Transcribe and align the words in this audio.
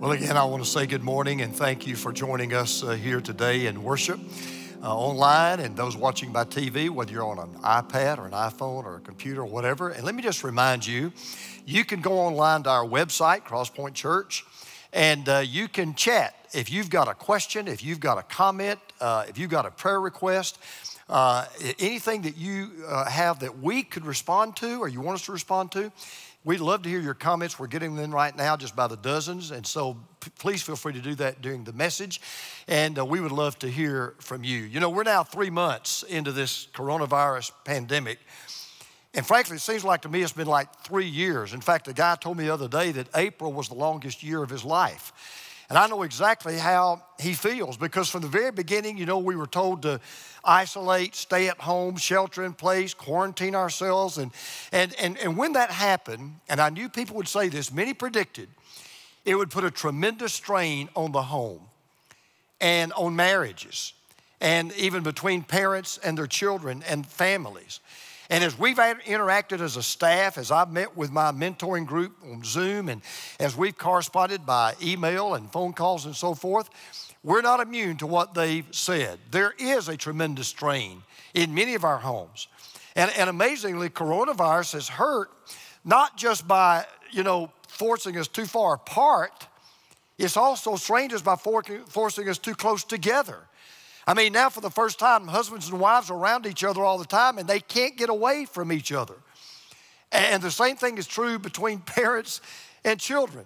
Well, 0.00 0.12
again, 0.12 0.38
I 0.38 0.44
want 0.44 0.64
to 0.64 0.68
say 0.68 0.86
good 0.86 1.02
morning 1.02 1.42
and 1.42 1.54
thank 1.54 1.86
you 1.86 1.94
for 1.94 2.10
joining 2.10 2.54
us 2.54 2.82
uh, 2.82 2.92
here 2.92 3.20
today 3.20 3.66
in 3.66 3.82
worship 3.82 4.18
uh, 4.82 4.96
online 4.96 5.60
and 5.60 5.76
those 5.76 5.94
watching 5.94 6.32
by 6.32 6.44
TV, 6.44 6.88
whether 6.88 7.12
you're 7.12 7.22
on 7.22 7.38
an 7.38 7.52
iPad 7.60 8.16
or 8.16 8.24
an 8.24 8.32
iPhone 8.32 8.86
or 8.86 8.96
a 8.96 9.00
computer 9.00 9.42
or 9.42 9.44
whatever. 9.44 9.90
And 9.90 10.02
let 10.04 10.14
me 10.14 10.22
just 10.22 10.42
remind 10.42 10.86
you 10.86 11.12
you 11.66 11.84
can 11.84 12.00
go 12.00 12.12
online 12.12 12.62
to 12.62 12.70
our 12.70 12.86
website, 12.86 13.42
Crosspoint 13.42 13.92
Church, 13.92 14.42
and 14.94 15.28
uh, 15.28 15.42
you 15.46 15.68
can 15.68 15.94
chat. 15.94 16.34
If 16.54 16.72
you've 16.72 16.88
got 16.88 17.06
a 17.06 17.14
question, 17.14 17.68
if 17.68 17.84
you've 17.84 18.00
got 18.00 18.16
a 18.16 18.22
comment, 18.22 18.80
uh, 19.02 19.26
if 19.28 19.36
you've 19.36 19.50
got 19.50 19.66
a 19.66 19.70
prayer 19.70 20.00
request, 20.00 20.58
uh, 21.10 21.44
anything 21.78 22.22
that 22.22 22.38
you 22.38 22.70
uh, 22.88 23.04
have 23.04 23.40
that 23.40 23.58
we 23.58 23.82
could 23.82 24.06
respond 24.06 24.56
to 24.56 24.80
or 24.80 24.88
you 24.88 25.02
want 25.02 25.16
us 25.16 25.26
to 25.26 25.32
respond 25.32 25.72
to, 25.72 25.92
We'd 26.42 26.60
love 26.60 26.82
to 26.84 26.88
hear 26.88 27.00
your 27.00 27.12
comments. 27.12 27.58
We're 27.58 27.66
getting 27.66 27.96
them 27.96 28.14
right 28.14 28.34
now 28.34 28.56
just 28.56 28.74
by 28.74 28.86
the 28.86 28.96
dozens. 28.96 29.50
And 29.50 29.66
so 29.66 29.98
p- 30.20 30.30
please 30.38 30.62
feel 30.62 30.76
free 30.76 30.94
to 30.94 31.00
do 31.00 31.14
that 31.16 31.42
during 31.42 31.64
the 31.64 31.74
message. 31.74 32.22
And 32.66 32.98
uh, 32.98 33.04
we 33.04 33.20
would 33.20 33.30
love 33.30 33.58
to 33.58 33.68
hear 33.68 34.14
from 34.20 34.42
you. 34.42 34.60
You 34.60 34.80
know, 34.80 34.88
we're 34.88 35.02
now 35.02 35.22
three 35.22 35.50
months 35.50 36.02
into 36.02 36.32
this 36.32 36.66
coronavirus 36.72 37.52
pandemic. 37.64 38.20
And 39.12 39.26
frankly, 39.26 39.56
it 39.56 39.60
seems 39.60 39.84
like 39.84 40.00
to 40.02 40.08
me 40.08 40.22
it's 40.22 40.32
been 40.32 40.46
like 40.46 40.74
three 40.76 41.06
years. 41.06 41.52
In 41.52 41.60
fact, 41.60 41.88
a 41.88 41.92
guy 41.92 42.16
told 42.16 42.38
me 42.38 42.44
the 42.44 42.54
other 42.54 42.68
day 42.68 42.90
that 42.92 43.08
April 43.14 43.52
was 43.52 43.68
the 43.68 43.74
longest 43.74 44.22
year 44.22 44.42
of 44.42 44.48
his 44.48 44.64
life. 44.64 45.12
And 45.70 45.78
I 45.78 45.86
know 45.86 46.02
exactly 46.02 46.58
how 46.58 47.04
he 47.20 47.32
feels 47.32 47.76
because 47.76 48.10
from 48.10 48.22
the 48.22 48.28
very 48.28 48.50
beginning, 48.50 48.98
you 48.98 49.06
know, 49.06 49.20
we 49.20 49.36
were 49.36 49.46
told 49.46 49.82
to 49.82 50.00
isolate, 50.44 51.14
stay 51.14 51.48
at 51.48 51.58
home, 51.58 51.96
shelter 51.96 52.44
in 52.44 52.54
place, 52.54 52.92
quarantine 52.92 53.54
ourselves. 53.54 54.18
And, 54.18 54.32
and, 54.72 54.92
and, 54.98 55.16
and 55.18 55.36
when 55.36 55.52
that 55.52 55.70
happened, 55.70 56.40
and 56.48 56.60
I 56.60 56.70
knew 56.70 56.88
people 56.88 57.14
would 57.16 57.28
say 57.28 57.48
this, 57.48 57.72
many 57.72 57.94
predicted 57.94 58.48
it 59.24 59.36
would 59.36 59.50
put 59.50 59.64
a 59.64 59.70
tremendous 59.70 60.32
strain 60.32 60.88
on 60.96 61.12
the 61.12 61.22
home 61.22 61.60
and 62.60 62.92
on 62.94 63.14
marriages 63.14 63.92
and 64.40 64.72
even 64.72 65.02
between 65.02 65.42
parents 65.42 65.98
and 66.02 66.16
their 66.18 66.26
children 66.26 66.82
and 66.88 67.06
families. 67.06 67.80
And 68.30 68.44
as 68.44 68.56
we've 68.56 68.76
interacted 68.76 69.60
as 69.60 69.76
a 69.76 69.82
staff, 69.82 70.38
as 70.38 70.52
I've 70.52 70.70
met 70.70 70.96
with 70.96 71.10
my 71.10 71.32
mentoring 71.32 71.84
group 71.84 72.16
on 72.22 72.44
Zoom, 72.44 72.88
and 72.88 73.02
as 73.40 73.56
we've 73.56 73.76
corresponded 73.76 74.46
by 74.46 74.74
email 74.80 75.34
and 75.34 75.50
phone 75.50 75.72
calls 75.72 76.06
and 76.06 76.14
so 76.14 76.34
forth, 76.34 76.70
we're 77.24 77.42
not 77.42 77.58
immune 77.58 77.96
to 77.98 78.06
what 78.06 78.32
they've 78.32 78.64
said. 78.70 79.18
There 79.32 79.52
is 79.58 79.88
a 79.88 79.96
tremendous 79.96 80.46
strain 80.46 81.02
in 81.34 81.54
many 81.54 81.74
of 81.74 81.84
our 81.84 81.98
homes. 81.98 82.46
And, 82.94 83.10
and 83.18 83.28
amazingly, 83.28 83.90
coronavirus 83.90 84.74
has 84.74 84.88
hurt 84.88 85.30
not 85.84 86.16
just 86.16 86.46
by, 86.46 86.86
you 87.10 87.24
know, 87.24 87.50
forcing 87.68 88.16
us 88.16 88.28
too 88.28 88.46
far 88.46 88.74
apart, 88.74 89.48
it's 90.18 90.36
also 90.36 90.76
strained 90.76 91.12
us 91.12 91.22
by 91.22 91.34
forcing 91.34 92.28
us 92.28 92.38
too 92.38 92.54
close 92.54 92.84
together. 92.84 93.38
I 94.06 94.14
mean, 94.14 94.32
now 94.32 94.48
for 94.48 94.60
the 94.60 94.70
first 94.70 94.98
time, 94.98 95.28
husbands 95.28 95.68
and 95.68 95.78
wives 95.78 96.10
are 96.10 96.16
around 96.16 96.46
each 96.46 96.64
other 96.64 96.82
all 96.82 96.98
the 96.98 97.04
time 97.04 97.38
and 97.38 97.48
they 97.48 97.60
can't 97.60 97.96
get 97.96 98.08
away 98.08 98.44
from 98.44 98.72
each 98.72 98.92
other. 98.92 99.14
And 100.12 100.42
the 100.42 100.50
same 100.50 100.76
thing 100.76 100.98
is 100.98 101.06
true 101.06 101.38
between 101.38 101.78
parents 101.80 102.40
and 102.84 102.98
children. 102.98 103.44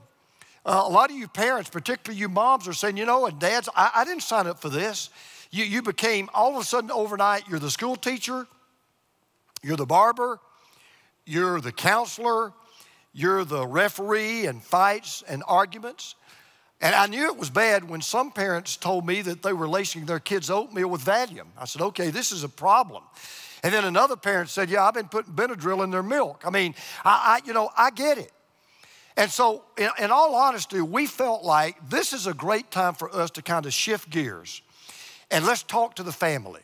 Uh, 0.66 0.82
a 0.86 0.88
lot 0.88 1.10
of 1.10 1.16
you 1.16 1.28
parents, 1.28 1.68
particularly 1.68 2.18
you 2.18 2.28
moms, 2.28 2.66
are 2.66 2.72
saying, 2.72 2.96
you 2.96 3.04
know, 3.04 3.26
and 3.26 3.38
dads, 3.38 3.68
I, 3.76 3.90
I 3.96 4.04
didn't 4.04 4.22
sign 4.22 4.46
up 4.46 4.60
for 4.60 4.70
this. 4.70 5.10
You, 5.50 5.64
you 5.64 5.82
became, 5.82 6.30
all 6.32 6.56
of 6.56 6.62
a 6.62 6.64
sudden, 6.64 6.90
overnight, 6.90 7.46
you're 7.48 7.58
the 7.58 7.70
school 7.70 7.96
teacher, 7.96 8.46
you're 9.62 9.76
the 9.76 9.86
barber, 9.86 10.40
you're 11.26 11.60
the 11.60 11.70
counselor, 11.70 12.52
you're 13.12 13.44
the 13.44 13.66
referee 13.66 14.46
in 14.46 14.60
fights 14.60 15.22
and 15.28 15.42
arguments. 15.46 16.14
And 16.80 16.94
I 16.94 17.06
knew 17.06 17.26
it 17.26 17.36
was 17.36 17.50
bad 17.50 17.88
when 17.88 18.02
some 18.02 18.30
parents 18.30 18.76
told 18.76 19.06
me 19.06 19.22
that 19.22 19.42
they 19.42 19.52
were 19.52 19.68
lacing 19.68 20.06
their 20.06 20.18
kids' 20.20 20.50
oatmeal 20.50 20.88
with 20.88 21.04
Valium. 21.04 21.46
I 21.58 21.64
said, 21.64 21.82
okay, 21.82 22.10
this 22.10 22.32
is 22.32 22.44
a 22.44 22.48
problem. 22.48 23.02
And 23.62 23.72
then 23.72 23.84
another 23.84 24.16
parent 24.16 24.50
said, 24.50 24.68
yeah, 24.68 24.84
I've 24.84 24.94
been 24.94 25.08
putting 25.08 25.32
Benadryl 25.32 25.82
in 25.82 25.90
their 25.90 26.02
milk. 26.02 26.42
I 26.44 26.50
mean, 26.50 26.74
I, 27.04 27.40
I 27.42 27.46
you 27.46 27.54
know, 27.54 27.70
I 27.76 27.90
get 27.90 28.18
it. 28.18 28.32
And 29.16 29.30
so, 29.30 29.62
in, 29.78 29.88
in 30.00 30.10
all 30.10 30.34
honesty, 30.34 30.80
we 30.80 31.06
felt 31.06 31.44
like 31.44 31.88
this 31.88 32.12
is 32.12 32.26
a 32.26 32.34
great 32.34 32.70
time 32.70 32.94
for 32.94 33.14
us 33.14 33.30
to 33.32 33.42
kind 33.42 33.64
of 33.64 33.72
shift 33.72 34.10
gears 34.10 34.60
and 35.30 35.44
let's 35.44 35.62
talk 35.62 35.96
to 35.96 36.02
the 36.02 36.12
family. 36.12 36.60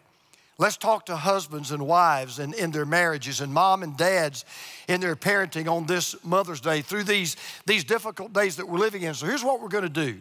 Let's 0.60 0.76
talk 0.76 1.06
to 1.06 1.16
husbands 1.16 1.70
and 1.70 1.86
wives 1.86 2.38
and 2.38 2.52
in 2.52 2.70
their 2.70 2.84
marriages 2.84 3.40
and 3.40 3.50
mom 3.50 3.82
and 3.82 3.96
dads 3.96 4.44
in 4.88 5.00
their 5.00 5.16
parenting 5.16 5.66
on 5.66 5.86
this 5.86 6.14
Mother's 6.22 6.60
Day 6.60 6.82
through 6.82 7.04
these, 7.04 7.38
these 7.64 7.82
difficult 7.82 8.34
days 8.34 8.56
that 8.56 8.68
we're 8.68 8.76
living 8.76 9.00
in. 9.00 9.14
So 9.14 9.24
here's 9.24 9.42
what 9.42 9.62
we're 9.62 9.68
going 9.68 9.84
to 9.84 9.88
do. 9.88 10.20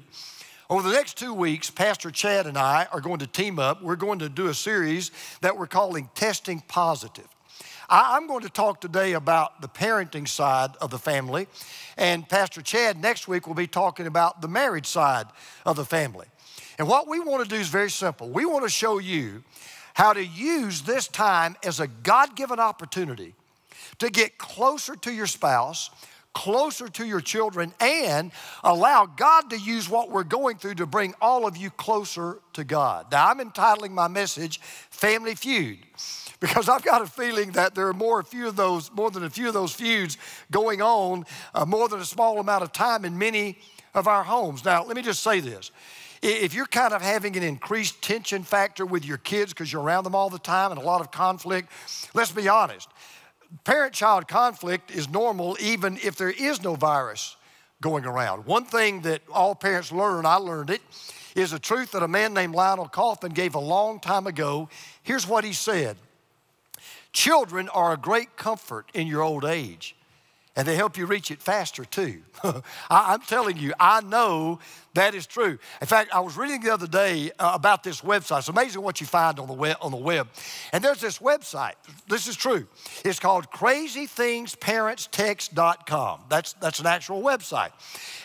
Over 0.70 0.88
the 0.88 0.96
next 0.96 1.18
two 1.18 1.34
weeks, 1.34 1.70
Pastor 1.70 2.10
Chad 2.10 2.48
and 2.48 2.58
I 2.58 2.88
are 2.94 3.02
going 3.02 3.20
to 3.20 3.28
team 3.28 3.60
up. 3.60 3.84
We're 3.84 3.98
going 3.98 4.20
to 4.20 4.30
do 4.30 4.48
a 4.48 4.54
series 4.54 5.12
that 5.42 5.58
we're 5.58 5.68
calling 5.68 6.10
Testing 6.16 6.62
Positive. 6.70 7.28
I'm 7.90 8.26
going 8.26 8.44
to 8.44 8.50
talk 8.50 8.80
today 8.80 9.14
about 9.14 9.62
the 9.62 9.68
parenting 9.68 10.26
side 10.26 10.70
of 10.80 10.90
the 10.90 11.00
family, 11.00 11.48
and 11.98 12.30
Pastor 12.30 12.62
Chad 12.62 13.02
next 13.02 13.28
week 13.28 13.46
will 13.46 13.56
be 13.56 13.68
talking 13.68 14.08
about 14.08 14.42
the 14.42 14.48
marriage 14.48 14.88
side 14.88 15.26
of 15.66 15.76
the 15.76 15.84
family. 15.84 16.28
And 16.78 16.88
what 16.88 17.10
we 17.10 17.20
want 17.20 17.44
to 17.44 17.50
do 17.50 17.60
is 17.60 17.68
very 17.68 17.90
simple. 17.90 18.30
We 18.30 18.46
want 18.46 18.64
to 18.64 18.70
show 18.70 19.00
you 19.00 19.44
how 20.00 20.14
to 20.14 20.26
use 20.26 20.84
this 20.84 21.10
time 21.10 21.58
as 21.62 21.82
a 21.82 21.88
God 21.88 22.34
given 22.38 22.58
opportunity 22.58 23.34
to 23.98 24.10
get 24.10 24.38
closer 24.38 24.96
to 24.96 25.12
your 25.12 25.28
spouse, 25.28 25.90
closer 26.34 26.88
to 26.88 27.06
your 27.06 27.20
children, 27.20 27.74
and 27.82 28.32
allow 28.64 29.06
God 29.06 29.50
to 29.50 29.58
use 29.58 29.90
what 29.90 30.10
we're 30.10 30.24
going 30.24 30.56
through 30.56 30.76
to 30.76 30.86
bring 30.86 31.14
all 31.20 31.46
of 31.46 31.58
you 31.58 31.70
closer 31.70 32.40
to 32.54 32.64
God. 32.64 33.12
Now, 33.12 33.28
I'm 33.28 33.42
entitling 33.42 33.94
my 33.94 34.08
message 34.08 34.62
Family 34.62 35.36
Feud 35.36 35.80
because 36.40 36.70
I've 36.70 36.86
got 36.86 37.02
a 37.02 37.06
feeling 37.06 37.52
that 37.52 37.76
there 37.76 37.90
are 37.90 37.94
more 37.94 38.22
a 38.22 38.24
few 38.24 38.48
of 38.48 38.56
those, 38.56 38.90
more 38.94 39.12
than 39.12 39.26
a 39.26 39.30
few 39.30 39.50
of 39.50 39.54
those 39.54 39.74
feuds 39.74 40.18
going 40.50 40.82
on, 40.82 41.26
uh, 41.54 41.66
more 41.66 41.90
than 41.90 42.00
a 42.00 42.06
small 42.06 42.40
amount 42.40 42.64
of 42.64 42.72
time 42.72 43.04
in 43.04 43.18
many 43.18 43.58
of 43.94 44.08
our 44.08 44.24
homes. 44.24 44.64
Now, 44.64 44.86
let 44.86 44.96
me 44.96 45.02
just 45.02 45.22
say 45.22 45.42
this. 45.42 45.72
If 46.22 46.54
you're 46.54 46.66
kind 46.66 46.94
of 46.94 47.02
having 47.02 47.38
an 47.38 47.44
increased 47.44 48.02
tension 48.02 48.44
factor 48.44 48.86
with 48.86 49.06
your 49.06 49.18
kids 49.18 49.54
because 49.54 49.72
you're 49.72 49.82
around 49.82 50.04
them 50.04 50.16
all 50.16 50.30
the 50.30 50.40
time 50.40 50.72
and 50.72 50.80
a 50.80 50.84
lot 50.84 51.02
of 51.02 51.12
conflict, 51.12 51.70
let's 52.14 52.32
be 52.32 52.50
honest. 52.50 52.90
Parent 53.64 53.94
child 53.94 54.28
conflict 54.28 54.92
is 54.92 55.10
normal 55.10 55.58
even 55.62 55.98
if 56.04 56.16
there 56.16 56.30
is 56.30 56.62
no 56.62 56.76
virus 56.76 57.38
going 57.82 58.06
around. 58.06 58.46
One 58.46 58.66
thing 58.66 59.02
that 59.02 59.22
all 59.32 59.56
parents 59.56 59.92
learn, 59.92 60.26
I 60.26 60.36
learned 60.36 60.70
it, 60.70 60.82
is 61.36 61.54
a 61.54 61.60
truth 61.60 61.92
that 61.92 62.04
a 62.04 62.08
man 62.08 62.34
named 62.34 62.54
Lionel 62.54 62.90
Kauffman 62.90 63.32
gave 63.32 63.56
a 63.56 63.60
long 63.60 64.00
time 64.00 64.28
ago. 64.28 64.68
Here's 65.04 65.26
what 65.28 65.46
he 65.46 65.54
said 65.54 65.96
Children 67.14 67.70
are 67.70 67.94
a 67.94 67.98
great 67.98 68.36
comfort 68.36 68.90
in 68.94 69.08
your 69.08 69.22
old 69.22 69.46
age 69.46 69.96
and 70.60 70.68
they 70.68 70.76
help 70.76 70.98
you 70.98 71.06
reach 71.06 71.32
it 71.32 71.42
faster 71.42 71.86
too. 71.86 72.22
I, 72.90 73.14
am 73.14 73.22
telling 73.22 73.56
you, 73.56 73.74
I 73.80 74.02
know 74.02 74.60
that 74.96 75.16
is 75.16 75.28
true. 75.28 75.60
In 75.82 75.88
fact, 75.88 76.14
I 76.14 76.20
was 76.20 76.38
reading 76.38 76.60
the 76.62 76.74
other 76.74 76.88
day 76.88 77.32
uh, 77.38 77.52
about 77.54 77.84
this 77.84 78.02
website. 78.02 78.40
It's 78.40 78.50
amazing 78.50 78.82
what 78.82 79.00
you 79.00 79.08
find 79.08 79.40
on 79.40 79.48
the 79.48 79.54
web. 79.54 79.78
On 79.82 79.92
the 79.92 79.98
web, 79.98 80.28
and 80.74 80.84
there's 80.84 81.02
this 81.02 81.20
website. 81.20 81.74
This 82.08 82.26
is 82.28 82.36
true. 82.36 82.68
It's 83.06 83.20
called 83.20 83.52
CrazyThingsParentsText.com. 83.52 86.22
That's 86.30 86.54
that's 86.54 86.80
an 86.80 86.88
actual 86.88 87.22
website, 87.22 87.70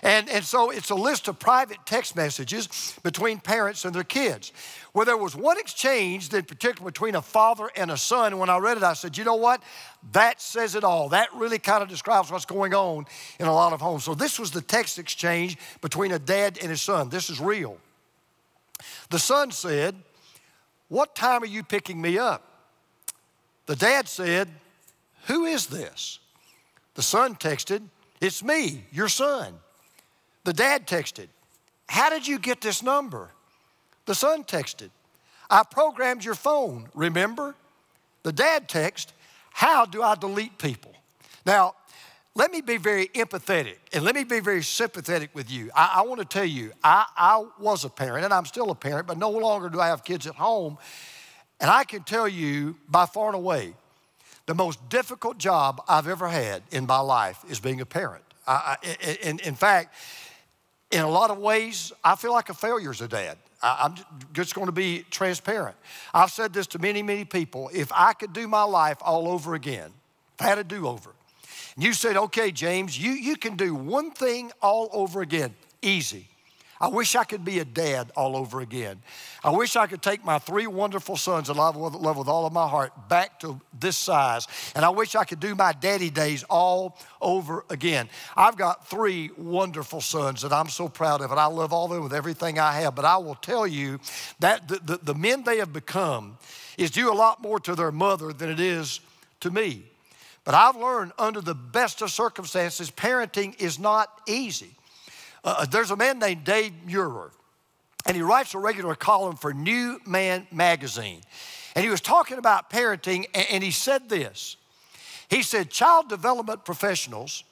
and 0.03 0.31
and 0.31 0.43
so 0.45 0.71
it's 0.71 0.89
a 0.91 0.95
list 0.95 1.29
of 1.29 1.39
private 1.39 1.79
text 1.85 2.17
messages 2.17 2.99
between 3.03 3.41
parents 3.41 3.85
and 3.85 3.95
their 3.95 4.05
kids 4.05 4.53
where 4.95 5.05
there 5.05 5.17
was 5.17 5.35
one 5.35 5.59
exchange 5.59 6.33
in 6.33 6.45
particular 6.45 6.89
between 6.89 7.17
a 7.17 7.23
father 7.23 7.69
and 7.75 7.91
a 7.91 7.97
son. 7.97 8.39
When 8.39 8.49
I 8.49 8.59
read 8.59 8.77
it, 8.77 8.85
I 8.85 8.93
said, 8.93 9.19
you 9.19 9.25
know 9.25 9.35
what? 9.35 9.61
That 10.13 10.41
says 10.41 10.77
it 10.77 10.85
all. 10.85 11.09
That 11.09 11.35
really 11.35 11.59
kind 11.59 11.83
of 11.83 11.89
describes 11.89 12.31
what's 12.31 12.45
going 12.45 12.75
on 12.75 13.07
in 13.41 13.47
a 13.47 13.53
lot 13.53 13.73
of 13.73 13.81
homes. 13.81 14.05
So 14.05 14.15
this 14.15 14.39
was 14.39 14.53
the 14.53 14.61
text 14.61 15.01
exchange 15.01 15.59
between 15.81 16.13
a 16.13 16.21
dad 16.21 16.53
and 16.59 16.71
his 16.71 16.83
son. 16.83 17.09
This 17.09 17.30
is 17.30 17.41
real. 17.41 17.78
The 19.10 19.18
son 19.18 19.51
said, 19.51 19.95
What 20.89 21.15
time 21.15 21.42
are 21.42 21.47
you 21.47 21.62
picking 21.62 22.01
me 22.01 22.18
up? 22.18 22.42
The 23.66 23.77
dad 23.77 24.09
said, 24.09 24.48
Who 25.27 25.45
is 25.47 25.66
this? 25.66 26.18
The 26.95 27.03
son 27.03 27.36
texted, 27.36 27.83
It's 28.21 28.42
me, 28.42 28.84
your 28.92 29.09
son. 29.09 29.54
The 30.45 30.53
dad 30.53 30.86
texted, 30.86 31.28
How 31.89 32.10
did 32.10 32.27
you 32.27 32.39
get 32.39 32.60
this 32.60 32.83
number? 32.83 33.30
The 34.07 34.15
son 34.15 34.45
texted, 34.45 34.91
I 35.50 35.62
programmed 35.62 36.24
your 36.24 36.34
phone, 36.34 36.89
remember? 36.95 37.54
The 38.22 38.33
dad 38.33 38.68
texted, 38.68 39.12
How 39.50 39.86
do 39.86 40.03
I 40.03 40.15
delete 40.15 40.59
people? 40.59 40.92
Now, 41.47 41.74
let 42.36 42.51
me 42.51 42.60
be 42.60 42.78
very 42.78 43.07
empathetic 43.09 43.77
and 43.92 44.04
let 44.04 44.15
me 44.15 44.25
be 44.25 44.41
very 44.41 44.63
sympathetic 44.63 45.34
with 45.34 45.51
you. 45.51 45.71
I, 45.75 45.92
I 45.97 46.03
want 46.03 46.21
to 46.21 46.27
tell 46.27 46.45
you, 46.45 46.72
I, 46.83 47.07
I 47.16 47.45
was 47.60 47.84
a 47.84 47.89
parent 47.89 48.25
and 48.25 48.34
I'm 48.34 48.45
still 48.45 48.71
a 48.71 48.75
parent, 48.75 49.07
but 49.07 49.19
no 49.19 49.31
longer 49.31 49.69
do 49.69 49.81
I 49.81 49.86
have 49.86 50.03
kids 50.03 50.27
at 50.27 50.34
home. 50.34 50.77
And 51.60 51.71
I 51.71 51.84
can 51.84 52.03
tell 52.03 52.27
you 52.27 52.77
by 52.89 53.07
far 53.07 53.28
and 53.28 53.36
away, 53.36 53.75
the 54.47 54.54
most 54.54 54.89
difficult 54.89 55.39
job 55.39 55.81
I've 55.89 56.09
ever 56.09 56.28
had 56.28 56.63
in 56.72 56.86
my 56.86 56.98
life 56.98 57.42
is 57.48 57.60
being 57.60 57.81
a 57.81 57.86
parent. 57.86 58.25
I, 58.47 58.77
I, 58.83 59.19
in, 59.22 59.39
in 59.39 59.54
fact, 59.54 59.95
in 60.91 61.01
a 61.01 61.09
lot 61.09 61.31
of 61.31 61.39
ways, 61.39 61.92
I 62.03 62.16
feel 62.16 62.33
like 62.33 62.48
a 62.48 62.54
failure 62.54 62.91
as 62.91 63.01
a 63.01 63.09
dad. 63.09 63.39
I, 63.63 63.86
am 63.86 63.95
just 64.33 64.54
going 64.54 64.66
to 64.66 64.72
be 64.72 65.04
transparent. 65.10 65.77
I've 66.13 66.31
said 66.31 66.53
this 66.53 66.66
to 66.69 66.78
many, 66.78 67.03
many 67.03 67.25
people. 67.25 67.71
If 67.72 67.91
I 67.92 68.13
could 68.13 68.33
do 68.33 68.47
my 68.48 68.65
life 68.65 68.98
all 69.01 69.28
over 69.28 69.54
again, 69.54 69.91
if 70.34 70.45
I 70.45 70.48
had 70.48 70.59
a 70.59 70.65
do 70.65 70.86
over, 70.86 71.15
and 71.74 71.84
you 71.84 71.92
said, 71.92 72.16
okay, 72.16 72.50
James, 72.50 72.98
you, 72.98 73.12
you 73.12 73.36
can 73.36 73.56
do 73.56 73.74
one 73.74 74.10
thing 74.10 74.53
all 74.62 74.88
over 74.92 75.22
again, 75.22 75.54
easy. 75.82 76.28
I 76.80 76.88
wish 76.88 77.15
I 77.15 77.24
could 77.24 77.44
be 77.44 77.60
a 77.60 77.65
dad 77.65 78.10
all 78.16 78.36
over 78.36 78.60
again. 78.60 79.00
I 79.42 79.50
wish 79.50 79.76
I 79.76 79.86
could 79.86 80.03
take 80.03 80.24
my 80.24 80.38
three 80.38 80.66
wonderful 80.66 81.16
sons 81.16 81.47
that 81.48 81.56
I 81.56 81.71
love, 81.71 81.94
love 81.94 82.18
with 82.18 82.28
all 82.28 82.47
of 82.47 82.53
my 82.53 82.68
heart 82.68 83.09
back 83.09 83.41
to 83.41 83.60
this 83.78 83.97
size. 83.97 84.48
And 84.74 84.84
I 84.84 84.91
wish 84.91 85.15
I 85.15 85.24
could 85.24 85.41
do 85.41 85.54
my 85.54 85.72
daddy 85.72 86.10
days 86.10 86.42
all 86.44 86.98
over 87.21 87.65
again. 87.71 88.09
I've 88.36 88.56
got 88.56 88.86
three 88.88 89.30
wonderful 89.36 90.00
sons 90.00 90.42
that 90.42 90.53
I'm 90.53 90.68
so 90.68 90.88
proud 90.88 91.22
of, 91.22 91.30
and 91.30 91.41
I 91.41 91.47
love 91.47 91.72
all 91.72 91.86
of 91.86 91.92
them 91.92 92.03
with 92.03 92.12
everything 92.12 92.59
I 92.59 92.72
have. 92.80 92.94
But 92.94 93.04
I 93.04 93.16
will 93.18 93.36
tell 93.36 93.66
you 93.66 94.00
that 94.41 94.68
the, 94.68 94.80
the, 94.84 94.98
the 94.98 95.15
men 95.15 95.44
they 95.44 95.59
have 95.59 95.72
become 95.72 96.38
is 96.76 96.91
due 96.91 97.10
a 97.10 97.15
lot 97.15 97.41
more 97.41 97.60
to 97.60 97.74
their 97.74 97.92
mother 97.92 98.32
than 98.32 98.50
it 98.50 98.60
is 98.60 99.00
to 99.41 99.50
me. 99.50 99.84
But 100.45 100.55
I've 100.55 100.77
learned 100.77 101.13
under 101.19 101.41
the 101.41 101.55
best 101.55 102.03
of 102.03 102.11
circumstances, 102.11 102.91
parenting 102.91 103.61
is 103.61 103.79
not 103.79 104.21
easy. 104.29 104.71
Uh, 105.43 105.57
uh, 105.59 105.65
there's 105.67 105.91
a 105.91 105.97
man 105.97 106.19
named 106.19 106.45
Dave 106.45 106.73
Meurer, 106.87 107.31
and 108.07 108.15
he 108.17 108.23
writes 108.23 108.55
a 108.55 108.59
regular 108.59 108.95
column 108.95 109.37
for 109.37 109.55
New 109.55 110.01
Man 110.07 110.47
magazine. 110.53 111.23
And 111.75 111.83
he 111.83 111.91
was 111.91 112.01
talking 112.01 112.39
about 112.39 112.71
parenting, 112.71 113.27
and, 113.51 113.65
he 113.65 113.71
said 113.71 114.09
this. 114.09 114.57
He 115.29 115.43
said, 115.43 115.71
Child 115.71 116.09
development 116.09 116.65
professionals 116.65 117.43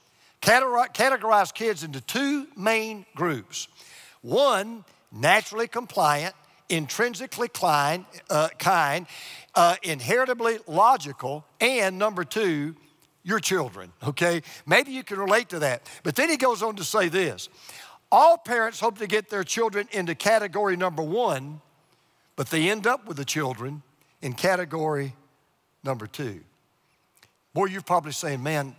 categorize 0.40 1.52
kids 1.52 1.82
into 1.82 2.00
two 2.00 2.46
main 2.56 3.06
groups. 3.16 3.68
One, 4.20 4.84
naturally 5.10 5.66
compliant, 5.66 6.34
intrinsically 6.68 7.48
kind, 7.48 8.04
uh, 8.30 8.48
kind 8.58 9.06
uh, 9.54 9.76
inheritably 9.82 10.58
logical, 10.66 11.44
and 11.60 11.98
number 11.98 12.24
two, 12.24 12.74
your 13.22 13.38
children, 13.38 13.92
okay? 14.06 14.42
Maybe 14.66 14.92
you 14.92 15.04
can 15.04 15.18
relate 15.18 15.50
to 15.50 15.60
that. 15.60 15.88
But 16.02 16.16
then 16.16 16.28
he 16.28 16.36
goes 16.36 16.62
on 16.62 16.76
to 16.76 16.84
say 16.84 17.08
this 17.08 17.48
all 18.10 18.36
parents 18.36 18.78
hope 18.78 18.98
to 18.98 19.06
get 19.06 19.30
their 19.30 19.42
children 19.42 19.88
into 19.90 20.14
category 20.14 20.76
number 20.76 21.02
one, 21.02 21.62
but 22.36 22.48
they 22.48 22.68
end 22.68 22.86
up 22.86 23.06
with 23.06 23.16
the 23.16 23.24
children 23.24 23.82
in 24.20 24.34
category 24.34 25.14
number 25.82 26.06
two. 26.06 26.40
Boy, 27.54 27.66
you're 27.66 27.82
probably 27.82 28.12
saying, 28.12 28.42
man, 28.42 28.76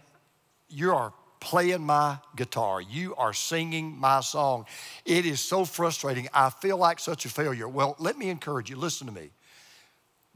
you 0.69 0.93
are 0.93 1.13
playing 1.39 1.81
my 1.81 2.17
guitar. 2.35 2.79
You 2.81 3.15
are 3.15 3.33
singing 3.33 3.97
my 3.99 4.21
song. 4.21 4.65
It 5.05 5.25
is 5.25 5.41
so 5.41 5.65
frustrating. 5.65 6.29
I 6.33 6.49
feel 6.49 6.77
like 6.77 6.99
such 6.99 7.25
a 7.25 7.29
failure. 7.29 7.67
Well, 7.67 7.95
let 7.99 8.17
me 8.17 8.29
encourage 8.29 8.69
you. 8.69 8.75
Listen 8.75 9.07
to 9.07 9.13
me. 9.13 9.31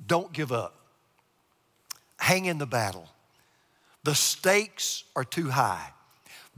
Don't 0.06 0.32
give 0.32 0.52
up. 0.52 0.76
Hang 2.20 2.46
in 2.46 2.58
the 2.58 2.66
battle. 2.66 3.08
The 4.04 4.16
stakes 4.16 5.04
are 5.16 5.24
too 5.24 5.50
high 5.50 5.92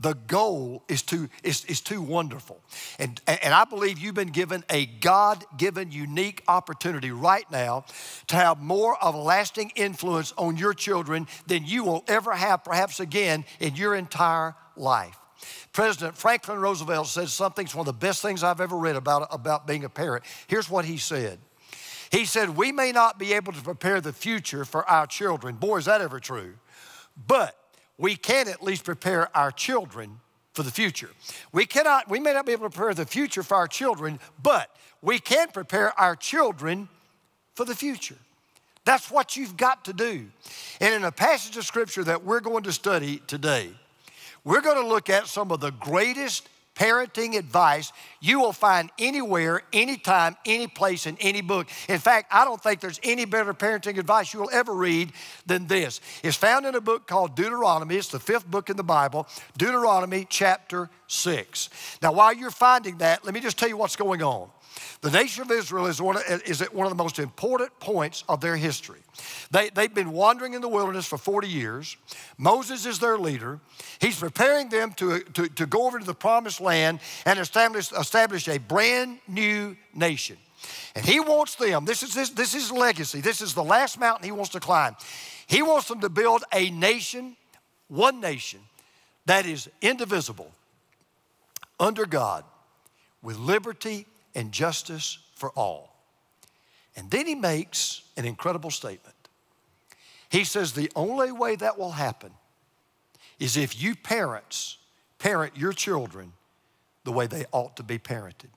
the 0.00 0.14
goal 0.14 0.82
is 0.88 1.02
too, 1.02 1.28
is, 1.44 1.64
is 1.66 1.82
too 1.82 2.00
wonderful. 2.00 2.58
And, 2.98 3.20
and 3.26 3.52
I 3.52 3.64
believe 3.64 3.98
you've 3.98 4.14
been 4.14 4.28
given 4.28 4.64
a 4.70 4.86
God 4.86 5.44
given, 5.58 5.92
unique 5.92 6.42
opportunity 6.48 7.10
right 7.10 7.48
now 7.52 7.84
to 8.28 8.36
have 8.36 8.62
more 8.62 8.96
of 9.02 9.14
a 9.14 9.18
lasting 9.18 9.72
influence 9.76 10.32
on 10.38 10.56
your 10.56 10.72
children 10.72 11.26
than 11.46 11.66
you 11.66 11.84
will 11.84 12.02
ever 12.08 12.32
have, 12.32 12.64
perhaps 12.64 12.98
again, 12.98 13.44
in 13.60 13.76
your 13.76 13.94
entire 13.94 14.54
life. 14.74 15.18
President 15.72 16.16
Franklin 16.16 16.58
Roosevelt 16.58 17.06
said 17.06 17.28
something, 17.28 17.66
it's 17.66 17.74
one 17.74 17.86
of 17.86 17.86
the 17.86 18.06
best 18.06 18.22
things 18.22 18.42
I've 18.42 18.60
ever 18.60 18.76
read 18.76 18.96
about, 18.96 19.28
about 19.30 19.66
being 19.66 19.84
a 19.84 19.90
parent. 19.90 20.24
Here's 20.46 20.70
what 20.70 20.86
he 20.86 20.96
said. 20.96 21.38
He 22.10 22.24
said, 22.24 22.50
We 22.56 22.72
may 22.72 22.92
not 22.92 23.18
be 23.18 23.32
able 23.32 23.52
to 23.52 23.62
prepare 23.62 24.00
the 24.00 24.12
future 24.12 24.64
for 24.64 24.88
our 24.88 25.06
children. 25.06 25.56
Boy, 25.56 25.78
is 25.78 25.84
that 25.86 26.00
ever 26.00 26.20
true. 26.20 26.54
But 27.26 27.56
we 27.96 28.16
can 28.16 28.48
at 28.48 28.62
least 28.62 28.84
prepare 28.84 29.34
our 29.36 29.50
children 29.50 30.20
for 30.54 30.62
the 30.62 30.70
future. 30.70 31.10
We 31.52 31.66
cannot, 31.66 32.08
we 32.08 32.18
may 32.18 32.32
not 32.32 32.46
be 32.46 32.52
able 32.52 32.68
to 32.68 32.76
prepare 32.76 32.94
the 32.94 33.06
future 33.06 33.42
for 33.42 33.56
our 33.56 33.68
children, 33.68 34.18
but 34.42 34.74
we 35.02 35.18
can 35.18 35.48
prepare 35.48 35.98
our 35.98 36.16
children 36.16 36.88
for 37.54 37.64
the 37.64 37.74
future. 37.74 38.16
That's 38.84 39.10
what 39.10 39.36
you've 39.36 39.56
got 39.56 39.84
to 39.84 39.92
do. 39.92 40.26
And 40.80 40.94
in 40.94 41.04
a 41.04 41.12
passage 41.12 41.56
of 41.56 41.64
scripture 41.64 42.02
that 42.04 42.24
we're 42.24 42.40
going 42.40 42.64
to 42.64 42.72
study 42.72 43.22
today, 43.26 43.70
we're 44.42 44.62
going 44.62 44.82
to 44.82 44.88
look 44.88 45.10
at 45.10 45.26
some 45.26 45.52
of 45.52 45.60
the 45.60 45.70
greatest 45.70 46.48
parenting 46.80 47.36
advice 47.36 47.92
you 48.20 48.40
will 48.40 48.54
find 48.54 48.90
anywhere, 48.98 49.62
anytime, 49.72 50.36
any 50.46 50.66
place, 50.66 51.06
in 51.06 51.16
any 51.20 51.42
book. 51.42 51.68
In 51.88 51.98
fact, 51.98 52.28
I 52.32 52.44
don't 52.44 52.60
think 52.60 52.80
there's 52.80 52.98
any 53.02 53.26
better 53.26 53.52
parenting 53.52 53.98
advice 53.98 54.32
you 54.32 54.40
will 54.40 54.50
ever 54.50 54.72
read 54.72 55.12
than 55.46 55.66
this. 55.66 56.00
It's 56.24 56.36
found 56.36 56.64
in 56.64 56.74
a 56.74 56.80
book 56.80 57.06
called 57.06 57.36
Deuteronomy. 57.36 57.96
It's 57.96 58.08
the 58.08 58.18
fifth 58.18 58.50
book 58.50 58.70
in 58.70 58.76
the 58.76 58.82
Bible, 58.82 59.28
Deuteronomy 59.58 60.26
chapter 60.28 60.88
6. 61.06 61.68
Now, 62.02 62.12
while 62.12 62.32
you're 62.32 62.50
finding 62.50 62.98
that, 62.98 63.24
let 63.24 63.34
me 63.34 63.40
just 63.40 63.58
tell 63.58 63.68
you 63.68 63.76
what's 63.76 63.96
going 63.96 64.22
on. 64.22 64.48
The 65.00 65.10
nation 65.10 65.42
of 65.42 65.50
Israel 65.50 65.86
is, 65.86 66.00
one 66.00 66.18
is 66.46 66.60
at 66.62 66.74
one 66.74 66.86
of 66.86 66.90
the 66.90 67.02
most 67.02 67.18
important 67.18 67.78
points 67.80 68.24
of 68.28 68.40
their 68.40 68.56
history. 68.56 69.00
They, 69.50 69.70
they've 69.70 69.92
been 69.92 70.12
wandering 70.12 70.54
in 70.54 70.60
the 70.60 70.68
wilderness 70.68 71.06
for 71.06 71.18
40 71.18 71.48
years. 71.48 71.96
Moses 72.36 72.86
is 72.86 72.98
their 72.98 73.18
leader. 73.18 73.60
He's 74.00 74.18
preparing 74.18 74.68
them 74.68 74.92
to, 74.94 75.20
to, 75.20 75.48
to 75.48 75.66
go 75.66 75.86
over 75.86 75.98
to 75.98 76.04
the 76.04 76.14
promised 76.14 76.60
land 76.60 77.00
and 77.24 77.38
establish, 77.38 77.92
establish 77.92 78.48
a 78.48 78.58
brand 78.58 79.18
new 79.26 79.76
nation. 79.94 80.36
And 80.94 81.04
he 81.04 81.20
wants 81.20 81.54
them, 81.54 81.84
this 81.84 82.02
is, 82.02 82.14
this, 82.14 82.30
this 82.30 82.54
is 82.54 82.70
legacy, 82.70 83.20
this 83.20 83.40
is 83.40 83.54
the 83.54 83.64
last 83.64 83.98
mountain 83.98 84.24
he 84.24 84.32
wants 84.32 84.50
to 84.50 84.60
climb. 84.60 84.96
He 85.46 85.62
wants 85.62 85.88
them 85.88 86.00
to 86.00 86.08
build 86.08 86.44
a 86.52 86.70
nation, 86.70 87.36
one 87.88 88.20
nation, 88.20 88.60
that 89.26 89.46
is 89.46 89.68
indivisible, 89.80 90.50
under 91.78 92.06
God, 92.06 92.44
with 93.22 93.36
liberty 93.38 94.06
and 94.34 94.52
justice 94.52 95.18
for 95.34 95.50
all. 95.50 95.96
And 96.96 97.10
then 97.10 97.26
he 97.26 97.34
makes 97.34 98.02
an 98.16 98.24
incredible 98.24 98.70
statement. 98.70 99.16
He 100.28 100.44
says, 100.44 100.72
The 100.72 100.90
only 100.94 101.32
way 101.32 101.56
that 101.56 101.78
will 101.78 101.92
happen 101.92 102.32
is 103.38 103.56
if 103.56 103.80
you 103.80 103.94
parents 103.94 104.78
parent 105.20 105.56
your 105.56 105.72
children 105.72 106.32
the 107.04 107.12
way 107.12 107.26
they 107.26 107.44
ought 107.52 107.76
to 107.76 107.82
be 107.84 107.98
parented. 107.98 108.50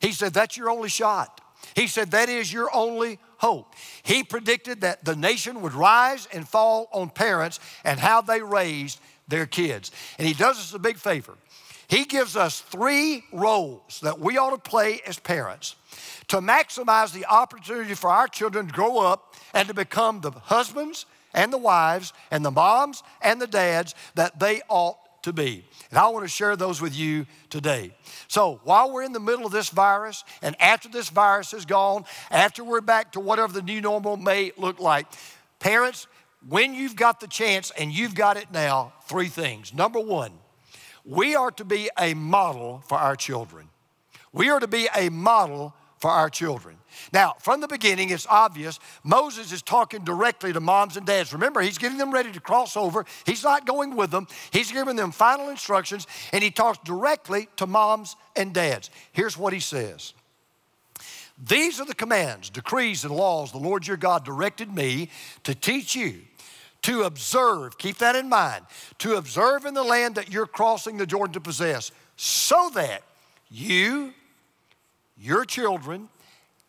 He 0.00 0.12
said, 0.12 0.34
That's 0.34 0.56
your 0.56 0.68
only 0.68 0.90
shot. 0.90 1.40
He 1.74 1.86
said, 1.86 2.10
That 2.10 2.28
is 2.28 2.52
your 2.52 2.74
only 2.74 3.18
hope. 3.38 3.74
He 4.02 4.22
predicted 4.22 4.82
that 4.82 5.04
the 5.04 5.16
nation 5.16 5.62
would 5.62 5.72
rise 5.72 6.28
and 6.32 6.46
fall 6.46 6.88
on 6.92 7.08
parents 7.10 7.60
and 7.84 7.98
how 7.98 8.20
they 8.20 8.42
raised 8.42 9.00
their 9.28 9.46
kids. 9.46 9.90
And 10.18 10.26
he 10.28 10.34
does 10.34 10.58
us 10.58 10.74
a 10.74 10.78
big 10.78 10.98
favor. 10.98 11.34
He 11.90 12.04
gives 12.04 12.36
us 12.36 12.60
three 12.60 13.24
roles 13.32 13.98
that 14.04 14.20
we 14.20 14.38
ought 14.38 14.50
to 14.50 14.70
play 14.70 15.00
as 15.04 15.18
parents 15.18 15.74
to 16.28 16.36
maximize 16.36 17.12
the 17.12 17.26
opportunity 17.26 17.94
for 17.94 18.10
our 18.10 18.28
children 18.28 18.68
to 18.68 18.72
grow 18.72 19.00
up 19.00 19.34
and 19.52 19.66
to 19.66 19.74
become 19.74 20.20
the 20.20 20.30
husbands 20.30 21.04
and 21.34 21.52
the 21.52 21.58
wives 21.58 22.12
and 22.30 22.44
the 22.44 22.50
moms 22.52 23.02
and 23.20 23.42
the 23.42 23.46
dads 23.48 23.96
that 24.14 24.38
they 24.38 24.62
ought 24.68 24.98
to 25.24 25.32
be. 25.32 25.64
And 25.90 25.98
I 25.98 26.06
want 26.06 26.24
to 26.24 26.28
share 26.28 26.54
those 26.54 26.80
with 26.80 26.96
you 26.96 27.26
today. 27.50 27.92
So, 28.28 28.60
while 28.62 28.92
we're 28.92 29.02
in 29.02 29.12
the 29.12 29.18
middle 29.18 29.44
of 29.44 29.50
this 29.50 29.70
virus, 29.70 30.22
and 30.42 30.54
after 30.62 30.88
this 30.88 31.08
virus 31.08 31.52
is 31.52 31.64
gone, 31.64 32.04
after 32.30 32.62
we're 32.62 32.80
back 32.80 33.12
to 33.12 33.20
whatever 33.20 33.52
the 33.52 33.62
new 33.62 33.80
normal 33.80 34.16
may 34.16 34.52
look 34.56 34.78
like, 34.78 35.08
parents, 35.58 36.06
when 36.48 36.72
you've 36.72 36.94
got 36.94 37.18
the 37.18 37.26
chance 37.26 37.72
and 37.76 37.90
you've 37.90 38.14
got 38.14 38.36
it 38.36 38.46
now, 38.52 38.92
three 39.08 39.28
things. 39.28 39.74
Number 39.74 39.98
one, 39.98 40.30
we 41.10 41.34
are 41.34 41.50
to 41.50 41.64
be 41.64 41.90
a 41.98 42.14
model 42.14 42.84
for 42.86 42.96
our 42.96 43.16
children. 43.16 43.68
We 44.32 44.48
are 44.48 44.60
to 44.60 44.68
be 44.68 44.88
a 44.94 45.08
model 45.08 45.74
for 45.98 46.08
our 46.08 46.30
children. 46.30 46.76
Now, 47.12 47.34
from 47.40 47.60
the 47.60 47.66
beginning, 47.66 48.10
it's 48.10 48.28
obvious 48.30 48.78
Moses 49.02 49.50
is 49.50 49.60
talking 49.60 50.04
directly 50.04 50.52
to 50.52 50.60
moms 50.60 50.96
and 50.96 51.04
dads. 51.04 51.32
Remember, 51.32 51.60
he's 51.60 51.78
getting 51.78 51.98
them 51.98 52.12
ready 52.12 52.30
to 52.30 52.40
cross 52.40 52.76
over. 52.76 53.04
He's 53.26 53.42
not 53.42 53.66
going 53.66 53.96
with 53.96 54.12
them, 54.12 54.28
he's 54.52 54.70
giving 54.70 54.94
them 54.94 55.10
final 55.10 55.48
instructions, 55.48 56.06
and 56.32 56.44
he 56.44 56.52
talks 56.52 56.78
directly 56.84 57.48
to 57.56 57.66
moms 57.66 58.14
and 58.36 58.54
dads. 58.54 58.88
Here's 59.10 59.36
what 59.36 59.52
he 59.52 59.60
says 59.60 60.14
These 61.44 61.80
are 61.80 61.86
the 61.86 61.94
commands, 61.94 62.50
decrees, 62.50 63.04
and 63.04 63.12
laws 63.12 63.50
the 63.50 63.58
Lord 63.58 63.84
your 63.84 63.96
God 63.96 64.24
directed 64.24 64.72
me 64.72 65.10
to 65.42 65.56
teach 65.56 65.96
you 65.96 66.20
to 66.82 67.02
observe, 67.02 67.78
keep 67.78 67.98
that 67.98 68.16
in 68.16 68.28
mind, 68.28 68.64
to 68.98 69.16
observe 69.16 69.64
in 69.64 69.74
the 69.74 69.82
land 69.82 70.14
that 70.14 70.32
you're 70.32 70.46
crossing 70.46 70.96
the 70.96 71.06
Jordan 71.06 71.34
to 71.34 71.40
possess, 71.40 71.92
so 72.16 72.70
that 72.74 73.02
you, 73.50 74.12
your 75.18 75.44
children, 75.44 76.08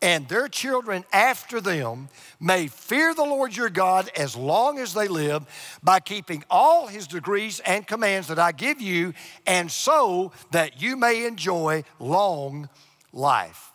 and 0.02 0.28
their 0.28 0.48
children 0.48 1.04
after 1.12 1.60
them 1.60 2.08
may 2.40 2.66
fear 2.66 3.14
the 3.14 3.22
Lord 3.22 3.56
your 3.56 3.70
God 3.70 4.10
as 4.16 4.36
long 4.36 4.80
as 4.80 4.92
they 4.92 5.06
live 5.06 5.46
by 5.82 6.00
keeping 6.00 6.42
all 6.50 6.88
his 6.88 7.06
degrees 7.06 7.60
and 7.60 7.86
commands 7.86 8.26
that 8.26 8.38
I 8.38 8.50
give 8.50 8.80
you, 8.80 9.14
and 9.46 9.70
so 9.70 10.32
that 10.50 10.82
you 10.82 10.96
may 10.96 11.24
enjoy 11.24 11.84
long 12.00 12.68
life. 13.12 13.70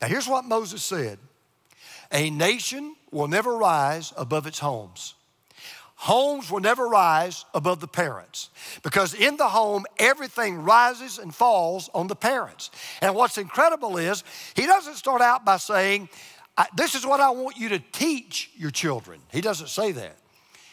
Now, 0.00 0.08
here's 0.08 0.26
what 0.26 0.46
Moses 0.46 0.82
said 0.82 1.18
A 2.10 2.30
nation 2.30 2.96
will 3.10 3.28
never 3.28 3.56
rise 3.56 4.14
above 4.16 4.46
its 4.46 4.58
homes. 4.58 5.14
Homes 6.00 6.50
will 6.50 6.60
never 6.60 6.88
rise 6.88 7.44
above 7.52 7.80
the 7.80 7.86
parents 7.86 8.48
because 8.82 9.12
in 9.12 9.36
the 9.36 9.50
home, 9.50 9.84
everything 9.98 10.62
rises 10.62 11.18
and 11.18 11.34
falls 11.34 11.90
on 11.92 12.06
the 12.06 12.16
parents. 12.16 12.70
And 13.02 13.14
what's 13.14 13.36
incredible 13.36 13.98
is 13.98 14.24
he 14.54 14.64
doesn't 14.64 14.94
start 14.94 15.20
out 15.20 15.44
by 15.44 15.58
saying, 15.58 16.08
This 16.74 16.94
is 16.94 17.04
what 17.04 17.20
I 17.20 17.28
want 17.28 17.58
you 17.58 17.68
to 17.68 17.78
teach 17.92 18.50
your 18.56 18.70
children. 18.70 19.20
He 19.30 19.42
doesn't 19.42 19.68
say 19.68 19.92
that. 19.92 20.16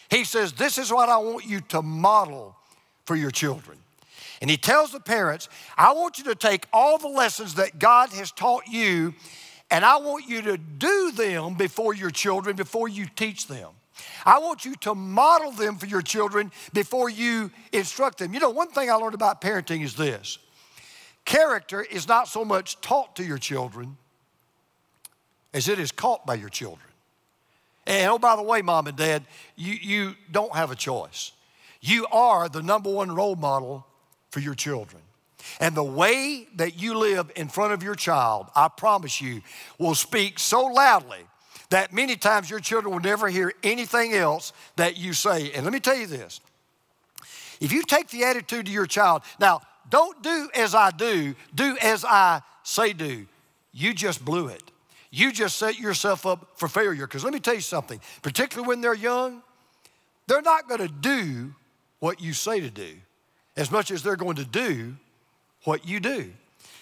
He 0.10 0.24
says, 0.24 0.53
This 0.53 0.77
is 0.77 0.93
what 0.93 1.10
I 1.10 1.17
want 1.17 1.46
you 1.46 1.60
to 1.60 1.81
model 1.81 2.55
for 3.03 3.17
your 3.17 3.31
children. 3.31 3.77
And 4.39 4.50
he 4.50 4.55
tells 4.55 4.93
the 4.93 5.01
parents, 5.01 5.50
I 5.77 5.91
want 5.91 6.19
you 6.19 6.24
to 6.24 6.36
take 6.36 6.67
all 6.72 6.98
the 6.98 7.10
lessons 7.10 7.55
that 7.55 7.79
God 7.79 8.13
has 8.13 8.31
taught 8.31 8.65
you, 8.69 9.13
and 9.69 9.84
I 9.84 9.98
want 9.98 10.25
you 10.29 10.41
to 10.43 10.57
do 10.57 11.12
them 11.12 11.55
before 11.55 11.93
your 11.93 12.12
children, 12.12 12.55
before 12.55 12.88
you 12.88 13.07
teach 13.13 13.48
them. 13.48 13.72
I 14.25 14.39
want 14.39 14.65
you 14.65 14.75
to 14.81 14.95
model 14.95 15.51
them 15.51 15.77
for 15.77 15.85
your 15.85 16.01
children 16.01 16.51
before 16.73 17.09
you 17.09 17.51
instruct 17.71 18.17
them. 18.17 18.33
You 18.33 18.39
know, 18.39 18.49
one 18.49 18.69
thing 18.69 18.89
I 18.89 18.95
learned 18.95 19.15
about 19.15 19.41
parenting 19.41 19.83
is 19.83 19.95
this 19.95 20.37
character 21.25 21.81
is 21.81 22.07
not 22.07 22.27
so 22.27 22.45
much 22.45 22.79
taught 22.79 23.17
to 23.17 23.23
your 23.23 23.37
children 23.37 23.97
as 25.53 25.67
it 25.67 25.77
is 25.77 25.91
caught 25.91 26.25
by 26.25 26.35
your 26.35 26.49
children. 26.49 26.87
And 27.85 28.11
oh, 28.11 28.19
by 28.19 28.35
the 28.35 28.43
way, 28.43 28.61
mom 28.61 28.87
and 28.87 28.97
dad, 28.97 29.23
you, 29.55 29.73
you 29.73 30.15
don't 30.31 30.53
have 30.53 30.71
a 30.71 30.75
choice. 30.75 31.31
You 31.81 32.05
are 32.11 32.49
the 32.49 32.61
number 32.61 32.91
one 32.91 33.13
role 33.13 33.35
model 33.35 33.85
for 34.29 34.39
your 34.39 34.55
children. 34.55 35.01
And 35.59 35.75
the 35.75 35.83
way 35.83 36.47
that 36.55 36.79
you 36.79 36.97
live 36.97 37.31
in 37.35 37.47
front 37.47 37.73
of 37.73 37.83
your 37.83 37.95
child, 37.95 38.47
I 38.55 38.67
promise 38.67 39.21
you, 39.21 39.41
will 39.77 39.95
speak 39.95 40.39
so 40.39 40.65
loudly 40.65 41.25
that 41.69 41.93
many 41.93 42.15
times 42.15 42.50
your 42.50 42.59
children 42.59 42.93
will 42.93 43.01
never 43.01 43.27
hear 43.27 43.53
anything 43.63 44.13
else 44.13 44.53
that 44.75 44.97
you 44.97 45.13
say. 45.13 45.51
And 45.51 45.63
let 45.63 45.74
me 45.74 45.79
tell 45.79 45.97
you 45.97 46.07
this 46.07 46.39
if 47.59 47.71
you 47.71 47.83
take 47.83 48.09
the 48.09 48.24
attitude 48.24 48.65
to 48.67 48.71
your 48.71 48.86
child, 48.86 49.24
now 49.39 49.62
don't 49.89 50.21
do 50.21 50.50
as 50.55 50.75
I 50.75 50.91
do, 50.91 51.36
do 51.53 51.77
as 51.81 52.05
I 52.05 52.41
say 52.63 52.93
do. 52.93 53.25
You 53.71 53.93
just 53.93 54.24
blew 54.24 54.47
it. 54.47 54.63
You 55.09 55.31
just 55.31 55.57
set 55.57 55.79
yourself 55.79 56.25
up 56.25 56.50
for 56.55 56.67
failure. 56.67 57.07
Because 57.07 57.24
let 57.24 57.33
me 57.33 57.39
tell 57.39 57.55
you 57.55 57.62
something, 57.62 58.00
particularly 58.21 58.67
when 58.67 58.81
they're 58.81 58.93
young, 58.93 59.41
they're 60.27 60.41
not 60.41 60.67
going 60.67 60.81
to 60.81 60.88
do 60.89 61.53
what 62.00 62.21
you 62.21 62.33
say 62.33 62.59
to 62.59 62.69
do 62.69 62.95
as 63.55 63.71
much 63.71 63.91
as 63.91 64.03
they're 64.03 64.15
going 64.15 64.36
to 64.36 64.45
do 64.45 64.95
what 65.63 65.88
you 65.88 66.00
do. 66.00 66.31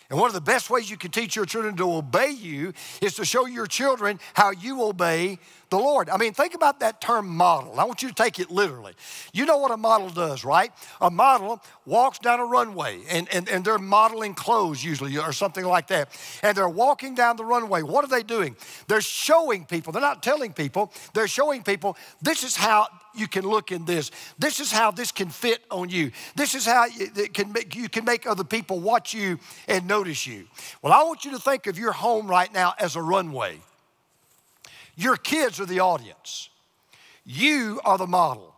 And 0.10 0.20
one 0.20 0.28
of 0.28 0.34
the 0.34 0.42
best 0.42 0.70
ways 0.70 0.90
you 0.90 0.98
can 0.98 1.12
teach 1.12 1.36
your 1.36 1.46
children 1.46 1.76
to 1.78 1.92
obey 1.92 2.30
you 2.30 2.74
is 3.02 3.16
to 3.16 3.26
show 3.26 3.48
your 3.48 3.66
children 3.66 4.20
how 4.36 4.52
you 4.52 4.84
obey 4.84 5.40
the 5.72 5.78
Lord. 5.78 6.10
I 6.10 6.18
mean, 6.18 6.34
think 6.34 6.54
about 6.54 6.80
that 6.82 7.02
term 7.02 7.28
model. 7.28 7.80
I 7.80 7.86
want 7.86 8.04
you 8.04 8.10
to 8.10 8.14
take 8.14 8.40
it 8.40 8.52
literally. 8.52 8.94
You 9.34 9.46
know 9.46 9.58
what 9.58 9.72
a 9.72 9.78
model 9.78 10.10
does, 10.10 10.46
right? 10.46 10.72
A 11.02 11.10
model 11.10 11.60
walks 11.86 12.20
down 12.20 12.40
a 12.40 12.46
runway 12.46 13.02
and, 13.10 13.28
and, 13.34 13.50
and 13.50 13.66
they're 13.66 13.80
modeling 13.80 14.36
clothes 14.36 14.84
usually 14.84 15.18
or 15.18 15.34
something 15.34 15.66
like 15.66 15.88
that. 15.88 16.10
And 16.44 16.56
they're 16.56 16.70
walking 16.70 17.16
down 17.16 17.38
the 17.38 17.46
runway. 17.46 17.82
What 17.82 18.06
are 18.06 18.08
they 18.08 18.24
doing? 18.24 18.56
They're 18.88 19.02
showing 19.02 19.66
people, 19.66 19.92
they're 19.92 20.02
not 20.02 20.22
telling 20.22 20.54
people, 20.54 20.94
they're 21.14 21.28
showing 21.28 21.64
people 21.64 21.98
this 22.22 22.44
is 22.44 22.56
how 22.56 22.88
you 23.18 23.28
can 23.28 23.48
look 23.48 23.72
in 23.72 23.86
this. 23.86 24.12
This 24.38 24.60
is 24.60 24.72
how 24.72 24.92
this 24.92 25.12
can 25.12 25.30
fit 25.30 25.64
on 25.72 25.90
you. 25.90 26.12
This 26.36 26.56
is 26.56 26.66
how 26.66 26.86
it 26.90 27.34
can 27.34 27.52
make, 27.52 27.76
you 27.76 27.90
can 27.90 28.06
make 28.06 28.28
other 28.28 28.44
people 28.44 28.80
watch 28.80 29.14
you 29.14 29.40
and 29.68 29.88
notice 29.88 30.26
you. 30.28 30.46
Well, 30.82 30.94
I 30.94 31.04
want 31.04 31.26
you 31.26 31.32
to 31.32 31.40
think 31.40 31.68
of 31.68 31.78
your 31.80 31.92
home 31.92 32.28
right 32.28 32.52
now 32.54 32.74
as 32.80 32.96
a 32.96 33.02
runway. 33.02 33.60
Your 34.96 35.18
kids 35.18 35.60
are 35.60 35.66
the 35.66 35.82
audience. 35.82 36.50
You 37.26 37.82
are 37.84 37.98
the 37.98 38.08
model. 38.08 38.54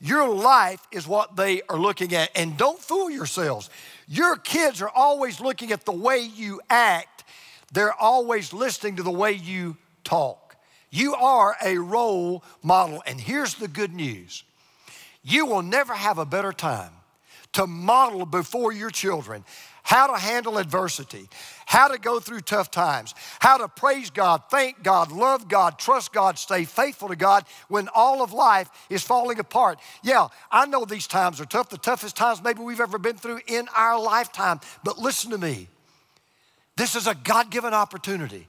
Your 0.00 0.28
life 0.28 0.80
is 0.90 1.06
what 1.06 1.36
they 1.36 1.62
are 1.68 1.78
looking 1.78 2.14
at. 2.14 2.30
And 2.34 2.56
don't 2.56 2.78
fool 2.78 3.10
yourselves. 3.10 3.68
Your 4.08 4.36
kids 4.36 4.80
are 4.82 4.88
always 4.88 5.40
looking 5.40 5.72
at 5.72 5.84
the 5.84 5.92
way 5.92 6.18
you 6.18 6.60
act, 6.68 7.24
they're 7.72 7.94
always 7.94 8.52
listening 8.52 8.96
to 8.96 9.02
the 9.02 9.10
way 9.10 9.32
you 9.32 9.76
talk. 10.02 10.49
You 10.90 11.14
are 11.14 11.56
a 11.64 11.78
role 11.78 12.44
model. 12.62 13.02
And 13.06 13.20
here's 13.20 13.54
the 13.54 13.68
good 13.68 13.92
news 13.94 14.44
you 15.22 15.46
will 15.46 15.62
never 15.62 15.94
have 15.94 16.18
a 16.18 16.24
better 16.24 16.52
time 16.52 16.92
to 17.52 17.66
model 17.66 18.26
before 18.26 18.72
your 18.72 18.90
children 18.90 19.44
how 19.82 20.06
to 20.06 20.16
handle 20.16 20.58
adversity, 20.58 21.28
how 21.66 21.88
to 21.88 21.98
go 21.98 22.20
through 22.20 22.40
tough 22.40 22.70
times, 22.70 23.12
how 23.40 23.56
to 23.56 23.66
praise 23.66 24.10
God, 24.10 24.42
thank 24.50 24.82
God, 24.84 25.10
love 25.10 25.48
God, 25.48 25.78
trust 25.78 26.12
God, 26.12 26.38
stay 26.38 26.64
faithful 26.64 27.08
to 27.08 27.16
God 27.16 27.44
when 27.68 27.88
all 27.94 28.22
of 28.22 28.32
life 28.32 28.70
is 28.88 29.02
falling 29.02 29.40
apart. 29.40 29.80
Yeah, 30.02 30.28
I 30.50 30.66
know 30.66 30.84
these 30.84 31.06
times 31.08 31.40
are 31.40 31.44
tough, 31.44 31.70
the 31.70 31.78
toughest 31.78 32.16
times 32.16 32.40
maybe 32.42 32.60
we've 32.60 32.80
ever 32.80 32.98
been 32.98 33.16
through 33.16 33.40
in 33.48 33.68
our 33.74 34.00
lifetime. 34.00 34.60
But 34.84 34.98
listen 34.98 35.30
to 35.32 35.38
me 35.38 35.68
this 36.76 36.94
is 36.94 37.06
a 37.06 37.14
God 37.14 37.50
given 37.50 37.74
opportunity 37.74 38.48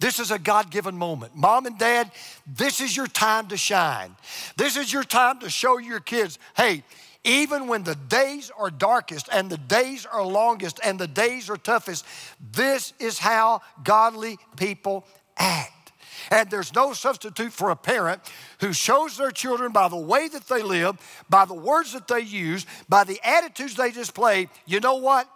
this 0.00 0.18
is 0.18 0.30
a 0.30 0.38
God 0.38 0.70
given 0.70 0.96
moment. 0.96 1.34
Mom 1.34 1.66
and 1.66 1.76
dad, 1.76 2.10
this 2.46 2.80
is 2.80 2.96
your 2.96 3.06
time 3.08 3.48
to 3.48 3.56
shine. 3.56 4.14
This 4.56 4.76
is 4.76 4.92
your 4.92 5.04
time 5.04 5.40
to 5.40 5.50
show 5.50 5.78
your 5.78 6.00
kids 6.00 6.38
hey, 6.56 6.84
even 7.24 7.66
when 7.66 7.82
the 7.82 7.94
days 7.94 8.50
are 8.56 8.70
darkest 8.70 9.28
and 9.32 9.50
the 9.50 9.58
days 9.58 10.06
are 10.06 10.24
longest 10.24 10.80
and 10.84 10.98
the 10.98 11.08
days 11.08 11.50
are 11.50 11.56
toughest, 11.56 12.06
this 12.52 12.92
is 12.98 13.18
how 13.18 13.60
godly 13.82 14.38
people 14.56 15.04
act. 15.36 15.92
And 16.30 16.50
there's 16.50 16.74
no 16.74 16.92
substitute 16.92 17.52
for 17.52 17.70
a 17.70 17.76
parent 17.76 18.20
who 18.60 18.72
shows 18.72 19.16
their 19.16 19.30
children 19.30 19.72
by 19.72 19.88
the 19.88 19.96
way 19.96 20.28
that 20.28 20.46
they 20.46 20.62
live, 20.62 20.96
by 21.28 21.44
the 21.44 21.54
words 21.54 21.92
that 21.92 22.08
they 22.08 22.20
use, 22.20 22.66
by 22.88 23.04
the 23.04 23.20
attitudes 23.24 23.74
they 23.74 23.90
display. 23.90 24.48
You 24.66 24.80
know 24.80 24.96
what? 24.96 25.28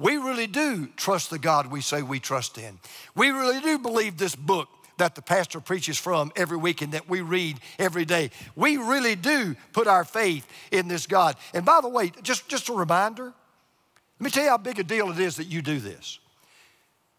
We 0.00 0.16
really 0.16 0.46
do 0.46 0.88
trust 0.96 1.28
the 1.28 1.38
God 1.38 1.66
we 1.66 1.82
say 1.82 2.00
we 2.00 2.20
trust 2.20 2.56
in. 2.56 2.78
We 3.14 3.28
really 3.28 3.60
do 3.60 3.78
believe 3.78 4.16
this 4.16 4.34
book 4.34 4.68
that 4.96 5.14
the 5.14 5.20
pastor 5.20 5.60
preaches 5.60 5.98
from 5.98 6.32
every 6.36 6.56
week 6.56 6.80
and 6.80 6.92
that 6.92 7.06
we 7.06 7.20
read 7.20 7.60
every 7.78 8.06
day. 8.06 8.30
We 8.56 8.78
really 8.78 9.14
do 9.14 9.56
put 9.74 9.86
our 9.86 10.04
faith 10.04 10.46
in 10.70 10.88
this 10.88 11.06
God. 11.06 11.36
And 11.52 11.66
by 11.66 11.80
the 11.82 11.88
way, 11.90 12.12
just, 12.22 12.48
just 12.48 12.70
a 12.70 12.72
reminder, 12.72 13.24
let 13.24 14.24
me 14.24 14.30
tell 14.30 14.44
you 14.44 14.48
how 14.48 14.56
big 14.56 14.78
a 14.78 14.84
deal 14.84 15.10
it 15.10 15.18
is 15.18 15.36
that 15.36 15.48
you 15.48 15.60
do 15.60 15.78
this. 15.78 16.18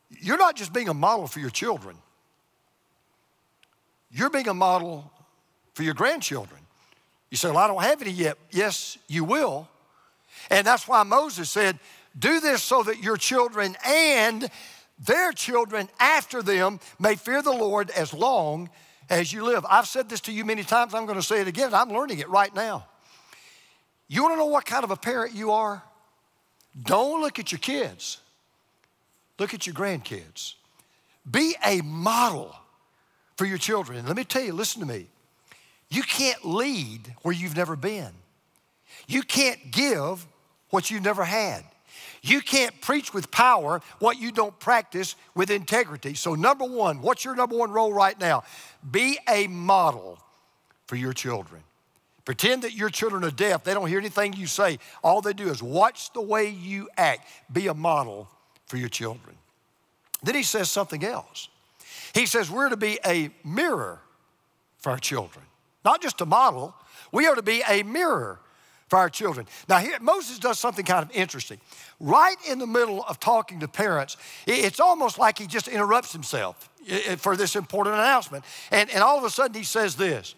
You're 0.10 0.40
not 0.40 0.56
just 0.56 0.74
being 0.74 0.90
a 0.90 0.94
model 0.94 1.28
for 1.28 1.40
your 1.40 1.52
children, 1.52 1.96
you're 4.12 4.32
being 4.32 4.48
a 4.48 4.56
model 4.56 5.12
for 5.76 5.84
your 5.84 5.94
grandchildren. 5.94 6.60
You 7.30 7.38
say, 7.38 7.50
Well, 7.50 7.60
I 7.60 7.68
don't 7.68 7.82
have 7.82 8.02
any 8.02 8.12
yet. 8.12 8.38
Yes, 8.50 8.98
you 9.08 9.24
will. 9.24 9.70
And 10.50 10.68
that's 10.68 10.88
why 10.88 11.04
Moses 11.04 11.50
said, 11.50 11.80
do 12.18 12.39
this 12.39 12.62
so 12.62 12.84
that 12.84 13.01
your 13.01 13.18
children 13.18 13.75
and 13.86 14.50
their 15.00 15.32
children 15.32 15.89
after 16.00 16.41
them 16.41 16.80
may 17.00 17.15
fear 17.15 17.41
the 17.41 17.51
Lord 17.51 17.89
as 17.91 18.13
long 18.13 18.70
as 19.10 19.34
you 19.34 19.44
live. 19.44 19.65
I've 19.70 19.88
said 19.88 20.10
this 20.10 20.22
to 20.22 20.32
you 20.32 20.46
many 20.46 20.63
times. 20.63 20.94
I'm 20.94 21.06
going 21.06 21.18
to 21.18 21.25
say 21.25 21.41
it 21.41 21.48
again. 21.48 21.74
I'm 21.74 21.89
learning 21.89 22.20
it 22.20 22.30
right 22.30 22.53
now. 22.53 22.86
You 24.08 24.24
want 24.24 24.34
to 24.34 24.38
know 24.38 24.46
what 24.46 24.65
kind 24.65 24.84
of 24.84 24.91
a 24.91 24.98
parent 24.98 25.34
you 25.34 25.51
are? 25.51 25.82
Don't 26.84 27.22
look 27.22 27.39
at 27.39 27.51
your 27.51 27.60
kids, 27.60 28.20
look 29.39 29.53
at 29.53 29.65
your 29.65 29.75
grandkids. 29.75 30.56
Be 31.30 31.56
a 31.63 31.82
model 31.82 32.56
for 33.38 33.46
your 33.46 33.60
children. 33.60 34.00
And 34.00 34.08
let 34.08 34.18
me 34.18 34.24
tell 34.24 34.41
you, 34.41 34.53
listen 34.53 34.82
to 34.82 34.88
me. 34.88 35.08
You 35.89 36.01
can't 36.01 36.44
lead 36.44 37.13
where 37.22 37.34
you've 37.34 37.56
never 37.56 37.75
been. 37.75 38.12
You 39.08 39.22
can't 39.22 39.72
give 39.72 40.25
what 40.70 40.89
you've 40.89 41.03
never 41.03 41.24
had. 41.24 41.63
You 42.22 42.42
can't 42.42 42.80
preach 42.82 43.13
with 43.13 43.32
power 43.32 43.82
what 44.00 44.20
you 44.20 44.32
don't 44.32 44.58
practice 44.60 45.16
with 45.34 45.50
integrity. 45.50 46.13
So, 46.13 46.36
number 46.36 46.66
one, 46.66 47.01
what's 47.01 47.25
your 47.25 47.36
number 47.36 47.58
one 47.58 47.72
role 47.72 47.92
right 47.92 48.20
now? 48.20 48.44
Be 48.90 49.18
a 49.28 49.48
model 49.48 50.20
for 50.86 50.96
your 50.96 51.13
children. 51.13 51.63
Pretend 52.24 52.62
that 52.62 52.74
your 52.74 52.90
children 52.90 53.24
are 53.24 53.32
deaf. 53.32 53.63
They 53.63 53.74
don't 53.74 53.88
hear 53.88 53.98
anything 53.98 54.34
you 54.34 54.46
say. 54.46 54.78
All 55.04 55.22
they 55.22 55.34
do 55.34 55.50
is 55.50 55.63
watch 55.63 56.13
the 56.13 56.22
way 56.22 56.50
you 56.50 56.88
act. 56.96 57.28
Be 57.51 57.68
a 57.68 57.74
model 57.74 58.30
for 58.68 58.78
your 58.78 58.90
children. 58.90 59.36
Then 60.22 60.36
he 60.36 60.44
says 60.44 60.70
something 60.70 61.04
else. 61.04 61.50
He 62.13 62.28
says 62.28 62.51
we're 62.51 62.70
to 62.70 62.78
be 62.78 63.00
a 63.06 63.32
mirror 63.44 64.00
for 64.78 64.92
our 64.92 65.00
children, 65.00 65.46
not 65.84 66.01
just 66.01 66.22
a 66.22 66.25
model. 66.25 66.75
We 67.12 67.25
are 67.25 67.36
to 67.36 67.42
be 67.42 67.63
a 67.68 67.82
mirror 67.82 68.40
for 68.91 69.00
our 69.00 69.10
children. 69.10 69.48
Now, 69.69 69.77
here, 69.77 69.98
Moses 70.01 70.38
does 70.38 70.60
something 70.60 70.83
kind 70.83 71.01
of 71.01 71.15
interesting. 71.15 71.62
Right 72.01 72.36
in 72.50 72.60
the 72.60 72.67
middle 72.67 73.05
of 73.05 73.21
talking 73.21 73.62
to 73.62 73.67
parents, 73.69 74.17
it's 74.45 74.81
almost 74.81 75.17
like 75.17 75.39
he 75.39 75.48
just 75.48 75.69
interrupts 75.69 76.12
himself 76.12 76.69
for 77.15 77.38
this 77.38 77.55
important 77.55 77.95
announcement. 77.95 78.43
And, 78.69 78.89
and 78.89 79.01
all 79.01 79.17
of 79.17 79.24
a 79.24 79.29
sudden, 79.29 79.55
he 79.55 79.63
says 79.63 79.95
this 79.95 80.36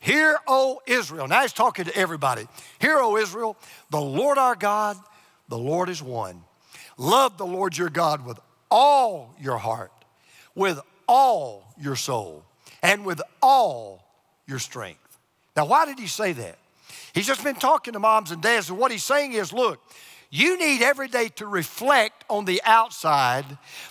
Hear, 0.00 0.36
O 0.48 0.82
Israel. 0.84 1.28
Now 1.28 1.42
he's 1.42 1.52
talking 1.52 1.84
to 1.84 1.96
everybody. 1.96 2.48
Hear, 2.80 2.98
O 2.98 3.16
Israel, 3.16 3.56
the 3.90 4.00
Lord 4.00 4.36
our 4.36 4.56
God, 4.56 4.96
the 5.48 5.58
Lord 5.58 5.88
is 5.88 6.02
one. 6.02 6.42
Love 6.98 7.38
the 7.38 7.46
Lord 7.46 7.78
your 7.78 7.88
God 7.88 8.26
with 8.26 8.40
all 8.68 9.32
your 9.40 9.58
heart, 9.58 9.92
with 10.56 10.80
all 11.06 11.72
your 11.80 11.94
soul, 11.94 12.44
and 12.82 13.06
with 13.06 13.22
all 13.40 14.04
your 14.48 14.58
strength. 14.58 15.18
Now, 15.56 15.66
why 15.66 15.86
did 15.86 16.00
he 16.00 16.08
say 16.08 16.32
that? 16.32 16.58
He's 17.14 17.26
just 17.26 17.44
been 17.44 17.54
talking 17.54 17.92
to 17.92 17.98
moms 17.98 18.30
and 18.30 18.42
dads, 18.42 18.70
and 18.70 18.78
what 18.78 18.90
he's 18.90 19.04
saying 19.04 19.32
is 19.32 19.52
look, 19.52 19.80
you 20.34 20.58
need 20.58 20.80
every 20.80 21.08
day 21.08 21.28
to 21.36 21.46
reflect 21.46 22.24
on 22.30 22.46
the 22.46 22.62
outside 22.64 23.44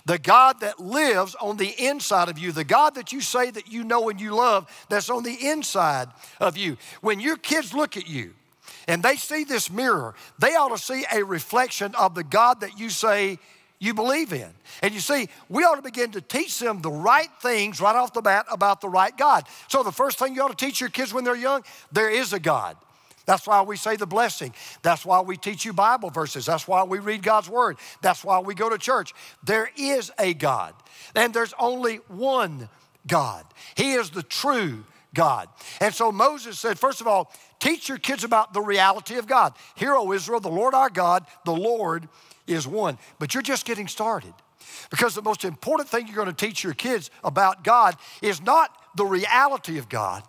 the 0.06 0.18
God 0.18 0.58
that 0.58 0.80
lives 0.80 1.36
on 1.36 1.56
the 1.56 1.72
inside 1.78 2.28
of 2.28 2.36
you, 2.36 2.50
the 2.50 2.64
God 2.64 2.96
that 2.96 3.12
you 3.12 3.20
say 3.20 3.52
that 3.52 3.68
you 3.68 3.84
know 3.84 4.08
and 4.08 4.20
you 4.20 4.34
love 4.34 4.68
that's 4.88 5.08
on 5.08 5.22
the 5.22 5.48
inside 5.50 6.08
of 6.40 6.56
you. 6.56 6.76
When 7.00 7.20
your 7.20 7.36
kids 7.36 7.72
look 7.72 7.96
at 7.96 8.08
you 8.08 8.34
and 8.88 9.04
they 9.04 9.14
see 9.14 9.44
this 9.44 9.70
mirror, 9.70 10.16
they 10.40 10.56
ought 10.56 10.76
to 10.76 10.82
see 10.82 11.04
a 11.14 11.22
reflection 11.24 11.94
of 11.94 12.16
the 12.16 12.24
God 12.24 12.62
that 12.62 12.76
you 12.76 12.90
say 12.90 13.38
you 13.78 13.94
believe 13.94 14.32
in. 14.32 14.50
And 14.82 14.92
you 14.92 15.00
see, 15.00 15.28
we 15.48 15.62
ought 15.62 15.76
to 15.76 15.82
begin 15.82 16.10
to 16.12 16.20
teach 16.20 16.58
them 16.58 16.82
the 16.82 16.90
right 16.90 17.30
things 17.40 17.80
right 17.80 17.94
off 17.94 18.12
the 18.12 18.20
bat 18.20 18.46
about 18.50 18.80
the 18.80 18.88
right 18.88 19.16
God. 19.16 19.46
So 19.68 19.84
the 19.84 19.92
first 19.92 20.18
thing 20.18 20.34
you 20.34 20.42
ought 20.42 20.56
to 20.56 20.66
teach 20.66 20.80
your 20.80 20.90
kids 20.90 21.14
when 21.14 21.22
they're 21.22 21.36
young, 21.36 21.62
there 21.92 22.10
is 22.10 22.32
a 22.32 22.40
God. 22.40 22.76
That's 23.26 23.46
why 23.46 23.62
we 23.62 23.76
say 23.76 23.96
the 23.96 24.06
blessing. 24.06 24.54
That's 24.82 25.06
why 25.06 25.20
we 25.20 25.36
teach 25.36 25.64
you 25.64 25.72
Bible 25.72 26.10
verses. 26.10 26.46
That's 26.46 26.66
why 26.66 26.82
we 26.82 26.98
read 26.98 27.22
God's 27.22 27.48
Word. 27.48 27.76
That's 28.00 28.24
why 28.24 28.40
we 28.40 28.54
go 28.54 28.68
to 28.68 28.78
church. 28.78 29.12
There 29.44 29.70
is 29.76 30.10
a 30.18 30.34
God, 30.34 30.74
and 31.14 31.32
there's 31.32 31.54
only 31.58 31.96
one 32.08 32.68
God. 33.06 33.44
He 33.76 33.92
is 33.92 34.10
the 34.10 34.22
true 34.22 34.84
God. 35.14 35.48
And 35.80 35.94
so 35.94 36.10
Moses 36.10 36.58
said, 36.58 36.78
first 36.78 37.00
of 37.00 37.06
all, 37.06 37.32
teach 37.58 37.88
your 37.88 37.98
kids 37.98 38.24
about 38.24 38.54
the 38.54 38.60
reality 38.60 39.16
of 39.16 39.26
God. 39.26 39.54
Hear, 39.74 39.94
O 39.94 40.12
Israel, 40.12 40.40
the 40.40 40.48
Lord 40.48 40.74
our 40.74 40.90
God, 40.90 41.26
the 41.44 41.54
Lord 41.54 42.08
is 42.46 42.66
one. 42.66 42.98
But 43.18 43.34
you're 43.34 43.42
just 43.42 43.66
getting 43.66 43.88
started. 43.88 44.32
Because 44.90 45.14
the 45.14 45.22
most 45.22 45.44
important 45.44 45.88
thing 45.88 46.06
you're 46.06 46.16
going 46.16 46.28
to 46.28 46.46
teach 46.46 46.64
your 46.64 46.74
kids 46.74 47.10
about 47.22 47.64
God 47.64 47.96
is 48.20 48.42
not 48.42 48.70
the 48.96 49.04
reality 49.04 49.78
of 49.78 49.88
God, 49.88 50.22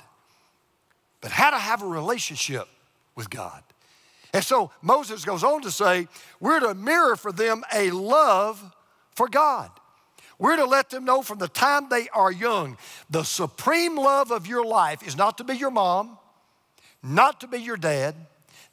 but 1.21 1.31
how 1.31 1.49
to 1.49 1.57
have 1.57 1.81
a 1.81 1.87
relationship 1.87 2.67
with 3.15 3.29
God. 3.29 3.63
And 4.33 4.43
so 4.43 4.71
Moses 4.81 5.25
goes 5.25 5.43
on 5.43 5.61
to 5.61 5.71
say, 5.71 6.07
we're 6.39 6.59
to 6.59 6.73
mirror 6.73 7.15
for 7.15 7.31
them 7.31 7.63
a 7.73 7.91
love 7.91 8.73
for 9.11 9.27
God. 9.27 9.69
We're 10.39 10.55
to 10.57 10.65
let 10.65 10.89
them 10.89 11.05
know 11.05 11.21
from 11.21 11.37
the 11.37 11.47
time 11.47 11.87
they 11.89 12.09
are 12.09 12.31
young, 12.31 12.77
the 13.09 13.23
supreme 13.23 13.95
love 13.95 14.31
of 14.31 14.47
your 14.47 14.65
life 14.65 15.05
is 15.07 15.15
not 15.15 15.37
to 15.37 15.43
be 15.43 15.53
your 15.53 15.71
mom, 15.71 16.17
not 17.03 17.39
to 17.41 17.47
be 17.47 17.59
your 17.59 17.77
dad, 17.77 18.15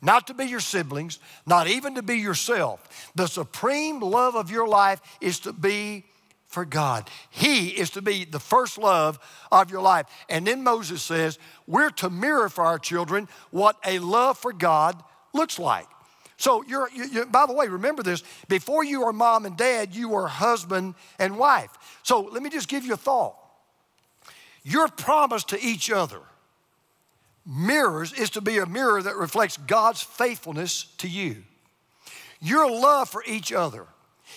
not 0.02 0.26
to 0.28 0.34
be 0.34 0.46
your 0.46 0.60
siblings, 0.60 1.18
not 1.46 1.68
even 1.68 1.94
to 1.96 2.02
be 2.02 2.16
yourself. 2.16 3.12
The 3.14 3.26
supreme 3.26 4.00
love 4.00 4.34
of 4.34 4.50
your 4.50 4.66
life 4.66 5.00
is 5.20 5.40
to 5.40 5.52
be 5.52 6.04
for 6.50 6.64
God. 6.64 7.08
He 7.30 7.68
is 7.68 7.90
to 7.90 8.02
be 8.02 8.24
the 8.24 8.40
first 8.40 8.76
love 8.76 9.18
of 9.50 9.70
your 9.70 9.80
life. 9.80 10.06
And 10.28 10.46
then 10.46 10.62
Moses 10.62 11.00
says, 11.00 11.38
we're 11.66 11.90
to 11.90 12.10
mirror 12.10 12.48
for 12.48 12.64
our 12.64 12.78
children 12.78 13.28
what 13.50 13.76
a 13.86 14.00
love 14.00 14.36
for 14.36 14.52
God 14.52 15.02
looks 15.32 15.58
like. 15.58 15.86
So 16.36 16.64
you're, 16.66 16.90
you, 16.90 17.04
you, 17.04 17.26
by 17.26 17.46
the 17.46 17.52
way, 17.52 17.68
remember 17.68 18.02
this, 18.02 18.24
before 18.48 18.82
you 18.82 19.04
are 19.04 19.12
mom 19.12 19.46
and 19.46 19.56
dad, 19.56 19.94
you 19.94 20.08
were 20.08 20.26
husband 20.26 20.94
and 21.18 21.38
wife. 21.38 21.70
So 22.02 22.20
let 22.20 22.42
me 22.42 22.50
just 22.50 22.68
give 22.68 22.84
you 22.84 22.94
a 22.94 22.98
thought. 22.98 23.36
Your 24.62 24.88
promise 24.88 25.44
to 25.44 25.60
each 25.60 25.90
other 25.90 26.20
mirrors 27.46 28.12
is 28.12 28.30
to 28.30 28.40
be 28.40 28.58
a 28.58 28.66
mirror 28.66 29.02
that 29.02 29.16
reflects 29.16 29.56
God's 29.56 30.02
faithfulness 30.02 30.84
to 30.98 31.08
you. 31.08 31.44
Your 32.40 32.70
love 32.70 33.08
for 33.08 33.22
each 33.26 33.52
other 33.52 33.86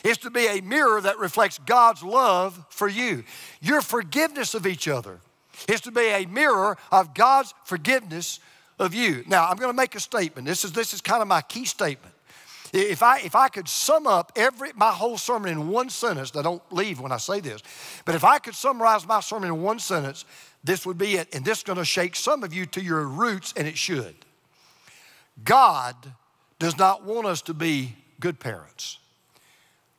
is 0.03 0.17
to 0.19 0.29
be 0.29 0.47
a 0.47 0.61
mirror 0.61 0.99
that 1.01 1.17
reflects 1.17 1.59
God's 1.59 2.03
love 2.03 2.65
for 2.69 2.87
you. 2.87 3.23
Your 3.61 3.81
forgiveness 3.81 4.53
of 4.53 4.67
each 4.67 4.87
other 4.87 5.19
is 5.67 5.81
to 5.81 5.91
be 5.91 6.07
a 6.07 6.25
mirror 6.25 6.77
of 6.91 7.13
God's 7.13 7.53
forgiveness 7.63 8.39
of 8.79 8.93
you. 8.93 9.23
Now, 9.27 9.47
I'm 9.47 9.57
going 9.57 9.71
to 9.71 9.75
make 9.75 9.95
a 9.95 9.99
statement. 9.99 10.47
This 10.47 10.65
is, 10.65 10.73
this 10.73 10.93
is 10.93 11.01
kind 11.01 11.21
of 11.21 11.27
my 11.27 11.41
key 11.41 11.65
statement. 11.65 12.13
If 12.73 13.03
I, 13.03 13.19
if 13.19 13.35
I 13.35 13.49
could 13.49 13.69
sum 13.69 14.07
up 14.07 14.31
every, 14.35 14.71
my 14.75 14.89
whole 14.89 15.17
sermon 15.17 15.51
in 15.51 15.69
one 15.69 15.89
sentence, 15.89 16.35
I 16.35 16.41
don't 16.41 16.61
leave 16.71 16.99
when 16.99 17.11
I 17.11 17.17
say 17.17 17.39
this, 17.39 17.61
but 18.03 18.15
if 18.15 18.23
I 18.23 18.39
could 18.39 18.55
summarize 18.55 19.07
my 19.07 19.19
sermon 19.19 19.49
in 19.49 19.61
one 19.61 19.77
sentence, 19.77 20.25
this 20.63 20.83
would 20.85 20.97
be 20.97 21.15
it. 21.15 21.33
And 21.35 21.45
this 21.45 21.59
is 21.59 21.63
going 21.63 21.77
to 21.77 21.85
shake 21.85 22.15
some 22.15 22.43
of 22.43 22.51
you 22.51 22.65
to 22.67 22.81
your 22.81 23.05
roots, 23.05 23.53
and 23.55 23.67
it 23.67 23.77
should. 23.77 24.15
God 25.43 25.95
does 26.57 26.77
not 26.77 27.03
want 27.03 27.27
us 27.27 27.43
to 27.43 27.53
be 27.53 27.95
good 28.19 28.39
parents. 28.39 28.97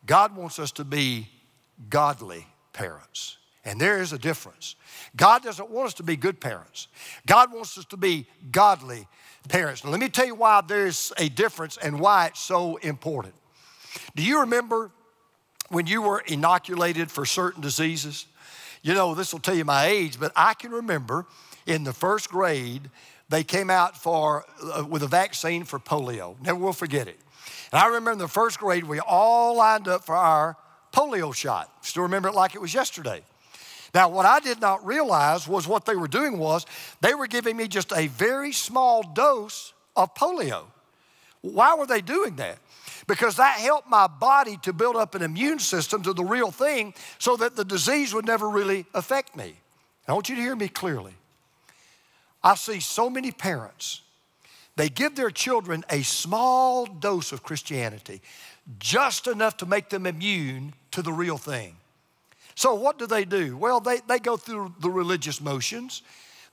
God 0.06 0.36
wants 0.36 0.58
us 0.58 0.72
to 0.72 0.84
be 0.84 1.28
godly 1.88 2.46
parents. 2.72 3.38
And 3.64 3.80
there 3.80 4.02
is 4.02 4.12
a 4.12 4.18
difference. 4.18 4.76
God 5.16 5.42
doesn't 5.42 5.70
want 5.70 5.86
us 5.86 5.94
to 5.94 6.02
be 6.02 6.16
good 6.16 6.40
parents. 6.40 6.88
God 7.26 7.52
wants 7.52 7.78
us 7.78 7.86
to 7.86 7.96
be 7.96 8.26
godly 8.50 9.06
parents. 9.48 9.84
Now, 9.84 9.90
let 9.90 10.00
me 10.00 10.08
tell 10.08 10.26
you 10.26 10.34
why 10.34 10.60
there's 10.66 11.12
a 11.18 11.28
difference 11.28 11.78
and 11.78 11.98
why 11.98 12.26
it's 12.26 12.40
so 12.40 12.76
important. 12.76 13.34
Do 14.14 14.22
you 14.22 14.40
remember 14.40 14.90
when 15.68 15.86
you 15.86 16.02
were 16.02 16.22
inoculated 16.26 17.10
for 17.10 17.24
certain 17.24 17.62
diseases? 17.62 18.26
You 18.82 18.92
know, 18.92 19.14
this 19.14 19.32
will 19.32 19.40
tell 19.40 19.54
you 19.54 19.64
my 19.64 19.86
age, 19.86 20.20
but 20.20 20.32
I 20.36 20.52
can 20.54 20.70
remember 20.70 21.26
in 21.66 21.84
the 21.84 21.92
first 21.94 22.28
grade, 22.28 22.90
they 23.30 23.44
came 23.44 23.70
out 23.70 23.96
for, 23.96 24.44
uh, 24.62 24.84
with 24.86 25.02
a 25.02 25.08
vaccine 25.08 25.64
for 25.64 25.78
polio. 25.78 26.38
Never 26.42 26.58
will 26.58 26.74
forget 26.74 27.08
it. 27.08 27.18
And 27.74 27.82
I 27.82 27.86
remember 27.86 28.12
in 28.12 28.18
the 28.18 28.28
first 28.28 28.60
grade, 28.60 28.84
we 28.84 29.00
all 29.00 29.56
lined 29.56 29.88
up 29.88 30.04
for 30.04 30.14
our 30.14 30.56
polio 30.92 31.34
shot. 31.34 31.68
Still 31.84 32.04
remember 32.04 32.28
it 32.28 32.34
like 32.36 32.54
it 32.54 32.60
was 32.60 32.72
yesterday. 32.72 33.22
Now, 33.92 34.08
what 34.10 34.24
I 34.24 34.38
did 34.38 34.60
not 34.60 34.86
realize 34.86 35.48
was 35.48 35.66
what 35.66 35.84
they 35.84 35.96
were 35.96 36.06
doing 36.06 36.38
was 36.38 36.66
they 37.00 37.16
were 37.16 37.26
giving 37.26 37.56
me 37.56 37.66
just 37.66 37.90
a 37.90 38.06
very 38.06 38.52
small 38.52 39.02
dose 39.02 39.72
of 39.96 40.14
polio. 40.14 40.66
Why 41.40 41.74
were 41.74 41.88
they 41.88 42.00
doing 42.00 42.36
that? 42.36 42.58
Because 43.08 43.34
that 43.38 43.58
helped 43.58 43.90
my 43.90 44.06
body 44.06 44.56
to 44.62 44.72
build 44.72 44.94
up 44.94 45.16
an 45.16 45.22
immune 45.22 45.58
system 45.58 46.00
to 46.04 46.12
the 46.12 46.24
real 46.24 46.52
thing 46.52 46.94
so 47.18 47.36
that 47.38 47.56
the 47.56 47.64
disease 47.64 48.14
would 48.14 48.24
never 48.24 48.48
really 48.48 48.86
affect 48.94 49.34
me. 49.34 49.56
I 50.06 50.12
want 50.12 50.28
you 50.28 50.36
to 50.36 50.40
hear 50.40 50.54
me 50.54 50.68
clearly. 50.68 51.14
I 52.40 52.54
see 52.54 52.78
so 52.78 53.10
many 53.10 53.32
parents 53.32 54.02
they 54.76 54.88
give 54.88 55.14
their 55.14 55.30
children 55.30 55.84
a 55.90 56.02
small 56.02 56.86
dose 56.86 57.32
of 57.32 57.42
Christianity, 57.42 58.20
just 58.78 59.26
enough 59.26 59.56
to 59.58 59.66
make 59.66 59.88
them 59.88 60.06
immune 60.06 60.74
to 60.90 61.02
the 61.02 61.12
real 61.12 61.38
thing. 61.38 61.76
So, 62.54 62.74
what 62.74 62.98
do 62.98 63.06
they 63.06 63.24
do? 63.24 63.56
Well, 63.56 63.80
they, 63.80 64.00
they 64.06 64.18
go 64.18 64.36
through 64.36 64.74
the 64.80 64.90
religious 64.90 65.40
motions. 65.40 66.02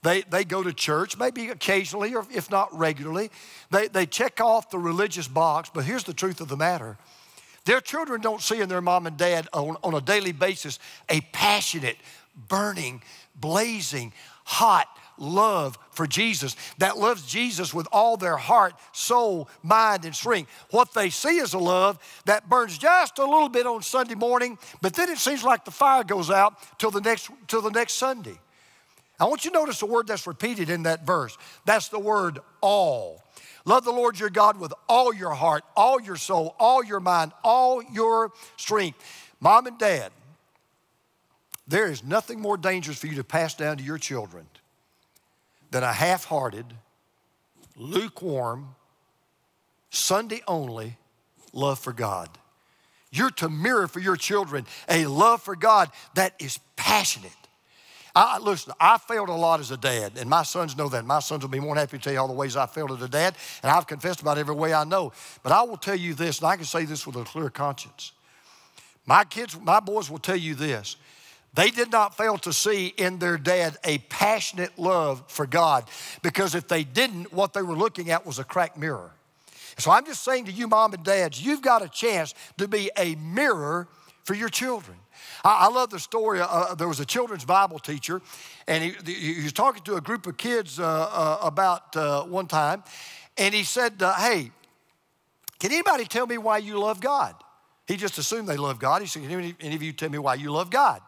They, 0.02 0.22
they 0.22 0.44
go 0.44 0.62
to 0.64 0.72
church, 0.72 1.16
maybe 1.16 1.48
occasionally, 1.48 2.14
or 2.14 2.26
if 2.34 2.50
not 2.50 2.76
regularly. 2.76 3.30
They, 3.70 3.86
they 3.86 4.06
check 4.06 4.40
off 4.40 4.70
the 4.70 4.78
religious 4.78 5.28
box, 5.28 5.70
but 5.72 5.84
here's 5.84 6.02
the 6.04 6.14
truth 6.14 6.40
of 6.40 6.48
the 6.48 6.56
matter 6.56 6.98
their 7.64 7.80
children 7.80 8.20
don't 8.20 8.42
see 8.42 8.60
in 8.60 8.68
their 8.68 8.80
mom 8.80 9.06
and 9.06 9.16
dad 9.16 9.48
on, 9.52 9.76
on 9.84 9.94
a 9.94 10.00
daily 10.00 10.32
basis 10.32 10.80
a 11.08 11.20
passionate, 11.32 11.96
burning, 12.48 13.02
blazing, 13.36 14.12
hot, 14.44 14.88
love 15.18 15.78
for 15.90 16.06
Jesus, 16.06 16.56
that 16.78 16.98
loves 16.98 17.26
Jesus 17.26 17.72
with 17.72 17.86
all 17.92 18.16
their 18.16 18.36
heart, 18.36 18.74
soul, 18.92 19.48
mind, 19.62 20.04
and 20.04 20.14
strength. 20.14 20.50
What 20.70 20.94
they 20.94 21.10
see 21.10 21.38
is 21.38 21.54
a 21.54 21.58
love 21.58 21.98
that 22.24 22.48
burns 22.48 22.78
just 22.78 23.18
a 23.18 23.24
little 23.24 23.48
bit 23.48 23.66
on 23.66 23.82
Sunday 23.82 24.14
morning, 24.14 24.58
but 24.80 24.94
then 24.94 25.10
it 25.10 25.18
seems 25.18 25.44
like 25.44 25.64
the 25.64 25.70
fire 25.70 26.04
goes 26.04 26.30
out 26.30 26.54
till 26.78 26.90
the 26.90 27.00
next, 27.00 27.30
till 27.46 27.62
the 27.62 27.70
next 27.70 27.94
Sunday. 27.94 28.38
I 29.20 29.26
want 29.26 29.44
you 29.44 29.50
to 29.50 29.58
notice 29.58 29.78
the 29.78 29.86
word 29.86 30.08
that's 30.08 30.26
repeated 30.26 30.70
in 30.70 30.84
that 30.84 31.06
verse. 31.06 31.36
That's 31.64 31.88
the 31.88 31.98
word 31.98 32.40
all. 32.60 33.22
Love 33.64 33.84
the 33.84 33.92
Lord 33.92 34.18
your 34.18 34.30
God 34.30 34.58
with 34.58 34.72
all 34.88 35.14
your 35.14 35.34
heart, 35.34 35.62
all 35.76 36.00
your 36.00 36.16
soul, 36.16 36.56
all 36.58 36.82
your 36.82 36.98
mind, 36.98 37.32
all 37.44 37.82
your 37.82 38.32
strength. 38.56 38.98
Mom 39.40 39.66
and 39.66 39.78
dad, 39.78 40.10
there 41.68 41.88
is 41.88 42.02
nothing 42.02 42.40
more 42.40 42.56
dangerous 42.56 42.98
for 42.98 43.06
you 43.06 43.16
to 43.16 43.24
pass 43.24 43.54
down 43.54 43.76
to 43.76 43.84
your 43.84 43.98
children 43.98 44.46
than 45.72 45.82
a 45.82 45.92
half 45.92 46.24
hearted, 46.26 46.66
lukewarm, 47.76 48.76
Sunday 49.90 50.42
only 50.46 50.96
love 51.52 51.78
for 51.78 51.92
God. 51.92 52.28
You're 53.10 53.30
to 53.30 53.48
mirror 53.48 53.88
for 53.88 54.00
your 54.00 54.16
children 54.16 54.66
a 54.88 55.06
love 55.06 55.42
for 55.42 55.56
God 55.56 55.90
that 56.14 56.34
is 56.38 56.58
passionate. 56.76 57.32
I, 58.14 58.38
listen, 58.38 58.74
I 58.78 58.98
failed 58.98 59.30
a 59.30 59.34
lot 59.34 59.60
as 59.60 59.70
a 59.70 59.78
dad, 59.78 60.12
and 60.18 60.28
my 60.28 60.42
sons 60.42 60.76
know 60.76 60.90
that. 60.90 61.06
My 61.06 61.20
sons 61.20 61.42
will 61.42 61.50
be 61.50 61.60
more 61.60 61.74
happy 61.74 61.96
to 61.96 62.02
tell 62.02 62.12
you 62.12 62.18
all 62.18 62.28
the 62.28 62.34
ways 62.34 62.56
I 62.56 62.66
failed 62.66 62.92
as 62.92 63.00
a 63.00 63.08
dad, 63.08 63.34
and 63.62 63.72
I've 63.72 63.86
confessed 63.86 64.20
about 64.20 64.36
every 64.36 64.54
way 64.54 64.74
I 64.74 64.84
know. 64.84 65.12
But 65.42 65.52
I 65.52 65.62
will 65.62 65.78
tell 65.78 65.96
you 65.96 66.12
this, 66.12 66.38
and 66.38 66.48
I 66.48 66.56
can 66.56 66.66
say 66.66 66.84
this 66.84 67.06
with 67.06 67.16
a 67.16 67.24
clear 67.24 67.48
conscience. 67.48 68.12
My 69.06 69.24
kids, 69.24 69.58
my 69.58 69.80
boys 69.80 70.10
will 70.10 70.18
tell 70.18 70.36
you 70.36 70.54
this. 70.54 70.96
They 71.54 71.70
did 71.70 71.92
not 71.92 72.16
fail 72.16 72.38
to 72.38 72.52
see 72.52 72.86
in 72.96 73.18
their 73.18 73.36
dad 73.36 73.76
a 73.84 73.98
passionate 73.98 74.78
love 74.78 75.22
for 75.28 75.46
God 75.46 75.84
because 76.22 76.54
if 76.54 76.66
they 76.66 76.82
didn't, 76.82 77.32
what 77.32 77.52
they 77.52 77.62
were 77.62 77.76
looking 77.76 78.10
at 78.10 78.24
was 78.24 78.38
a 78.38 78.44
cracked 78.44 78.78
mirror. 78.78 79.10
So 79.78 79.90
I'm 79.90 80.06
just 80.06 80.22
saying 80.22 80.46
to 80.46 80.52
you, 80.52 80.66
mom 80.66 80.94
and 80.94 81.04
dads, 81.04 81.44
you've 81.44 81.62
got 81.62 81.82
a 81.82 81.88
chance 81.88 82.34
to 82.58 82.68
be 82.68 82.90
a 82.96 83.14
mirror 83.16 83.88
for 84.24 84.34
your 84.34 84.48
children. 84.48 84.96
I, 85.44 85.68
love 85.68 85.90
the 85.90 85.98
story. 85.98 86.40
Uh, 86.40 86.46
uh, 86.46 86.74
there 86.74 86.88
was 86.88 87.00
a 87.00 87.04
children's 87.04 87.44
Bible 87.44 87.78
teacher, 87.78 88.22
and 88.66 88.82
he, 88.82 89.12
he 89.12 89.42
was 89.42 89.52
talking 89.52 89.82
to 89.84 89.96
a 89.96 90.00
group 90.00 90.26
of 90.26 90.36
kids 90.36 90.78
uh, 90.78 90.84
uh, 90.84 91.38
about 91.42 91.96
uh, 91.96 92.22
one 92.24 92.46
time, 92.46 92.84
and 93.36 93.54
he 93.54 93.64
said, 93.64 94.00
uh, 94.02 94.14
Hey, 94.14 94.50
can 95.58 95.72
anybody 95.72 96.04
tell 96.04 96.26
me 96.26 96.38
why 96.38 96.58
you 96.58 96.78
love 96.78 97.00
God? 97.00 97.34
He 97.86 97.96
just 97.96 98.18
assumed 98.18 98.48
they 98.48 98.56
love 98.56 98.78
God. 98.78 99.02
He 99.02 99.08
said, 99.08 99.22
Can 99.22 99.54
any 99.60 99.74
of 99.74 99.82
you 99.82 99.92
tell 99.92 100.10
me 100.10 100.18
why 100.18 100.34
you 100.34 100.52
love 100.52 100.70
God? 100.70 101.00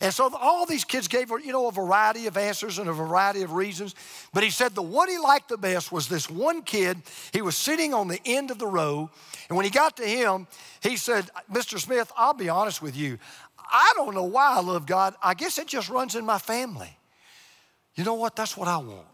And 0.00 0.12
so 0.12 0.30
all 0.34 0.66
these 0.66 0.84
kids 0.84 1.08
gave, 1.08 1.30
you 1.30 1.52
know, 1.52 1.68
a 1.68 1.72
variety 1.72 2.26
of 2.26 2.36
answers 2.36 2.78
and 2.78 2.88
a 2.88 2.92
variety 2.92 3.42
of 3.42 3.52
reasons. 3.52 3.94
But 4.32 4.42
he 4.42 4.50
said 4.50 4.74
the 4.74 4.82
one 4.82 5.08
he 5.08 5.18
liked 5.18 5.48
the 5.48 5.56
best 5.56 5.90
was 5.90 6.08
this 6.08 6.28
one 6.28 6.62
kid. 6.62 6.98
He 7.32 7.40
was 7.40 7.56
sitting 7.56 7.94
on 7.94 8.08
the 8.08 8.20
end 8.24 8.50
of 8.50 8.58
the 8.58 8.66
row. 8.66 9.10
And 9.48 9.56
when 9.56 9.64
he 9.64 9.70
got 9.70 9.96
to 9.96 10.06
him, 10.06 10.46
he 10.82 10.96
said, 10.96 11.30
Mr. 11.50 11.78
Smith, 11.78 12.12
I'll 12.16 12.34
be 12.34 12.48
honest 12.48 12.82
with 12.82 12.96
you. 12.96 13.18
I 13.58 13.92
don't 13.96 14.14
know 14.14 14.24
why 14.24 14.56
I 14.56 14.60
love 14.60 14.86
God. 14.86 15.14
I 15.22 15.34
guess 15.34 15.58
it 15.58 15.66
just 15.66 15.88
runs 15.88 16.14
in 16.14 16.24
my 16.24 16.38
family. 16.38 16.96
You 17.94 18.04
know 18.04 18.14
what? 18.14 18.36
That's 18.36 18.56
what 18.56 18.68
I 18.68 18.76
want. 18.76 19.06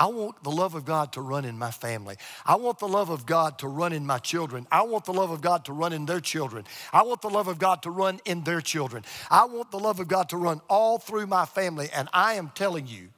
I 0.00 0.06
want 0.06 0.42
the 0.42 0.50
love 0.50 0.74
of 0.74 0.86
God 0.86 1.12
to 1.12 1.20
run 1.20 1.44
in 1.44 1.58
my 1.58 1.70
family. 1.70 2.16
I 2.46 2.56
want 2.56 2.78
the 2.78 2.88
love 2.88 3.10
of 3.10 3.26
God 3.26 3.58
to 3.58 3.68
run 3.68 3.92
in 3.92 4.06
my 4.06 4.16
children. 4.16 4.66
I 4.72 4.82
want 4.84 5.04
the 5.04 5.12
love 5.12 5.30
of 5.30 5.42
God 5.42 5.66
to 5.66 5.74
run 5.74 5.92
in 5.92 6.06
their 6.06 6.20
children. 6.20 6.64
I 6.90 7.02
want 7.02 7.20
the 7.20 7.28
love 7.28 7.48
of 7.48 7.58
God 7.58 7.82
to 7.82 7.90
run 7.90 8.18
in 8.24 8.42
their 8.42 8.62
children. 8.62 9.04
I 9.30 9.44
want 9.44 9.70
the 9.70 9.78
love 9.78 10.00
of 10.00 10.08
God 10.08 10.30
to 10.30 10.38
run 10.38 10.62
all 10.70 10.98
through 10.98 11.26
my 11.26 11.44
family. 11.44 11.90
And 11.94 12.08
I 12.14 12.34
am 12.34 12.50
telling 12.54 12.86
you, 12.86 13.10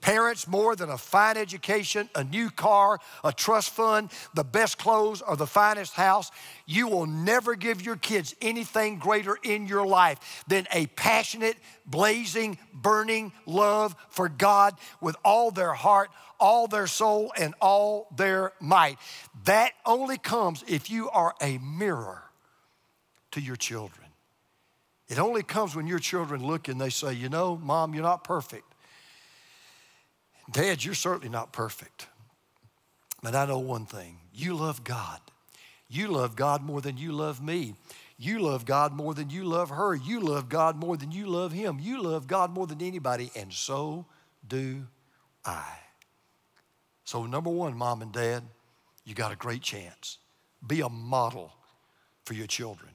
Parents, 0.00 0.46
more 0.46 0.76
than 0.76 0.90
a 0.90 0.98
fine 0.98 1.36
education, 1.36 2.08
a 2.14 2.22
new 2.22 2.50
car, 2.50 3.00
a 3.24 3.32
trust 3.32 3.70
fund, 3.70 4.10
the 4.32 4.44
best 4.44 4.78
clothes, 4.78 5.22
or 5.22 5.36
the 5.36 5.46
finest 5.46 5.94
house, 5.94 6.30
you 6.66 6.86
will 6.86 7.06
never 7.06 7.56
give 7.56 7.82
your 7.82 7.96
kids 7.96 8.34
anything 8.40 8.98
greater 8.98 9.36
in 9.42 9.66
your 9.66 9.84
life 9.84 10.44
than 10.46 10.68
a 10.72 10.86
passionate, 10.86 11.56
blazing, 11.84 12.58
burning 12.72 13.32
love 13.44 13.96
for 14.08 14.28
God 14.28 14.76
with 15.00 15.16
all 15.24 15.50
their 15.50 15.72
heart, 15.72 16.10
all 16.38 16.68
their 16.68 16.86
soul, 16.86 17.32
and 17.36 17.54
all 17.60 18.06
their 18.16 18.52
might. 18.60 18.98
That 19.46 19.72
only 19.84 20.16
comes 20.16 20.62
if 20.68 20.90
you 20.90 21.10
are 21.10 21.34
a 21.42 21.58
mirror 21.58 22.22
to 23.32 23.40
your 23.40 23.56
children. 23.56 24.06
It 25.08 25.18
only 25.18 25.42
comes 25.42 25.74
when 25.74 25.88
your 25.88 25.98
children 25.98 26.46
look 26.46 26.68
and 26.68 26.80
they 26.80 26.90
say, 26.90 27.14
You 27.14 27.28
know, 27.28 27.56
mom, 27.56 27.94
you're 27.94 28.04
not 28.04 28.22
perfect. 28.22 28.74
Dad, 30.50 30.84
you're 30.84 30.94
certainly 30.94 31.28
not 31.28 31.52
perfect. 31.52 32.06
But 33.22 33.34
I 33.34 33.46
know 33.46 33.58
one 33.58 33.86
thing 33.86 34.18
you 34.32 34.54
love 34.54 34.84
God. 34.84 35.20
You 35.88 36.08
love 36.08 36.36
God 36.36 36.62
more 36.62 36.80
than 36.80 36.96
you 36.96 37.12
love 37.12 37.42
me. 37.42 37.74
You 38.18 38.40
love 38.40 38.64
God 38.64 38.92
more 38.92 39.14
than 39.14 39.30
you 39.30 39.44
love 39.44 39.70
her. 39.70 39.94
You 39.94 40.20
love 40.20 40.48
God 40.48 40.76
more 40.76 40.96
than 40.96 41.12
you 41.12 41.26
love 41.26 41.52
him. 41.52 41.78
You 41.80 42.02
love 42.02 42.26
God 42.26 42.52
more 42.52 42.66
than 42.66 42.82
anybody, 42.82 43.30
and 43.36 43.52
so 43.52 44.06
do 44.46 44.86
I. 45.44 45.78
So, 47.04 47.24
number 47.26 47.50
one, 47.50 47.76
mom 47.76 48.02
and 48.02 48.12
dad, 48.12 48.42
you 49.04 49.14
got 49.14 49.32
a 49.32 49.36
great 49.36 49.62
chance. 49.62 50.18
Be 50.66 50.80
a 50.80 50.88
model 50.88 51.52
for 52.24 52.34
your 52.34 52.46
children. 52.46 52.90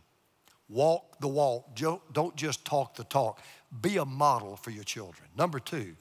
Walk 0.70 1.20
the 1.20 1.28
walk. 1.28 1.76
Don't 1.76 2.36
just 2.36 2.66
talk 2.66 2.96
the 2.96 3.06
talk. 3.06 3.42
Be 3.82 3.98
a 3.98 4.06
model 4.06 4.56
for 4.56 4.72
your 4.72 4.84
children. 4.84 5.30
Number 5.36 5.60
two, 5.60 5.96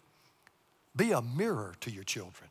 be 0.94 1.12
a 1.12 1.22
mirror 1.22 1.74
to 1.80 1.90
your 1.90 2.04
children. 2.04 2.50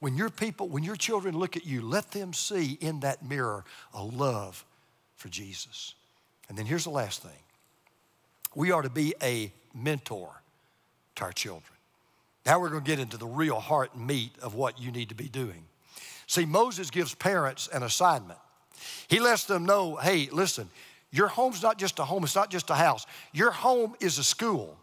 When 0.00 0.16
your 0.16 0.30
people, 0.30 0.68
when 0.68 0.82
your 0.82 0.96
children 0.96 1.38
look 1.38 1.56
at 1.56 1.66
you, 1.66 1.82
let 1.82 2.10
them 2.12 2.32
see 2.32 2.78
in 2.80 3.00
that 3.00 3.22
mirror 3.22 3.64
a 3.92 4.02
love 4.02 4.64
for 5.16 5.28
Jesus. 5.28 5.94
And 6.48 6.56
then 6.56 6.66
here's 6.66 6.84
the 6.84 6.90
last 6.90 7.22
thing. 7.22 7.38
We 8.54 8.72
are 8.72 8.82
to 8.82 8.90
be 8.90 9.14
a 9.22 9.52
mentor 9.74 10.30
to 11.16 11.24
our 11.24 11.32
children. 11.32 11.76
Now 12.46 12.58
we're 12.58 12.70
going 12.70 12.82
to 12.82 12.90
get 12.90 12.98
into 12.98 13.18
the 13.18 13.26
real 13.26 13.60
heart 13.60 13.94
and 13.94 14.06
meat 14.06 14.32
of 14.42 14.54
what 14.54 14.80
you 14.80 14.90
need 14.90 15.10
to 15.10 15.14
be 15.14 15.28
doing. 15.28 15.64
See, 16.26 16.46
Moses 16.46 16.90
gives 16.90 17.14
parents 17.14 17.68
an 17.72 17.82
assignment. 17.82 18.38
He 19.08 19.20
lets 19.20 19.44
them 19.44 19.66
know 19.66 19.96
hey, 19.96 20.28
listen, 20.32 20.70
your 21.10 21.28
home's 21.28 21.62
not 21.62 21.78
just 21.78 21.98
a 21.98 22.04
home, 22.04 22.24
it's 22.24 22.34
not 22.34 22.50
just 22.50 22.70
a 22.70 22.74
house. 22.74 23.04
Your 23.32 23.50
home 23.50 23.94
is 24.00 24.18
a 24.18 24.24
school. 24.24 24.78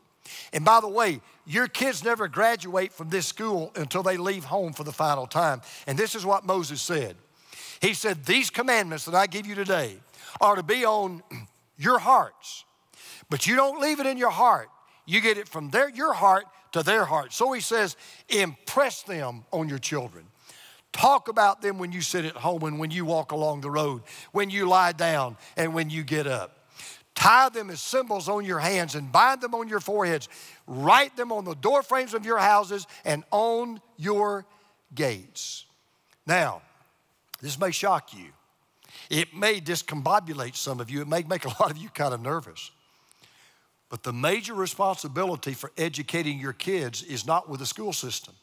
And 0.54 0.66
by 0.66 0.80
the 0.82 0.88
way, 0.88 1.22
your 1.46 1.68
kids 1.68 2.04
never 2.04 2.28
graduate 2.28 2.92
from 2.92 3.10
this 3.10 3.26
school 3.26 3.72
until 3.76 4.04
they 4.04 4.18
leave 4.18 4.44
home 4.46 4.74
for 4.74 4.84
the 4.84 4.92
final 4.92 5.28
time. 5.28 5.62
And 5.88 5.98
this 5.98 6.16
is 6.16 6.26
what 6.26 6.46
Moses 6.46 6.82
said 6.82 7.16
He 7.82 7.94
said, 7.94 8.26
These 8.26 8.50
commandments 8.50 9.06
that 9.06 9.16
I 9.16 9.28
give 9.28 9.46
you 9.46 9.56
today 9.56 9.98
are 10.42 10.56
to 10.56 10.64
be 10.64 10.86
on 10.86 11.24
your 11.78 12.00
hearts, 12.00 12.66
but 13.30 13.48
you 13.48 13.56
don't 13.56 13.80
leave 13.80 14.00
it 14.00 14.06
in 14.06 14.18
your 14.18 14.32
heart. 14.32 14.70
You 15.06 15.22
get 15.22 15.38
it 15.38 15.48
from 15.48 15.70
their, 15.70 15.90
your 15.90 16.14
heart 16.14 16.46
to 16.74 16.84
their 16.84 17.06
heart. 17.06 17.32
So 17.32 17.54
he 17.54 17.62
says, 17.62 17.96
impress 18.28 19.04
them 19.04 19.46
on 19.52 19.70
your 19.70 19.80
children. 19.80 20.26
Talk 20.92 21.28
about 21.28 21.62
them 21.62 21.80
when 21.80 21.92
you 21.92 22.02
sit 22.02 22.26
at 22.26 22.36
home 22.36 22.64
and 22.64 22.80
when 22.80 22.92
you 22.92 23.06
walk 23.06 23.32
along 23.32 23.62
the 23.62 23.70
road, 23.70 24.02
when 24.32 24.50
you 24.50 24.68
lie 24.68 24.92
down 24.92 25.38
and 25.56 25.74
when 25.74 25.90
you 25.90 26.04
get 26.04 26.28
up. 26.28 26.57
Tie 27.18 27.50
them 27.50 27.72
as 27.72 27.82
symbols 27.82 28.30
on 28.30 28.46
your 28.46 28.60
hands 28.60 28.94
and 28.94 29.12
bind 29.12 29.42
them 29.42 29.56
on 29.56 29.68
your 29.68 29.80
foreheads. 29.80 30.30
Write 30.68 31.18
them 31.18 31.32
on 31.32 31.46
the 31.46 31.56
door 31.56 31.82
frames 31.82 32.14
of 32.14 32.28
your 32.28 32.38
houses 32.38 32.86
and 33.04 33.24
on 33.32 33.82
your 33.98 34.46
gates. 34.94 35.66
Now, 36.28 36.62
this 37.42 37.60
may 37.60 37.72
shock 37.72 38.14
you. 38.14 38.28
It 39.10 39.36
may 39.36 39.60
discombobulate 39.60 40.56
some 40.56 40.80
of 40.80 40.92
you. 40.92 41.02
It 41.02 41.08
may 41.08 41.24
make 41.24 41.46
a 41.46 41.48
lot 41.60 41.72
of 41.72 41.78
you 41.78 41.90
kind 41.90 42.14
of 42.14 42.22
nervous. 42.22 42.70
But 43.90 44.04
the 44.04 44.14
major 44.14 44.54
responsibility 44.54 45.56
for 45.56 45.72
educating 45.76 46.40
your 46.40 46.54
kids 46.54 47.02
is 47.02 47.26
not 47.26 47.50
with 47.50 47.62
the 47.62 47.66
school 47.66 47.94
system. 47.94 48.36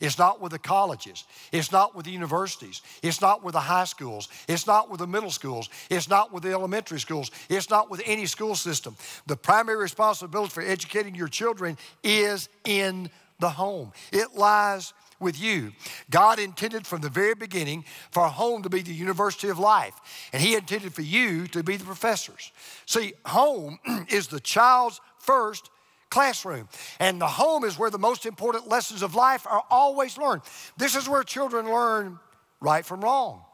It's 0.00 0.18
not 0.18 0.40
with 0.40 0.52
the 0.52 0.58
colleges. 0.58 1.24
It's 1.50 1.72
not 1.72 1.94
with 1.94 2.06
the 2.06 2.12
universities. 2.12 2.82
It's 3.02 3.20
not 3.20 3.42
with 3.42 3.54
the 3.54 3.60
high 3.60 3.84
schools. 3.84 4.28
It's 4.46 4.66
not 4.66 4.90
with 4.90 5.00
the 5.00 5.06
middle 5.06 5.30
schools. 5.30 5.68
It's 5.90 6.08
not 6.08 6.32
with 6.32 6.44
the 6.44 6.52
elementary 6.52 7.00
schools. 7.00 7.30
It's 7.48 7.68
not 7.68 7.90
with 7.90 8.02
any 8.06 8.26
school 8.26 8.54
system. 8.54 8.96
The 9.26 9.36
primary 9.36 9.78
responsibility 9.78 10.50
for 10.50 10.62
educating 10.62 11.14
your 11.14 11.28
children 11.28 11.76
is 12.04 12.48
in 12.64 13.10
the 13.40 13.50
home, 13.50 13.92
it 14.12 14.34
lies 14.34 14.92
with 15.20 15.40
you. 15.40 15.72
God 16.10 16.38
intended 16.38 16.86
from 16.86 17.00
the 17.00 17.08
very 17.08 17.34
beginning 17.34 17.84
for 18.10 18.26
home 18.28 18.62
to 18.62 18.70
be 18.70 18.82
the 18.82 18.92
university 18.92 19.48
of 19.48 19.58
life, 19.58 19.94
and 20.32 20.42
He 20.42 20.54
intended 20.54 20.94
for 20.94 21.02
you 21.02 21.46
to 21.48 21.62
be 21.62 21.76
the 21.76 21.84
professors. 21.84 22.52
See, 22.86 23.14
home 23.26 23.78
is 24.08 24.28
the 24.28 24.40
child's 24.40 25.00
first 25.18 25.70
classroom. 26.18 26.68
And 26.98 27.20
the 27.20 27.28
home 27.28 27.62
is 27.62 27.78
where 27.78 27.90
the 27.90 27.98
most 27.98 28.26
important 28.26 28.66
lessons 28.66 29.02
of 29.02 29.14
life 29.14 29.46
are 29.46 29.62
always 29.70 30.18
learned. 30.18 30.42
This 30.76 30.96
is 30.96 31.08
where 31.08 31.22
children 31.22 31.66
learn 31.66 32.18
right 32.60 32.84
from 32.84 33.02
wrong. 33.02 33.44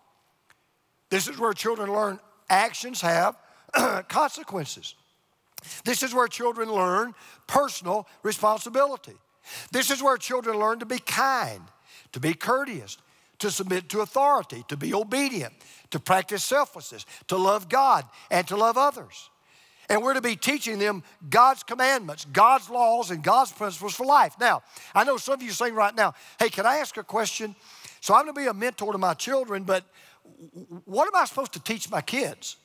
This 1.10 1.28
is 1.28 1.38
where 1.38 1.52
children 1.52 1.92
learn 1.92 2.18
actions 2.48 3.02
have 3.02 3.36
consequences. 4.08 4.94
This 5.84 6.02
is 6.02 6.14
where 6.14 6.26
children 6.26 6.72
learn 6.72 7.14
personal 7.46 8.08
responsibility. 8.22 9.18
This 9.70 9.90
is 9.90 10.02
where 10.02 10.16
children 10.16 10.58
learn 10.58 10.78
to 10.78 10.86
be 10.86 11.00
kind, 11.00 11.60
to 12.12 12.20
be 12.20 12.32
courteous, 12.32 12.96
to 13.40 13.50
submit 13.50 13.90
to 13.90 14.00
authority, 14.00 14.64
to 14.68 14.76
be 14.78 14.94
obedient, 14.94 15.52
to 15.90 16.00
practice 16.00 16.42
selflessness, 16.42 17.04
to 17.28 17.36
love 17.36 17.68
God, 17.68 18.06
and 18.30 18.48
to 18.48 18.56
love 18.56 18.78
others. 18.78 19.28
And 19.88 20.02
we're 20.02 20.14
to 20.14 20.20
be 20.20 20.36
teaching 20.36 20.78
them 20.78 21.02
God's 21.28 21.62
commandments, 21.62 22.24
God's 22.32 22.70
laws, 22.70 23.10
and 23.10 23.22
God's 23.22 23.52
principles 23.52 23.94
for 23.94 24.06
life. 24.06 24.34
Now, 24.40 24.62
I 24.94 25.04
know 25.04 25.16
some 25.16 25.34
of 25.34 25.42
you 25.42 25.50
saying 25.50 25.74
right 25.74 25.94
now, 25.94 26.14
hey, 26.38 26.48
can 26.48 26.66
I 26.66 26.76
ask 26.78 26.96
a 26.96 27.04
question? 27.04 27.54
So 28.00 28.14
I'm 28.14 28.24
going 28.24 28.34
to 28.34 28.40
be 28.40 28.46
a 28.46 28.54
mentor 28.54 28.92
to 28.92 28.98
my 28.98 29.14
children, 29.14 29.64
but 29.64 29.84
what 30.84 31.06
am 31.06 31.14
I 31.14 31.24
supposed 31.26 31.52
to 31.52 31.60
teach 31.60 31.90
my 31.90 32.00
kids? 32.00 32.56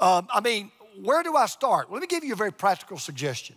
Um, 0.00 0.26
I 0.32 0.40
mean, 0.40 0.70
where 1.02 1.22
do 1.22 1.36
I 1.36 1.46
start? 1.46 1.92
Let 1.92 2.00
me 2.00 2.06
give 2.06 2.24
you 2.24 2.32
a 2.32 2.36
very 2.36 2.52
practical 2.52 2.98
suggestion. 2.98 3.56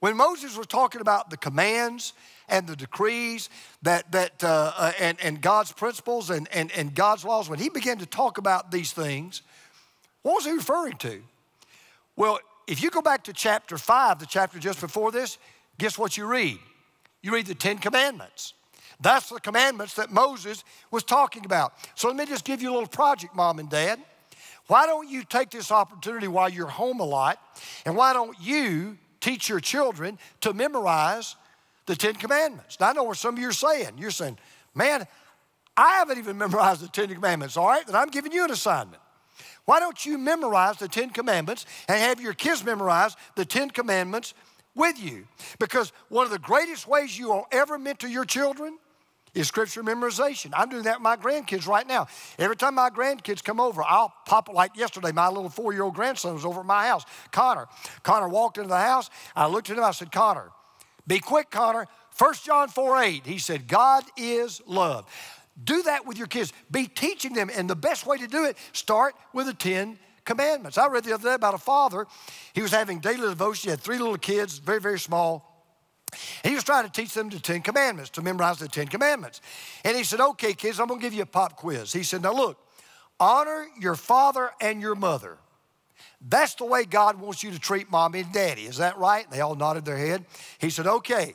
When 0.00 0.16
Moses 0.16 0.56
was 0.56 0.66
talking 0.66 1.02
about 1.02 1.28
the 1.28 1.36
commands 1.36 2.14
and 2.48 2.66
the 2.66 2.74
decrees 2.74 3.50
that, 3.82 4.10
that 4.12 4.42
uh, 4.42 4.72
uh, 4.76 4.92
and, 4.98 5.18
and 5.22 5.40
God's 5.42 5.72
principles 5.72 6.30
and, 6.30 6.48
and, 6.52 6.72
and 6.72 6.94
God's 6.94 7.24
laws, 7.24 7.50
when 7.50 7.58
he 7.58 7.68
began 7.68 7.98
to 7.98 8.06
talk 8.06 8.38
about 8.38 8.70
these 8.70 8.92
things, 8.92 9.42
what 10.22 10.36
was 10.36 10.46
he 10.46 10.52
referring 10.52 10.96
to? 10.98 11.22
Well, 12.20 12.38
if 12.66 12.82
you 12.82 12.90
go 12.90 13.00
back 13.00 13.24
to 13.24 13.32
chapter 13.32 13.78
5, 13.78 14.18
the 14.18 14.26
chapter 14.26 14.58
just 14.58 14.78
before 14.78 15.10
this, 15.10 15.38
guess 15.78 15.96
what 15.96 16.18
you 16.18 16.26
read? 16.26 16.58
You 17.22 17.32
read 17.32 17.46
the 17.46 17.54
Ten 17.54 17.78
Commandments. 17.78 18.52
That's 19.00 19.30
the 19.30 19.40
commandments 19.40 19.94
that 19.94 20.12
Moses 20.12 20.62
was 20.90 21.02
talking 21.02 21.46
about. 21.46 21.72
So 21.94 22.08
let 22.08 22.18
me 22.18 22.26
just 22.26 22.44
give 22.44 22.60
you 22.60 22.72
a 22.72 22.74
little 22.74 22.90
project, 22.90 23.34
mom 23.34 23.58
and 23.58 23.70
dad. 23.70 24.00
Why 24.66 24.84
don't 24.84 25.08
you 25.08 25.24
take 25.24 25.48
this 25.48 25.72
opportunity 25.72 26.28
while 26.28 26.50
you're 26.50 26.66
home 26.66 27.00
a 27.00 27.06
lot, 27.06 27.38
and 27.86 27.96
why 27.96 28.12
don't 28.12 28.36
you 28.38 28.98
teach 29.22 29.48
your 29.48 29.60
children 29.60 30.18
to 30.42 30.52
memorize 30.52 31.36
the 31.86 31.96
Ten 31.96 32.16
Commandments? 32.16 32.78
Now, 32.80 32.90
I 32.90 32.92
know 32.92 33.04
what 33.04 33.16
some 33.16 33.36
of 33.36 33.40
you 33.40 33.48
are 33.48 33.52
saying. 33.52 33.92
You're 33.96 34.10
saying, 34.10 34.36
man, 34.74 35.06
I 35.74 35.92
haven't 35.92 36.18
even 36.18 36.36
memorized 36.44 36.82
the 36.82 36.88
Ten 36.88 37.08
Commandments. 37.14 37.56
All 37.56 37.66
right, 37.66 37.86
then 37.86 37.96
I'm 37.96 38.10
giving 38.10 38.30
you 38.30 38.44
an 38.44 38.50
assignment. 38.50 39.00
Why 39.64 39.80
don't 39.80 40.04
you 40.04 40.18
memorize 40.18 40.76
the 40.78 40.88
Ten 40.88 41.10
Commandments 41.10 41.66
and 41.88 41.98
have 41.98 42.20
your 42.20 42.34
kids 42.34 42.64
memorize 42.64 43.16
the 43.36 43.44
Ten 43.44 43.70
Commandments 43.70 44.34
with 44.74 45.02
you? 45.02 45.26
Because 45.58 45.92
one 46.08 46.24
of 46.24 46.32
the 46.32 46.38
greatest 46.38 46.86
ways 46.86 47.18
you 47.18 47.28
will 47.28 47.46
ever 47.52 47.78
mentor 47.78 48.08
your 48.08 48.24
children 48.24 48.78
is 49.34 49.46
scripture 49.46 49.82
memorization. 49.82 50.50
I'm 50.54 50.68
doing 50.68 50.82
that 50.84 50.96
with 50.96 51.02
my 51.02 51.16
grandkids 51.16 51.66
right 51.66 51.86
now. 51.86 52.08
Every 52.38 52.56
time 52.56 52.74
my 52.74 52.90
grandkids 52.90 53.44
come 53.44 53.60
over, 53.60 53.82
I'll 53.82 54.12
pop 54.26 54.48
it 54.48 54.54
like 54.54 54.76
yesterday. 54.76 55.12
My 55.12 55.28
little 55.28 55.48
four 55.48 55.72
year 55.72 55.82
old 55.82 55.94
grandson 55.94 56.34
was 56.34 56.44
over 56.44 56.60
at 56.60 56.66
my 56.66 56.86
house, 56.86 57.04
Connor. 57.30 57.66
Connor 58.02 58.28
walked 58.28 58.58
into 58.58 58.68
the 58.68 58.78
house. 58.78 59.10
I 59.36 59.46
looked 59.46 59.70
at 59.70 59.78
him. 59.78 59.84
I 59.84 59.92
said, 59.92 60.10
Connor, 60.10 60.50
be 61.06 61.20
quick, 61.20 61.50
Connor. 61.50 61.86
1 62.18 62.34
John 62.44 62.68
4 62.68 63.02
8, 63.02 63.26
he 63.26 63.38
said, 63.38 63.68
God 63.68 64.04
is 64.16 64.60
love. 64.66 65.06
Do 65.62 65.82
that 65.82 66.06
with 66.06 66.18
your 66.18 66.26
kids. 66.26 66.52
Be 66.70 66.86
teaching 66.86 67.34
them. 67.34 67.50
And 67.54 67.68
the 67.68 67.76
best 67.76 68.06
way 68.06 68.16
to 68.18 68.26
do 68.26 68.44
it, 68.44 68.56
start 68.72 69.14
with 69.32 69.46
the 69.46 69.54
10 69.54 69.98
commandments. 70.24 70.78
I 70.78 70.86
read 70.88 71.04
the 71.04 71.12
other 71.12 71.30
day 71.30 71.34
about 71.34 71.54
a 71.54 71.58
father. 71.58 72.06
He 72.52 72.62
was 72.62 72.70
having 72.70 73.00
daily 73.00 73.28
devotion. 73.28 73.68
He 73.68 73.70
had 73.70 73.80
three 73.80 73.98
little 73.98 74.16
kids, 74.16 74.58
very, 74.58 74.80
very 74.80 74.98
small. 74.98 75.46
He 76.42 76.54
was 76.54 76.64
trying 76.64 76.84
to 76.84 76.90
teach 76.90 77.14
them 77.14 77.28
the 77.28 77.38
Ten 77.38 77.62
Commandments, 77.62 78.10
to 78.10 78.22
memorize 78.22 78.58
the 78.58 78.68
Ten 78.68 78.88
Commandments. 78.88 79.40
And 79.84 79.96
he 79.96 80.04
said, 80.04 80.20
Okay, 80.20 80.54
kids, 80.54 80.80
I'm 80.80 80.88
going 80.88 81.00
to 81.00 81.06
give 81.06 81.14
you 81.14 81.22
a 81.22 81.26
pop 81.26 81.56
quiz. 81.56 81.92
He 81.92 82.02
said, 82.02 82.22
Now 82.22 82.32
look, 82.32 82.58
honor 83.18 83.66
your 83.80 83.94
father 83.94 84.50
and 84.60 84.80
your 84.80 84.94
mother. 84.94 85.38
That's 86.20 86.54
the 86.54 86.64
way 86.64 86.84
God 86.84 87.20
wants 87.20 87.42
you 87.42 87.50
to 87.52 87.58
treat 87.58 87.90
mommy 87.90 88.20
and 88.20 88.32
daddy. 88.32 88.62
Is 88.62 88.78
that 88.78 88.98
right? 88.98 89.30
They 89.30 89.40
all 89.40 89.54
nodded 89.54 89.84
their 89.84 89.96
head. 89.96 90.24
He 90.58 90.70
said, 90.70 90.86
Okay. 90.86 91.34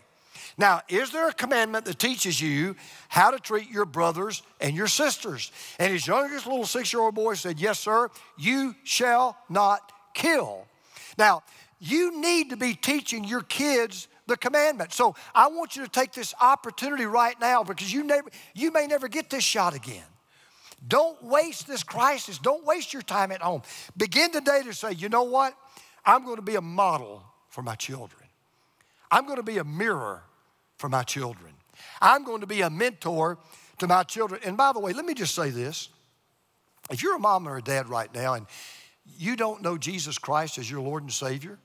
Now, 0.58 0.82
is 0.88 1.12
there 1.12 1.28
a 1.28 1.34
commandment 1.34 1.86
that 1.86 2.00
teaches 2.00 2.40
you 2.40 2.76
how 3.10 3.32
to 3.32 3.40
treat 3.40 3.70
your 3.70 3.86
brothers 3.86 4.42
and 4.62 4.76
your 4.76 4.88
sisters? 4.88 5.52
And 5.80 5.92
his 5.92 6.08
youngest 6.08 6.48
little 6.48 6.66
six 6.66 6.94
year 6.94 7.02
old 7.02 7.16
boy 7.16 7.34
said, 7.34 7.60
Yes, 7.60 7.80
sir, 7.80 8.10
you 8.38 8.76
shall 8.84 9.38
not 9.50 9.92
kill. 10.14 10.66
Now, 11.18 11.44
you 11.80 12.20
need 12.20 12.52
to 12.52 12.58
be 12.58 12.74
teaching 12.74 13.26
your 13.26 13.42
kids 13.42 14.08
the 14.28 14.38
commandment. 14.38 14.94
So 14.94 15.16
I 15.34 15.48
want 15.48 15.76
you 15.76 15.84
to 15.84 15.90
take 15.90 16.14
this 16.14 16.34
opportunity 16.40 17.06
right 17.06 17.40
now 17.40 17.64
because 17.64 17.92
you, 17.92 18.04
never, 18.04 18.30
you 18.54 18.72
may 18.72 18.88
never 18.88 19.08
get 19.08 19.30
this 19.30 19.44
shot 19.44 19.76
again. 19.76 20.04
Don't 20.88 21.22
waste 21.24 21.68
this 21.68 21.84
crisis. 21.84 22.38
Don't 22.38 22.66
waste 22.66 22.94
your 22.94 23.02
time 23.02 23.32
at 23.32 23.42
home. 23.42 23.62
Begin 23.98 24.32
today 24.32 24.62
to 24.64 24.74
say, 24.74 24.94
you 24.94 25.10
know 25.10 25.24
what? 25.24 25.54
I'm 26.06 26.24
going 26.24 26.38
to 26.38 26.42
be 26.42 26.56
a 26.56 26.62
model 26.62 27.24
for 27.50 27.62
my 27.62 27.76
children. 27.76 28.22
I'm 29.12 29.26
going 29.26 29.38
to 29.38 29.44
be 29.44 29.58
a 29.58 29.64
mirror 29.64 30.24
for 30.78 30.90
my 30.90 31.04
children. 31.04 31.54
I'm 32.02 32.24
going 32.24 32.42
to 32.42 32.48
be 32.48 32.62
a 32.62 32.70
mentor 32.70 33.38
to 33.80 33.88
my 33.88 34.04
children. 34.04 34.42
And 34.46 34.58
by 34.58 34.74
the 34.74 34.80
way, 34.80 34.94
let 34.94 35.06
me 35.06 35.14
just 35.14 35.36
say 35.36 35.50
this. 35.50 35.90
If 36.92 37.02
you're 37.02 37.16
a 37.16 37.20
mom 37.20 37.48
or 37.48 37.58
a 37.58 37.62
dad 37.62 37.90
right 37.90 38.14
now 38.14 38.36
and 38.36 38.46
you 39.18 39.36
don't 39.36 39.62
know 39.62 39.78
Jesus 39.78 40.18
Christ 40.18 40.58
as 40.58 40.70
your 40.70 40.82
Lord 40.82 41.04
and 41.04 41.12
Savior, 41.12 41.58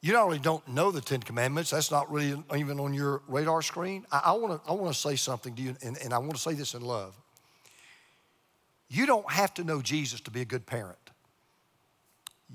you 0.00 0.12
not 0.12 0.24
only 0.24 0.38
don't 0.38 0.66
know 0.68 0.90
the 0.90 1.00
Ten 1.00 1.20
Commandments, 1.20 1.70
that's 1.70 1.90
not 1.90 2.10
really 2.12 2.40
even 2.54 2.78
on 2.78 2.92
your 2.92 3.22
radar 3.26 3.62
screen. 3.62 4.04
I, 4.12 4.20
I 4.32 4.32
want 4.32 4.92
to 4.92 4.94
say 4.94 5.16
something 5.16 5.54
to 5.54 5.62
you, 5.62 5.76
and, 5.82 5.96
and 5.96 6.12
I 6.12 6.18
want 6.18 6.34
to 6.34 6.40
say 6.40 6.52
this 6.52 6.74
in 6.74 6.82
love. 6.82 7.16
You 8.88 9.06
don't 9.06 9.28
have 9.32 9.54
to 9.54 9.64
know 9.64 9.80
Jesus 9.80 10.20
to 10.20 10.30
be 10.30 10.42
a 10.42 10.44
good 10.44 10.66
parent. 10.66 11.03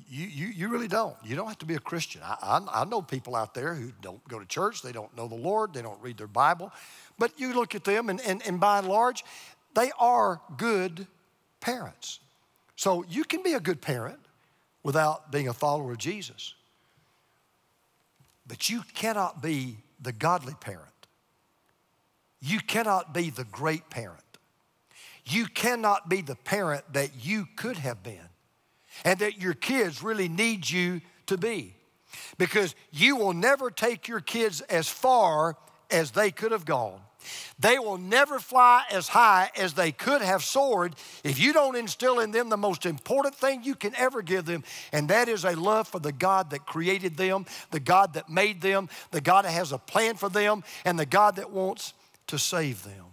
You, 0.08 0.26
you, 0.26 0.48
you 0.48 0.68
really 0.70 0.88
don't. 0.88 1.16
You 1.24 1.36
don't 1.36 1.48
have 1.48 1.58
to 1.60 1.66
be 1.66 1.76
a 1.76 1.80
Christian. 1.80 2.22
I, 2.24 2.38
I, 2.42 2.82
I 2.82 2.86
know 2.86 3.02
people 3.02 3.36
out 3.36 3.54
there 3.54 3.74
who 3.74 3.92
don't 4.02 4.26
go 4.28 4.40
to 4.40 4.46
church, 4.46 4.82
they 4.82 4.92
don't 4.92 5.16
know 5.18 5.28
the 5.28 5.36
Lord, 5.36 5.74
they 5.74 5.82
don't 5.82 6.02
read 6.02 6.18
their 6.18 6.28
Bible. 6.28 6.72
But 7.18 7.40
you 7.40 7.54
look 7.54 7.76
at 7.76 7.84
them, 7.84 8.10
and, 8.10 8.22
and, 8.22 8.42
and 8.46 8.60
by 8.60 8.80
and 8.80 8.88
large, 8.88 9.24
they 9.76 9.92
are 10.00 10.42
good 10.58 11.08
parents. 11.60 12.20
So 12.76 13.04
you 13.10 13.24
can 13.24 13.44
be 13.44 13.54
a 13.54 13.60
good 13.60 13.82
parent 13.82 14.20
without 14.84 15.32
being 15.32 15.48
a 15.48 15.54
follower 15.54 15.92
of 15.92 15.98
Jesus. 15.98 16.54
But 18.48 18.70
you 18.70 18.84
cannot 18.94 19.42
be 19.42 19.78
the 20.02 20.12
godly 20.12 20.54
parent. 20.60 20.86
You 22.42 22.60
cannot 22.60 23.14
be 23.14 23.30
the 23.30 23.44
great 23.44 23.90
parent. 23.90 24.24
You 25.26 25.46
cannot 25.46 26.10
be 26.10 26.22
the 26.22 26.36
parent 26.36 26.94
that 26.94 27.24
you 27.24 27.48
could 27.56 27.78
have 27.78 28.02
been 28.02 28.30
and 29.04 29.20
that 29.20 29.40
your 29.40 29.54
kids 29.54 30.04
really 30.04 30.30
need 30.30 30.70
you 30.70 31.02
to 31.28 31.38
be. 31.38 31.76
Because 32.38 32.76
you 32.92 33.16
will 33.16 33.34
never 33.34 33.70
take 33.70 34.08
your 34.08 34.20
kids 34.20 34.62
as 34.62 34.88
far 34.88 35.58
as 35.92 36.12
they 36.12 36.32
could 36.32 36.52
have 36.52 36.66
gone. 36.66 37.00
They 37.60 37.78
will 37.80 37.98
never 37.98 38.40
fly 38.40 38.84
as 38.92 39.10
high 39.10 39.52
as 39.58 39.74
they 39.74 39.92
could 39.92 40.22
have 40.22 40.44
soared 40.44 40.96
if 41.24 41.40
you 41.40 41.52
don't 41.52 41.76
instill 41.76 42.20
in 42.20 42.32
them 42.32 42.50
the 42.50 42.58
most 42.58 42.86
important 42.86 43.36
thing 43.36 43.64
you 43.64 43.76
can 43.76 43.94
ever 43.96 44.22
give 44.22 44.46
them, 44.46 44.64
and 44.94 45.10
that 45.10 45.28
is 45.28 45.44
a 45.44 45.56
love 45.56 45.88
for 45.88 46.00
the 46.00 46.14
God 46.14 46.52
that 46.52 46.66
created 46.66 47.18
them, 47.18 47.46
the 47.72 47.80
God 47.80 48.14
that 48.14 48.30
made 48.30 48.62
them, 48.62 48.90
the 49.12 49.22
God 49.22 49.44
that 49.44 49.52
has 49.52 49.72
a 49.72 49.78
plan 49.78 50.16
for 50.16 50.30
them, 50.30 50.64
and 50.86 50.98
the 50.98 51.06
God 51.06 51.36
that 51.36 51.52
wants 51.52 51.94
to 52.28 52.40
save 52.40 52.84
them. 52.84 53.06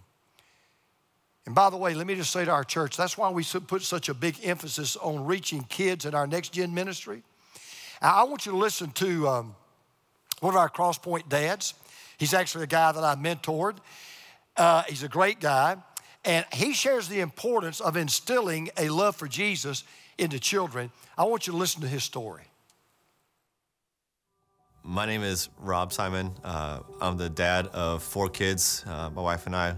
And 1.47 1.55
by 1.55 1.69
the 1.69 1.77
way, 1.77 1.93
let 1.93 2.05
me 2.05 2.13
just 2.13 2.31
say 2.31 2.43
to 2.43 2.51
our 2.51 2.65
church 2.65 2.97
that's 2.97 3.17
why 3.17 3.29
we 3.29 3.41
put 3.41 3.81
such 3.81 4.09
a 4.09 4.13
big 4.13 4.35
emphasis 4.43 4.97
on 4.97 5.23
reaching 5.23 5.63
kids 5.63 6.05
in 6.05 6.13
our 6.13 6.27
next 6.27 6.49
gen 6.51 6.73
ministry. 6.73 7.23
I 8.01 8.25
want 8.25 8.45
you 8.45 8.51
to 8.51 8.57
listen 8.57 8.91
to 8.91 9.29
um, 9.29 9.55
one 10.41 10.53
of 10.53 10.57
our 10.57 10.69
Crosspoint 10.69 11.29
dads. 11.29 11.73
He's 12.17 12.33
actually 12.33 12.65
a 12.65 12.67
guy 12.67 12.91
that 12.91 13.01
I 13.01 13.15
mentored. 13.15 13.77
Uh, 14.57 14.83
he's 14.89 15.03
a 15.03 15.07
great 15.07 15.39
guy. 15.39 15.77
And 16.25 16.45
he 16.51 16.73
shares 16.73 17.07
the 17.07 17.21
importance 17.21 17.79
of 17.79 17.95
instilling 17.95 18.69
a 18.75 18.89
love 18.89 19.15
for 19.15 19.29
Jesus 19.29 19.85
into 20.17 20.41
children. 20.41 20.91
I 21.17 21.23
want 21.23 21.47
you 21.47 21.53
to 21.53 21.57
listen 21.57 21.79
to 21.79 21.87
his 21.87 22.03
story. 22.03 22.43
My 24.83 25.05
name 25.05 25.23
is 25.23 25.47
Rob 25.61 25.93
Simon. 25.93 26.33
Uh, 26.43 26.81
I'm 26.99 27.15
the 27.15 27.29
dad 27.29 27.67
of 27.67 28.03
four 28.03 28.27
kids, 28.27 28.83
uh, 28.85 29.09
my 29.11 29.21
wife 29.21 29.45
and 29.45 29.55
I, 29.55 29.75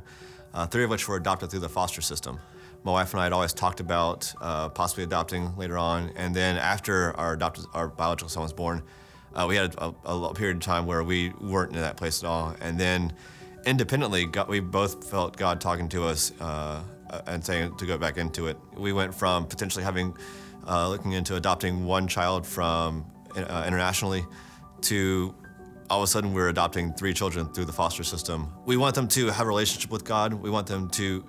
uh, 0.53 0.65
three 0.65 0.83
of 0.83 0.89
which 0.89 1.07
were 1.07 1.15
adopted 1.15 1.49
through 1.49 1.59
the 1.59 1.69
foster 1.69 2.01
system. 2.01 2.39
My 2.83 2.91
wife 2.91 3.13
and 3.13 3.19
I 3.19 3.25
had 3.25 3.33
always 3.33 3.53
talked 3.53 3.79
about 3.79 4.33
uh, 4.39 4.69
possibly 4.69 5.03
adopting 5.03 5.55
later 5.57 5.77
on, 5.77 6.11
and 6.15 6.35
then 6.35 6.57
after 6.57 7.15
our 7.17 7.33
adopted, 7.33 7.65
our 7.73 7.89
biological 7.89 8.29
son 8.29 8.43
was 8.43 8.53
born, 8.53 8.83
uh, 9.35 9.45
we 9.47 9.55
had 9.55 9.75
a, 9.77 9.93
a, 10.05 10.33
period 10.33 10.57
of 10.57 10.63
time 10.63 10.85
where 10.85 11.03
we 11.03 11.29
weren't 11.39 11.73
in 11.73 11.81
that 11.81 11.97
place 11.97 12.23
at 12.23 12.27
all. 12.27 12.55
And 12.61 12.79
then 12.79 13.13
independently, 13.65 14.25
God, 14.25 14.47
we 14.47 14.59
both 14.59 15.09
felt 15.09 15.37
God 15.37 15.61
talking 15.61 15.87
to 15.89 16.05
us 16.05 16.31
uh, 16.39 16.81
and 17.27 17.43
saying 17.43 17.77
to 17.77 17.85
go 17.85 17.97
back 17.97 18.17
into 18.17 18.47
it. 18.47 18.57
We 18.75 18.93
went 18.93 19.13
from 19.13 19.45
potentially 19.45 19.83
having, 19.83 20.15
uh, 20.67 20.89
looking 20.89 21.13
into 21.13 21.35
adopting 21.35 21.85
one 21.85 22.07
child 22.07 22.45
from 22.45 23.05
uh, 23.35 23.63
internationally 23.67 24.25
to 24.81 25.35
all 25.89 25.99
of 25.99 26.03
a 26.03 26.07
sudden 26.07 26.33
we're 26.33 26.49
adopting 26.49 26.93
three 26.93 27.13
children 27.13 27.47
through 27.47 27.65
the 27.65 27.73
foster 27.73 28.03
system. 28.03 28.53
We 28.65 28.77
want 28.77 28.95
them 28.95 29.07
to 29.09 29.27
have 29.27 29.45
a 29.45 29.49
relationship 29.49 29.91
with 29.91 30.05
God. 30.05 30.33
We 30.33 30.49
want 30.49 30.67
them 30.67 30.89
to 30.91 31.23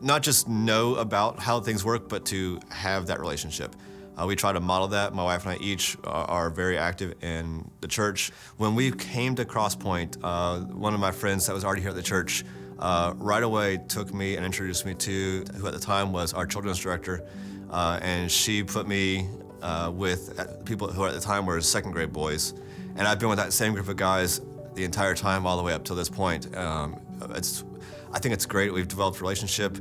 not 0.00 0.22
just 0.22 0.48
know 0.48 0.94
about 0.96 1.40
how 1.40 1.60
things 1.60 1.84
work, 1.84 2.08
but 2.08 2.24
to 2.26 2.60
have 2.70 3.06
that 3.06 3.20
relationship. 3.20 3.74
Uh, 4.16 4.26
we 4.26 4.34
try 4.34 4.52
to 4.52 4.60
model 4.60 4.88
that. 4.88 5.14
My 5.14 5.22
wife 5.22 5.44
and 5.44 5.52
I 5.52 5.62
each 5.62 5.96
are, 6.04 6.50
very 6.50 6.76
active 6.76 7.22
in 7.22 7.70
the 7.80 7.88
church. 7.88 8.32
When 8.56 8.74
we 8.74 8.90
came 8.90 9.34
to 9.36 9.44
Crosspoint, 9.44 10.16
uh, 10.22 10.60
one 10.74 10.94
of 10.94 11.00
my 11.00 11.12
friends 11.12 11.46
that 11.46 11.52
was 11.52 11.64
already 11.64 11.82
here 11.82 11.90
at 11.90 11.96
the 11.96 12.02
church 12.02 12.44
uh, 12.78 13.12
right 13.16 13.42
away 13.42 13.78
took 13.88 14.12
me 14.12 14.36
and 14.36 14.44
introduced 14.44 14.86
me 14.86 14.94
to 14.94 15.44
who 15.56 15.66
at 15.66 15.72
the 15.72 15.78
time 15.78 16.12
was 16.12 16.32
our 16.32 16.46
children's 16.46 16.78
director. 16.80 17.28
Uh, 17.70 18.00
and 18.02 18.30
she 18.30 18.64
put 18.64 18.88
me 18.88 19.28
uh, 19.62 19.92
with 19.94 20.64
people 20.64 20.88
who 20.88 21.04
at 21.04 21.12
the 21.12 21.20
time 21.20 21.46
were 21.46 21.60
second 21.60 21.92
grade 21.92 22.12
boys. 22.12 22.54
And 22.98 23.08
I've 23.08 23.18
been 23.18 23.28
with 23.30 23.38
that 23.38 23.52
same 23.52 23.72
group 23.72 23.88
of 23.88 23.96
guys 23.96 24.40
the 24.74 24.84
entire 24.84 25.14
time, 25.14 25.46
all 25.46 25.56
the 25.56 25.62
way 25.62 25.72
up 25.72 25.84
to 25.84 25.94
this 25.94 26.08
point. 26.08 26.54
Um, 26.56 27.00
it's, 27.30 27.64
I 28.12 28.18
think 28.18 28.34
it's 28.34 28.44
great. 28.44 28.72
We've 28.72 28.86
developed 28.86 29.18
a 29.18 29.20
relationship. 29.20 29.78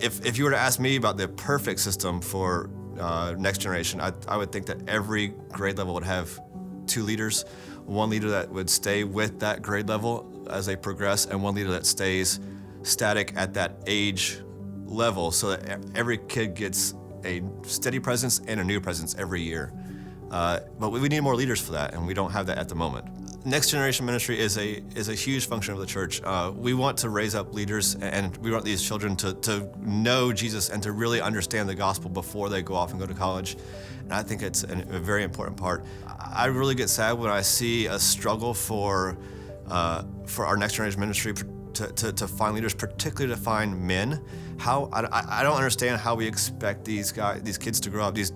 If, 0.00 0.24
if 0.26 0.36
you 0.36 0.44
were 0.44 0.50
to 0.50 0.58
ask 0.58 0.80
me 0.80 0.96
about 0.96 1.16
the 1.16 1.28
perfect 1.28 1.80
system 1.80 2.20
for 2.20 2.70
uh, 2.98 3.34
next 3.38 3.58
generation, 3.58 4.00
I, 4.00 4.12
I 4.26 4.36
would 4.36 4.50
think 4.50 4.66
that 4.66 4.88
every 4.88 5.28
grade 5.52 5.78
level 5.78 5.94
would 5.94 6.04
have 6.04 6.40
two 6.86 7.02
leaders 7.02 7.44
one 7.86 8.10
leader 8.10 8.30
that 8.30 8.50
would 8.50 8.68
stay 8.68 9.04
with 9.04 9.38
that 9.40 9.62
grade 9.62 9.88
level 9.88 10.46
as 10.50 10.66
they 10.66 10.76
progress, 10.76 11.26
and 11.26 11.42
one 11.42 11.54
leader 11.54 11.70
that 11.70 11.86
stays 11.86 12.40
static 12.82 13.32
at 13.36 13.54
that 13.54 13.76
age 13.86 14.40
level 14.84 15.30
so 15.30 15.50
that 15.50 15.80
every 15.94 16.18
kid 16.18 16.54
gets 16.54 16.94
a 17.24 17.42
steady 17.62 17.98
presence 17.98 18.40
and 18.46 18.60
a 18.60 18.64
new 18.64 18.80
presence 18.80 19.14
every 19.18 19.40
year. 19.40 19.72
Uh, 20.30 20.60
but 20.78 20.90
we 20.90 21.08
need 21.08 21.20
more 21.20 21.36
leaders 21.36 21.60
for 21.60 21.72
that, 21.72 21.94
and 21.94 22.06
we 22.06 22.14
don't 22.14 22.32
have 22.32 22.46
that 22.46 22.58
at 22.58 22.68
the 22.68 22.74
moment. 22.74 23.06
Next 23.46 23.70
generation 23.70 24.04
ministry 24.04 24.40
is 24.40 24.58
a 24.58 24.82
is 24.96 25.08
a 25.08 25.14
huge 25.14 25.46
function 25.46 25.72
of 25.72 25.78
the 25.78 25.86
church. 25.86 26.20
Uh, 26.24 26.52
we 26.54 26.74
want 26.74 26.98
to 26.98 27.10
raise 27.10 27.36
up 27.36 27.54
leaders, 27.54 27.94
and 27.94 28.36
we 28.38 28.50
want 28.50 28.64
these 28.64 28.82
children 28.82 29.14
to 29.16 29.34
to 29.34 29.68
know 29.80 30.32
Jesus 30.32 30.68
and 30.68 30.82
to 30.82 30.90
really 30.90 31.20
understand 31.20 31.68
the 31.68 31.74
gospel 31.74 32.10
before 32.10 32.48
they 32.48 32.60
go 32.62 32.74
off 32.74 32.90
and 32.90 32.98
go 32.98 33.06
to 33.06 33.14
college. 33.14 33.56
And 34.02 34.12
I 34.12 34.24
think 34.24 34.42
it's 34.42 34.64
an, 34.64 34.80
a 34.92 34.98
very 34.98 35.22
important 35.22 35.56
part. 35.56 35.84
I 36.18 36.46
really 36.46 36.74
get 36.74 36.88
sad 36.88 37.12
when 37.12 37.30
I 37.30 37.42
see 37.42 37.86
a 37.86 37.98
struggle 38.00 38.52
for 38.52 39.16
uh, 39.68 40.02
for 40.26 40.44
our 40.44 40.56
next 40.56 40.74
generation 40.74 41.00
ministry 41.00 41.34
to, 41.34 41.92
to, 41.92 42.12
to, 42.12 42.26
find 42.26 42.54
leaders, 42.54 42.74
particularly 42.74 43.34
to 43.34 43.40
find 43.40 43.78
men. 43.80 44.22
How 44.58 44.88
I, 44.92 45.40
I 45.40 45.42
don't 45.42 45.56
understand 45.56 46.00
how 46.00 46.14
we 46.14 46.26
expect 46.26 46.84
these 46.84 47.12
guys, 47.12 47.42
these 47.42 47.58
kids 47.58 47.78
to 47.80 47.90
grow 47.90 48.06
up, 48.06 48.14
these 48.14 48.32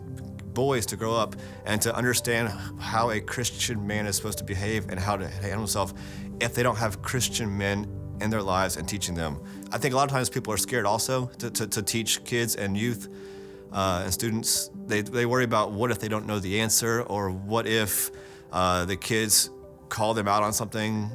boys 0.61 0.85
to 0.85 0.94
grow 0.94 1.14
up 1.14 1.35
and 1.64 1.81
to 1.81 1.90
understand 1.96 2.51
how 2.79 3.12
a 3.12 3.18
Christian 3.18 3.87
man 3.87 4.07
is 4.07 4.14
supposed 4.16 4.37
to 4.37 4.44
behave 4.44 4.90
and 4.90 5.01
how 5.01 5.16
to 5.16 5.27
handle 5.27 5.61
himself 5.61 5.94
if 6.38 6.55
they 6.55 6.62
don't 6.62 6.77
have 6.77 7.01
Christian 7.01 7.49
men 7.57 7.88
in 8.20 8.29
their 8.29 8.42
lives 8.42 8.77
and 8.77 8.87
teaching 8.87 9.14
them. 9.14 9.40
I 9.73 9.79
think 9.79 9.94
a 9.94 9.96
lot 9.96 10.05
of 10.05 10.11
times 10.11 10.29
people 10.29 10.53
are 10.53 10.59
scared 10.59 10.85
also 10.85 11.29
to, 11.38 11.51
to, 11.51 11.66
to 11.66 11.81
teach 11.83 12.23
kids 12.25 12.57
and 12.57 12.77
youth 12.77 13.09
uh, 13.73 14.03
and 14.05 14.12
students. 14.12 14.70
They, 14.87 15.01
they 15.01 15.25
worry 15.25 15.44
about 15.44 15.73
what 15.73 15.90
if 15.90 15.99
they 15.99 16.09
don't 16.09 16.27
know 16.27 16.38
the 16.38 16.61
answer 16.61 17.05
or 17.05 17.31
what 17.31 17.66
if 17.66 18.11
uh, 18.53 18.85
the 18.85 18.96
kids 18.96 19.49
call 19.88 20.12
them 20.12 20.29
out 20.29 20.42
on 20.42 20.53
something. 20.53 21.11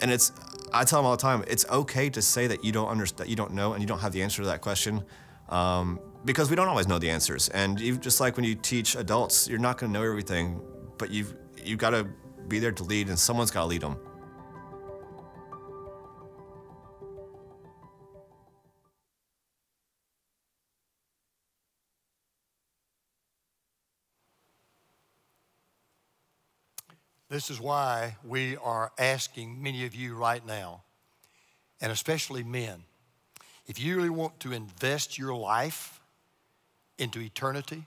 And 0.00 0.12
it's, 0.12 0.30
I 0.72 0.84
tell 0.84 1.00
them 1.00 1.06
all 1.06 1.16
the 1.16 1.22
time, 1.22 1.42
it's 1.48 1.66
okay 1.68 2.08
to 2.10 2.22
say 2.22 2.46
that 2.46 2.64
you 2.64 2.70
don't 2.70 2.88
understand, 2.88 3.28
you 3.28 3.34
don't 3.34 3.52
know 3.52 3.72
and 3.72 3.82
you 3.82 3.88
don't 3.88 3.98
have 3.98 4.12
the 4.12 4.22
answer 4.22 4.42
to 4.42 4.46
that 4.46 4.60
question. 4.60 5.02
Um, 5.48 5.98
because 6.24 6.50
we 6.50 6.56
don't 6.56 6.68
always 6.68 6.88
know 6.88 6.98
the 6.98 7.10
answers. 7.10 7.48
And 7.50 7.78
you, 7.78 7.98
just 7.98 8.20
like 8.20 8.36
when 8.36 8.44
you 8.44 8.54
teach 8.54 8.96
adults, 8.96 9.48
you're 9.48 9.58
not 9.58 9.78
going 9.78 9.92
to 9.92 9.98
know 9.98 10.04
everything, 10.04 10.60
but 10.98 11.10
you've 11.10 11.34
you 11.62 11.76
got 11.76 11.90
to 11.90 12.06
be 12.48 12.58
there 12.58 12.72
to 12.72 12.82
lead, 12.82 13.08
and 13.08 13.18
someone's 13.18 13.50
got 13.50 13.60
to 13.60 13.66
lead 13.66 13.80
them. 13.80 13.96
This 27.30 27.50
is 27.50 27.60
why 27.60 28.16
we 28.22 28.56
are 28.58 28.92
asking 28.98 29.60
many 29.60 29.86
of 29.86 29.94
you 29.94 30.14
right 30.14 30.44
now, 30.46 30.82
and 31.80 31.90
especially 31.90 32.44
men, 32.44 32.84
if 33.66 33.80
you 33.80 33.96
really 33.96 34.10
want 34.10 34.38
to 34.40 34.52
invest 34.52 35.18
your 35.18 35.34
life 35.34 36.00
into 36.98 37.20
eternity. 37.20 37.86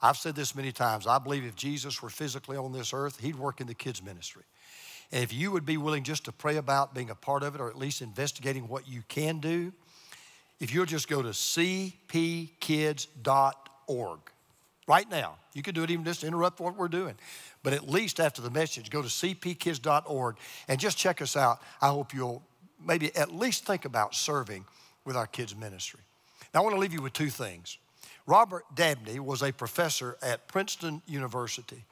I've 0.00 0.16
said 0.16 0.34
this 0.36 0.54
many 0.54 0.72
times. 0.72 1.06
I 1.06 1.18
believe 1.18 1.44
if 1.44 1.56
Jesus 1.56 2.02
were 2.02 2.10
physically 2.10 2.56
on 2.56 2.72
this 2.72 2.92
earth, 2.92 3.20
he'd 3.20 3.36
work 3.36 3.60
in 3.60 3.66
the 3.66 3.74
kids' 3.74 4.02
ministry. 4.02 4.42
And 5.12 5.22
if 5.22 5.32
you 5.32 5.50
would 5.50 5.64
be 5.64 5.76
willing 5.76 6.02
just 6.02 6.24
to 6.26 6.32
pray 6.32 6.56
about 6.56 6.94
being 6.94 7.10
a 7.10 7.14
part 7.14 7.42
of 7.42 7.54
it 7.54 7.60
or 7.60 7.68
at 7.68 7.78
least 7.78 8.02
investigating 8.02 8.68
what 8.68 8.88
you 8.88 9.02
can 9.08 9.38
do, 9.38 9.72
if 10.60 10.74
you'll 10.74 10.86
just 10.86 11.08
go 11.08 11.22
to 11.22 11.28
cpkids.org 11.28 11.90
right 14.86 15.10
now, 15.10 15.36
you 15.52 15.62
can 15.62 15.74
do 15.74 15.82
it 15.82 15.90
even 15.90 16.04
just 16.04 16.20
to 16.20 16.26
interrupt 16.26 16.60
what 16.60 16.76
we're 16.76 16.88
doing. 16.88 17.14
But 17.62 17.72
at 17.72 17.88
least 17.88 18.20
after 18.20 18.42
the 18.42 18.50
message, 18.50 18.90
go 18.90 19.02
to 19.02 19.08
cpkids.org 19.08 20.36
and 20.68 20.78
just 20.78 20.98
check 20.98 21.22
us 21.22 21.36
out. 21.36 21.60
I 21.80 21.88
hope 21.88 22.12
you'll 22.12 22.42
maybe 22.84 23.14
at 23.16 23.32
least 23.32 23.64
think 23.64 23.84
about 23.84 24.14
serving 24.14 24.64
with 25.04 25.16
our 25.16 25.26
kids' 25.26 25.56
ministry. 25.56 26.00
Now, 26.52 26.60
I 26.60 26.62
want 26.62 26.74
to 26.74 26.80
leave 26.80 26.92
you 26.92 27.02
with 27.02 27.12
two 27.12 27.30
things. 27.30 27.78
Robert 28.26 28.64
Dabney 28.74 29.20
was 29.20 29.42
a 29.42 29.52
professor 29.52 30.16
at 30.22 30.48
Princeton 30.48 31.02
University. 31.06 31.84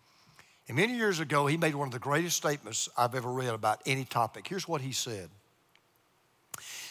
And 0.68 0.76
many 0.76 0.94
years 0.94 1.20
ago, 1.20 1.46
he 1.46 1.56
made 1.56 1.74
one 1.74 1.88
of 1.88 1.92
the 1.92 1.98
greatest 1.98 2.36
statements 2.36 2.88
I've 2.96 3.14
ever 3.14 3.30
read 3.30 3.52
about 3.52 3.82
any 3.84 4.04
topic. 4.04 4.46
Here's 4.48 4.66
what 4.66 4.80
he 4.80 4.92
said 4.92 5.28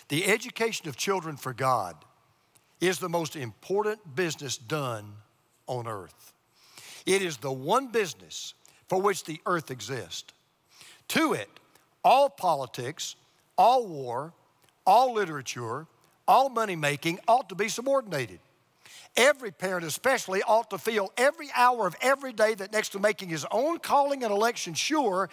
The 0.10 0.25
education 0.27 0.88
of 0.88 0.95
children 0.95 1.38
for 1.38 1.54
God 1.54 1.95
is 2.80 2.99
the 2.99 3.10
most 3.10 3.36
important 3.36 4.15
business 4.15 4.58
done 4.58 5.13
on 5.67 5.88
earth. 5.88 6.34
It 7.06 7.21
is 7.21 7.38
the 7.38 7.51
one 7.51 7.88
business 7.88 8.54
for 8.88 9.01
which 9.01 9.23
the 9.23 9.39
earth 9.45 9.71
exists. 9.71 10.34
To 11.10 11.34
it, 11.34 11.49
all 12.04 12.30
politics, 12.30 13.15
all 13.58 13.88
war, 13.88 14.34
all 14.86 15.13
literature, 15.13 15.88
all 16.27 16.49
money 16.49 16.75
making 16.75 17.19
ought 17.27 17.49
to 17.49 17.56
be 17.56 17.69
subordinated. 17.69 18.39
Every 19.17 19.52
parent, 19.52 19.86
especially, 19.86 20.41
ought 20.43 20.69
to 20.69 20.78
feel 20.78 21.12
every 21.17 21.50
hour 21.56 21.86
of 21.86 21.95
every 22.02 22.32
day 22.32 22.54
that 22.56 22.71
next 22.71 22.89
to 22.89 23.00
making 23.00 23.30
his 23.30 23.45
own 23.52 23.80
calling 23.80 24.24
and 24.24 24.32
election 24.32 24.74
sure, 24.74 25.30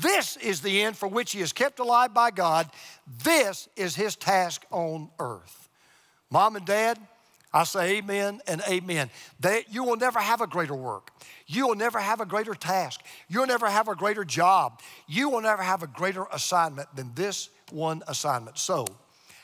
this 0.00 0.36
is 0.38 0.62
the 0.62 0.82
end 0.82 0.96
for 0.96 1.08
which 1.08 1.32
he 1.32 1.40
is 1.40 1.52
kept 1.52 1.78
alive 1.78 2.12
by 2.12 2.30
God. 2.30 2.68
This 3.22 3.68
is 3.76 3.94
his 3.94 4.16
task 4.16 4.64
on 4.70 5.10
earth. 5.20 5.68
Mom 6.30 6.56
and 6.56 6.66
dad, 6.66 6.98
I 7.52 7.62
say 7.62 7.98
amen 7.98 8.40
and 8.48 8.60
amen. 8.68 9.10
They, 9.38 9.64
you 9.70 9.84
will 9.84 9.96
never 9.96 10.18
have 10.18 10.40
a 10.40 10.46
greater 10.48 10.74
work. 10.74 11.12
You 11.46 11.68
will 11.68 11.76
never 11.76 12.00
have 12.00 12.20
a 12.20 12.26
greater 12.26 12.54
task. 12.54 13.00
You'll 13.28 13.46
never 13.46 13.68
have 13.68 13.86
a 13.86 13.94
greater 13.94 14.24
job. 14.24 14.80
You 15.06 15.28
will 15.28 15.42
never 15.42 15.62
have 15.62 15.84
a 15.84 15.86
greater 15.86 16.24
assignment 16.32 16.88
than 16.96 17.12
this 17.14 17.50
one 17.70 18.02
assignment. 18.08 18.58
So, 18.58 18.86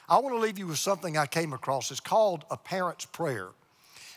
I 0.09 0.19
want 0.19 0.35
to 0.35 0.41
leave 0.41 0.59
you 0.59 0.67
with 0.67 0.79
something 0.79 1.17
I 1.17 1.27
came 1.27 1.53
across. 1.53 1.93
It's 1.93 2.01
called 2.01 2.45
a 2.51 2.57
parent's 2.57 3.05
prayer. 3.05 3.51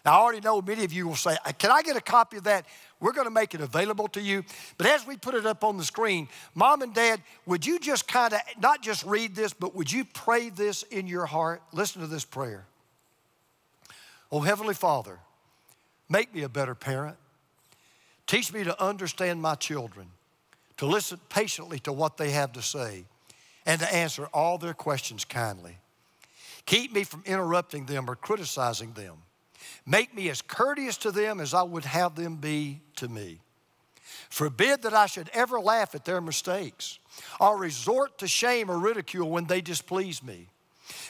Now, 0.05 0.11
I 0.11 0.15
already 0.15 0.41
know 0.41 0.61
many 0.61 0.83
of 0.83 0.91
you 0.91 1.07
will 1.07 1.15
say, 1.15 1.37
Can 1.57 1.71
I 1.71 1.81
get 1.81 1.95
a 1.95 2.01
copy 2.01 2.37
of 2.37 2.43
that? 2.43 2.65
We're 2.99 3.13
going 3.13 3.27
to 3.27 3.33
make 3.33 3.53
it 3.53 3.61
available 3.61 4.07
to 4.09 4.21
you. 4.21 4.43
But 4.77 4.87
as 4.87 5.05
we 5.07 5.17
put 5.17 5.33
it 5.35 5.45
up 5.45 5.63
on 5.63 5.77
the 5.77 5.83
screen, 5.83 6.27
mom 6.55 6.81
and 6.81 6.93
dad, 6.93 7.21
would 7.45 7.65
you 7.65 7.79
just 7.79 8.07
kind 8.07 8.33
of 8.33 8.39
not 8.59 8.81
just 8.81 9.05
read 9.05 9.35
this, 9.35 9.53
but 9.53 9.75
would 9.75 9.91
you 9.91 10.05
pray 10.05 10.49
this 10.49 10.83
in 10.83 11.07
your 11.07 11.25
heart? 11.25 11.61
Listen 11.71 12.01
to 12.01 12.07
this 12.07 12.25
prayer. 12.25 12.65
Oh, 14.31 14.39
Heavenly 14.39 14.73
Father, 14.73 15.19
make 16.09 16.33
me 16.33 16.43
a 16.43 16.49
better 16.49 16.75
parent. 16.75 17.17
Teach 18.25 18.53
me 18.53 18.63
to 18.63 18.81
understand 18.81 19.41
my 19.41 19.55
children, 19.55 20.07
to 20.77 20.85
listen 20.85 21.19
patiently 21.29 21.79
to 21.79 21.93
what 21.93 22.17
they 22.17 22.31
have 22.31 22.53
to 22.53 22.61
say, 22.61 23.05
and 23.65 23.79
to 23.79 23.93
answer 23.93 24.27
all 24.33 24.57
their 24.57 24.73
questions 24.73 25.23
kindly. 25.23 25.77
Keep 26.65 26.93
me 26.93 27.03
from 27.03 27.21
interrupting 27.25 27.85
them 27.85 28.09
or 28.09 28.15
criticizing 28.15 28.93
them. 28.93 29.17
Make 29.85 30.13
me 30.13 30.29
as 30.29 30.41
courteous 30.41 30.97
to 30.97 31.11
them 31.11 31.39
as 31.39 31.53
I 31.53 31.63
would 31.63 31.85
have 31.85 32.15
them 32.15 32.37
be 32.37 32.81
to 32.97 33.07
me. 33.07 33.39
Forbid 34.29 34.81
that 34.83 34.93
I 34.93 35.05
should 35.05 35.29
ever 35.33 35.59
laugh 35.59 35.95
at 35.95 36.05
their 36.05 36.21
mistakes 36.21 36.99
or 37.39 37.57
resort 37.57 38.17
to 38.19 38.27
shame 38.27 38.69
or 38.69 38.79
ridicule 38.79 39.29
when 39.29 39.45
they 39.45 39.61
displease 39.61 40.23
me. 40.23 40.47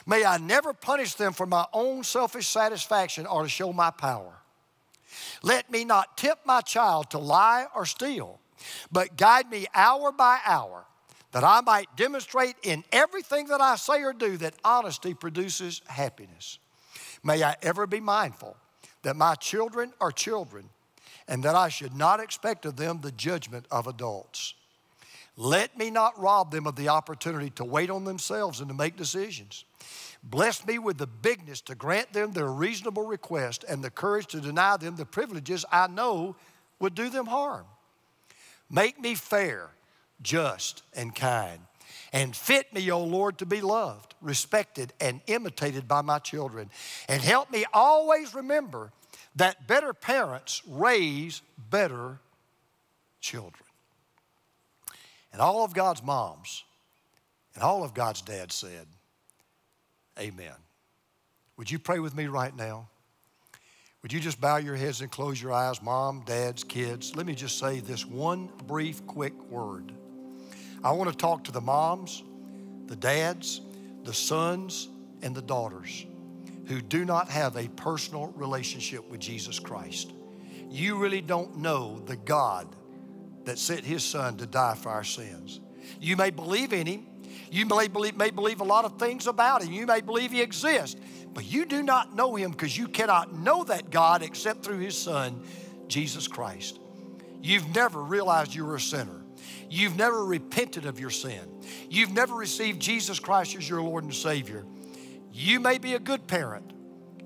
May 0.06 0.24
I 0.24 0.38
never 0.38 0.72
punish 0.72 1.14
them 1.14 1.32
for 1.32 1.46
my 1.46 1.66
own 1.72 2.04
selfish 2.04 2.46
satisfaction 2.46 3.26
or 3.26 3.42
to 3.42 3.48
show 3.48 3.72
my 3.72 3.90
power. 3.90 4.32
Let 5.42 5.70
me 5.70 5.84
not 5.84 6.16
tempt 6.16 6.46
my 6.46 6.60
child 6.60 7.10
to 7.10 7.18
lie 7.18 7.66
or 7.74 7.86
steal, 7.86 8.40
but 8.90 9.16
guide 9.16 9.50
me 9.50 9.66
hour 9.74 10.12
by 10.12 10.38
hour 10.44 10.84
that 11.32 11.44
I 11.44 11.60
might 11.60 11.96
demonstrate 11.96 12.56
in 12.62 12.84
everything 12.92 13.46
that 13.48 13.60
I 13.60 13.76
say 13.76 14.02
or 14.02 14.12
do 14.12 14.36
that 14.38 14.54
honesty 14.64 15.14
produces 15.14 15.82
happiness. 15.86 16.58
May 17.24 17.42
I 17.42 17.56
ever 17.62 17.86
be 17.86 18.00
mindful 18.00 18.56
that 19.02 19.16
my 19.16 19.34
children 19.34 19.92
are 20.00 20.12
children 20.12 20.68
and 21.26 21.42
that 21.42 21.54
I 21.54 21.70
should 21.70 21.96
not 21.96 22.20
expect 22.20 22.66
of 22.66 22.76
them 22.76 23.00
the 23.00 23.12
judgment 23.12 23.66
of 23.70 23.86
adults. 23.86 24.54
Let 25.36 25.76
me 25.76 25.90
not 25.90 26.20
rob 26.20 26.52
them 26.52 26.66
of 26.66 26.76
the 26.76 26.90
opportunity 26.90 27.50
to 27.50 27.64
wait 27.64 27.90
on 27.90 28.04
themselves 28.04 28.60
and 28.60 28.68
to 28.68 28.74
make 28.74 28.96
decisions. 28.96 29.64
Bless 30.22 30.64
me 30.66 30.78
with 30.78 30.98
the 30.98 31.06
bigness 31.06 31.60
to 31.62 31.74
grant 31.74 32.12
them 32.12 32.32
their 32.32 32.50
reasonable 32.50 33.06
request 33.06 33.64
and 33.68 33.82
the 33.82 33.90
courage 33.90 34.26
to 34.28 34.40
deny 34.40 34.76
them 34.76 34.96
the 34.96 35.06
privileges 35.06 35.64
I 35.72 35.86
know 35.88 36.36
would 36.78 36.94
do 36.94 37.08
them 37.08 37.26
harm. 37.26 37.64
Make 38.70 39.00
me 39.00 39.14
fair, 39.14 39.70
just, 40.22 40.82
and 40.94 41.14
kind 41.14 41.60
and 42.14 42.34
fit 42.34 42.72
me, 42.72 42.88
O 42.92 43.02
Lord, 43.02 43.38
to 43.38 43.46
be 43.46 43.60
loved, 43.60 44.14
respected, 44.22 44.92
and 45.00 45.20
imitated 45.26 45.88
by 45.88 46.00
my 46.00 46.20
children. 46.20 46.70
And 47.08 47.20
help 47.20 47.50
me 47.50 47.66
always 47.72 48.36
remember 48.36 48.92
that 49.34 49.66
better 49.66 49.92
parents 49.92 50.62
raise 50.64 51.42
better 51.58 52.20
children. 53.20 53.64
And 55.32 55.42
all 55.42 55.64
of 55.64 55.74
God's 55.74 56.04
moms 56.04 56.62
and 57.54 57.64
all 57.64 57.82
of 57.82 57.94
God's 57.94 58.22
dads 58.22 58.54
said, 58.54 58.86
Amen. 60.16 60.54
Would 61.56 61.68
you 61.68 61.80
pray 61.80 61.98
with 61.98 62.14
me 62.14 62.28
right 62.28 62.54
now? 62.56 62.88
Would 64.02 64.12
you 64.12 64.20
just 64.20 64.40
bow 64.40 64.58
your 64.58 64.76
heads 64.76 65.00
and 65.00 65.10
close 65.10 65.42
your 65.42 65.52
eyes, 65.52 65.82
mom, 65.82 66.22
dads, 66.24 66.62
kids? 66.62 67.16
Let 67.16 67.26
me 67.26 67.34
just 67.34 67.58
say 67.58 67.80
this 67.80 68.06
one 68.06 68.50
brief, 68.68 69.04
quick 69.08 69.34
word. 69.50 69.92
I 70.84 70.92
want 70.92 71.10
to 71.10 71.16
talk 71.16 71.44
to 71.44 71.52
the 71.52 71.62
moms, 71.62 72.22
the 72.86 72.96
dads, 72.96 73.62
the 74.04 74.12
sons, 74.12 74.88
and 75.22 75.34
the 75.34 75.40
daughters 75.40 76.04
who 76.66 76.82
do 76.82 77.06
not 77.06 77.30
have 77.30 77.56
a 77.56 77.68
personal 77.68 78.28
relationship 78.36 79.08
with 79.10 79.20
Jesus 79.20 79.58
Christ. 79.58 80.12
you 80.68 80.96
really 80.96 81.20
don't 81.20 81.58
know 81.58 82.00
the 82.00 82.16
God 82.16 82.66
that 83.44 83.58
sent 83.58 83.84
his 83.84 84.02
son 84.02 84.36
to 84.38 84.46
die 84.46 84.74
for 84.74 84.90
our 84.90 85.04
sins. 85.04 85.60
You 86.00 86.16
may 86.16 86.30
believe 86.30 86.72
in 86.72 86.86
him. 86.86 87.06
You 87.50 87.66
may 87.66 87.88
believe, 87.88 88.16
may 88.16 88.30
believe 88.30 88.60
a 88.60 88.64
lot 88.64 88.84
of 88.84 88.98
things 88.98 89.26
about 89.26 89.62
him. 89.62 89.72
You 89.72 89.86
may 89.86 90.00
believe 90.00 90.32
he 90.32 90.40
exists, 90.40 91.00
but 91.32 91.44
you 91.44 91.64
do 91.64 91.82
not 91.82 92.14
know 92.14 92.34
him 92.34 92.50
because 92.50 92.76
you 92.76 92.88
cannot 92.88 93.32
know 93.34 93.64
that 93.64 93.90
God 93.90 94.22
except 94.22 94.64
through 94.64 94.78
his 94.78 94.96
son, 94.96 95.42
Jesus 95.86 96.26
Christ. 96.26 96.78
You've 97.40 97.74
never 97.74 98.02
realized 98.02 98.54
you 98.54 98.64
were 98.64 98.76
a 98.76 98.80
sinner. 98.80 99.23
You've 99.70 99.96
never 99.96 100.24
repented 100.24 100.86
of 100.86 101.00
your 101.00 101.10
sin. 101.10 101.40
You've 101.88 102.12
never 102.12 102.34
received 102.34 102.80
Jesus 102.80 103.18
Christ 103.18 103.56
as 103.56 103.68
your 103.68 103.82
Lord 103.82 104.04
and 104.04 104.14
Savior. 104.14 104.64
You 105.32 105.60
may 105.60 105.78
be 105.78 105.94
a 105.94 105.98
good 105.98 106.26
parent. 106.26 106.72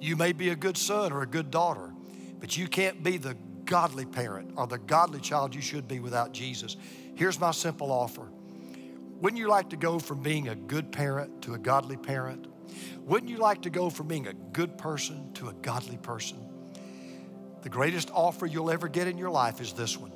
You 0.00 0.16
may 0.16 0.32
be 0.32 0.50
a 0.50 0.56
good 0.56 0.76
son 0.76 1.12
or 1.12 1.22
a 1.22 1.26
good 1.26 1.50
daughter, 1.50 1.92
but 2.40 2.56
you 2.56 2.68
can't 2.68 3.02
be 3.02 3.16
the 3.16 3.36
godly 3.64 4.06
parent 4.06 4.52
or 4.56 4.66
the 4.66 4.78
godly 4.78 5.20
child 5.20 5.54
you 5.54 5.60
should 5.60 5.86
be 5.86 6.00
without 6.00 6.32
Jesus. 6.32 6.76
Here's 7.14 7.38
my 7.38 7.50
simple 7.50 7.90
offer. 7.90 8.28
Wouldn't 9.20 9.38
you 9.38 9.48
like 9.48 9.70
to 9.70 9.76
go 9.76 9.98
from 9.98 10.22
being 10.22 10.48
a 10.48 10.54
good 10.54 10.92
parent 10.92 11.42
to 11.42 11.54
a 11.54 11.58
godly 11.58 11.96
parent? 11.96 12.46
Wouldn't 13.02 13.30
you 13.30 13.38
like 13.38 13.62
to 13.62 13.70
go 13.70 13.90
from 13.90 14.06
being 14.06 14.28
a 14.28 14.32
good 14.32 14.78
person 14.78 15.32
to 15.34 15.48
a 15.48 15.52
godly 15.54 15.96
person? 15.96 16.38
The 17.62 17.68
greatest 17.68 18.10
offer 18.14 18.46
you'll 18.46 18.70
ever 18.70 18.86
get 18.86 19.08
in 19.08 19.18
your 19.18 19.30
life 19.30 19.60
is 19.60 19.72
this 19.72 19.98
one. 19.98 20.12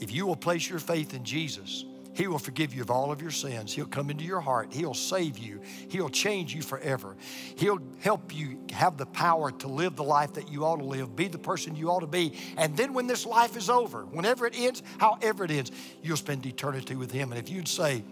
If 0.00 0.12
you 0.12 0.26
will 0.26 0.36
place 0.36 0.68
your 0.68 0.78
faith 0.78 1.14
in 1.14 1.24
Jesus, 1.24 1.84
he 2.14 2.26
will 2.26 2.38
forgive 2.38 2.74
you 2.74 2.82
of 2.82 2.90
all 2.90 3.12
of 3.12 3.22
your 3.22 3.30
sins. 3.30 3.72
He'll 3.72 3.86
come 3.86 4.10
into 4.10 4.24
your 4.24 4.40
heart. 4.40 4.72
He'll 4.72 4.94
save 4.94 5.38
you. 5.38 5.60
He'll 5.88 6.08
change 6.08 6.52
you 6.52 6.62
forever. 6.62 7.16
He'll 7.56 7.80
help 8.00 8.34
you 8.34 8.58
have 8.72 8.96
the 8.96 9.06
power 9.06 9.52
to 9.52 9.68
live 9.68 9.94
the 9.94 10.04
life 10.04 10.34
that 10.34 10.50
you 10.50 10.64
ought 10.64 10.78
to 10.78 10.84
live, 10.84 11.14
be 11.14 11.28
the 11.28 11.38
person 11.38 11.76
you 11.76 11.90
ought 11.90 12.00
to 12.00 12.08
be. 12.08 12.36
And 12.56 12.76
then 12.76 12.92
when 12.92 13.06
this 13.06 13.24
life 13.24 13.56
is 13.56 13.70
over, 13.70 14.04
whenever 14.04 14.46
it 14.46 14.58
ends, 14.58 14.82
however 14.98 15.44
it 15.44 15.52
ends, 15.52 15.70
you'll 16.02 16.16
spend 16.16 16.44
eternity 16.44 16.96
with 16.96 17.12
Him. 17.12 17.30
And 17.30 17.38
if 17.38 17.48
you'd 17.48 17.68
say, 17.68 18.02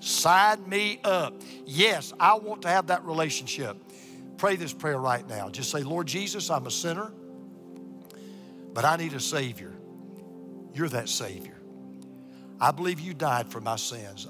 Sign 0.00 0.68
me 0.68 1.00
up. 1.04 1.34
Yes, 1.64 2.12
I 2.20 2.34
want 2.34 2.62
to 2.62 2.68
have 2.68 2.88
that 2.88 3.04
relationship. 3.04 3.76
Pray 4.36 4.56
this 4.56 4.72
prayer 4.72 4.98
right 4.98 5.26
now. 5.26 5.48
Just 5.48 5.70
say, 5.70 5.82
Lord 5.82 6.06
Jesus, 6.06 6.50
I'm 6.50 6.66
a 6.66 6.70
sinner, 6.70 7.10
but 8.74 8.84
I 8.84 8.96
need 8.96 9.14
a 9.14 9.20
Savior. 9.20 9.72
You're 10.76 10.90
that 10.90 11.08
Savior. 11.08 11.56
I 12.60 12.70
believe 12.70 13.00
you 13.00 13.14
died 13.14 13.48
for 13.48 13.62
my 13.62 13.76
sins. 13.76 14.28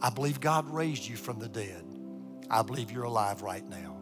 I 0.00 0.08
believe 0.08 0.40
God 0.40 0.66
raised 0.72 1.06
you 1.06 1.14
from 1.14 1.38
the 1.38 1.48
dead. 1.48 1.84
I 2.48 2.62
believe 2.62 2.90
you're 2.90 3.04
alive 3.04 3.42
right 3.42 3.68
now. 3.68 3.98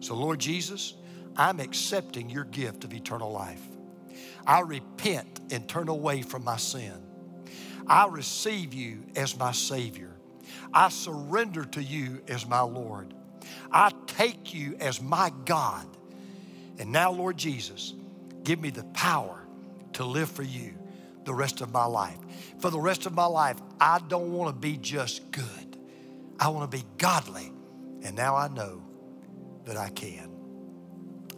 So, 0.00 0.14
Lord 0.14 0.38
Jesus, 0.38 0.94
I'm 1.36 1.60
accepting 1.60 2.30
your 2.30 2.44
gift 2.44 2.82
of 2.84 2.94
eternal 2.94 3.30
life. 3.30 3.60
I 4.46 4.60
repent 4.60 5.40
and 5.50 5.68
turn 5.68 5.88
away 5.88 6.22
from 6.22 6.44
my 6.44 6.56
sin. 6.56 6.94
I 7.86 8.06
receive 8.06 8.72
you 8.72 9.04
as 9.16 9.36
my 9.36 9.52
Savior. 9.52 10.12
I 10.72 10.88
surrender 10.88 11.66
to 11.66 11.82
you 11.82 12.22
as 12.26 12.46
my 12.46 12.60
Lord. 12.60 13.12
I 13.70 13.92
take 14.06 14.54
you 14.54 14.78
as 14.80 15.02
my 15.02 15.30
God. 15.44 15.86
And 16.78 16.90
now, 16.90 17.12
Lord 17.12 17.36
Jesus, 17.36 17.92
give 18.44 18.60
me 18.62 18.70
the 18.70 18.84
power 18.84 19.42
to 19.92 20.04
live 20.04 20.30
for 20.30 20.42
you 20.42 20.75
the 21.26 21.34
rest 21.34 21.60
of 21.60 21.72
my 21.72 21.84
life. 21.84 22.18
For 22.60 22.70
the 22.70 22.80
rest 22.80 23.04
of 23.04 23.12
my 23.12 23.26
life, 23.26 23.58
I 23.78 24.00
don't 24.08 24.32
want 24.32 24.54
to 24.54 24.58
be 24.58 24.78
just 24.78 25.30
good. 25.30 25.76
I 26.40 26.48
want 26.48 26.70
to 26.70 26.76
be 26.76 26.84
godly. 26.96 27.52
And 28.02 28.16
now 28.16 28.36
I 28.36 28.48
know 28.48 28.82
that 29.64 29.76
I 29.76 29.90
can. 29.90 30.30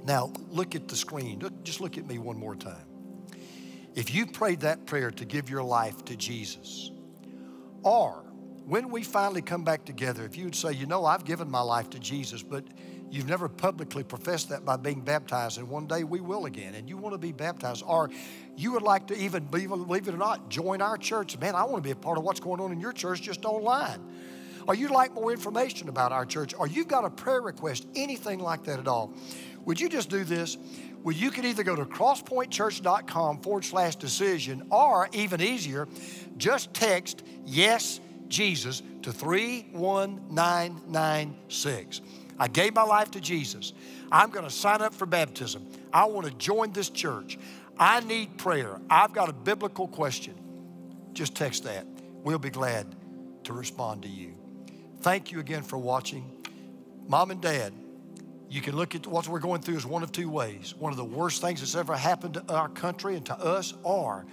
Now, 0.05 0.33
look 0.51 0.75
at 0.75 0.87
the 0.87 0.97
screen. 0.97 1.41
Look, 1.41 1.65
just 1.65 1.81
look 1.81 1.99
at 1.99 2.07
me 2.07 2.19
one 2.19 2.39
more 2.39 2.55
time. 2.55 2.87
If 3.95 4.15
you 4.15 4.27
prayed 4.27 4.61
that 4.61 4.87
prayer 4.87 5.11
to 5.11 5.25
give 5.25 5.51
your 5.51 5.63
life 5.63 6.05
to 6.05 6.17
Jesus, 6.17 6.93
or 7.83 8.25
when 8.65 8.91
we 8.91 9.03
finally 9.03 9.43
come 9.43 9.65
back 9.65 9.85
together, 9.85 10.25
if 10.25 10.37
you'd 10.37 10.55
say, 10.55 10.73
you 10.73 10.87
know, 10.87 11.05
I've 11.05 11.25
given 11.25 11.51
my 11.51 11.63
life 11.63 11.91
to 11.91 11.99
Jesus, 11.99 12.43
but 12.43 12.65
You've 13.11 13.29
never 13.29 13.49
publicly 13.49 14.05
professed 14.05 14.51
that 14.51 14.65
by 14.65 14.77
being 14.77 15.01
baptized, 15.01 15.59
and 15.59 15.69
one 15.69 15.87
day 15.87 16.05
we 16.05 16.21
will 16.21 16.47
again, 16.47 16.75
and 16.75 16.89
you 16.89 16.97
want 16.97 17.15
to 17.15 17.19
be 17.19 17.33
baptized. 17.33 17.83
Or 17.87 18.11
you 18.57 18.73
would 18.73 18.83
like 18.83 19.07
to 19.09 19.17
even, 19.17 19.45
believe 19.45 20.09
it 20.09 20.15
or 20.15 20.19
not, 20.19 20.51
join 20.51 20.83
our 20.83 20.99
church. 20.99 21.39
Man, 21.39 21.55
I 21.55 21.63
want 21.65 21.77
to 21.77 21.83
be 21.83 21.93
a 21.93 21.97
part 21.97 22.19
of 22.19 22.25
what's 22.25 22.41
going 22.41 22.61
on 22.61 22.73
in 22.73 22.81
your 22.81 22.93
church 22.93 23.23
just 23.23 23.45
online. 23.45 24.01
Or 24.67 24.75
you'd 24.75 24.91
like 24.91 25.15
more 25.15 25.31
information 25.33 25.89
about 25.89 26.11
our 26.13 26.27
church, 26.27 26.53
or 26.59 26.67
you've 26.67 26.89
got 26.89 27.07
a 27.07 27.11
prayer 27.11 27.41
request, 27.41 27.87
anything 27.95 28.41
like 28.41 28.65
that 28.65 28.79
at 28.79 28.87
all. 28.87 29.15
Would 29.65 29.81
you 29.81 29.89
just 29.89 30.11
do 30.11 30.25
this? 30.25 30.59
Well, 31.03 31.17
you 31.17 31.31
can 31.31 31.47
either 31.47 31.63
go 31.63 31.77
to 31.77 31.87
crosspointchurch.com 31.87 33.41
forward 33.41 33.65
slash 33.65 33.97
decision, 33.97 34.67
or 34.71 35.09
even 35.15 35.41
easier, 35.41 35.89
just 36.37 36.75
text 36.75 37.23
yes, 37.47 38.01
Jesus 38.29 38.83
to 39.03 39.13
31996. 39.13 42.01
I 42.39 42.49
gave 42.49 42.75
my 42.75 42.83
life 42.83 43.11
to 43.13 43.21
Jesus. 43.21 43.73
I'm 44.13 44.31
going 44.31 44.45
to 44.45 44.51
sign 44.51 44.81
up 44.81 44.95
for 44.95 45.07
baptism. 45.07 45.67
I 45.93 46.05
want 46.07 46.27
to 46.27 46.33
join 46.35 46.73
this 46.73 46.89
church. 46.91 47.39
I 47.79 48.01
need 48.01 48.39
prayer. 48.39 48.81
I've 48.89 49.13
got 49.13 49.29
a 49.29 49.33
biblical 49.33 49.89
question. 49.89 50.35
Just 51.13 51.35
text 51.35 51.65
that. 51.65 51.87
We'll 52.23 52.39
be 52.39 52.51
glad 52.51 52.87
to 53.45 53.53
respond 53.53 54.03
to 54.03 54.09
you. 54.09 54.35
Thank 55.01 55.33
you 55.33 55.41
again 55.41 55.63
for 55.63 55.79
watching. 55.79 56.31
Mom 57.07 57.31
and 57.31 57.41
Dad, 57.41 57.73
you 58.51 58.61
can 58.61 58.77
look 58.77 58.95
at 58.95 59.07
what 59.07 59.29
we're 59.29 59.39
going 59.39 59.63
through 59.63 59.77
as 59.77 59.87
one 59.87 60.03
of 60.03 60.13
two 60.13 60.29
ways. 60.29 60.75
One 60.75 60.93
of 60.93 60.97
the 60.97 61.05
worst 61.05 61.41
things 61.41 61.61
that's 61.61 61.75
ever 61.75 61.97
happened 61.97 62.35
to 62.35 62.53
our 62.53 62.69
country 62.69 63.17
and 63.17 63.25
to 63.27 63.35
us, 63.35 63.75
or 63.83 64.27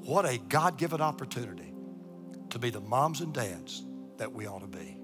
what 0.00 0.24
a 0.24 0.38
God 0.38 0.78
given 0.78 1.00
opportunity 1.00 1.72
to 2.50 2.58
be 2.58 2.70
the 2.70 2.80
moms 2.80 3.20
and 3.20 3.32
dads 3.32 3.82
that 4.18 4.32
we 4.32 4.46
ought 4.46 4.60
to 4.60 4.66
be. 4.66 5.01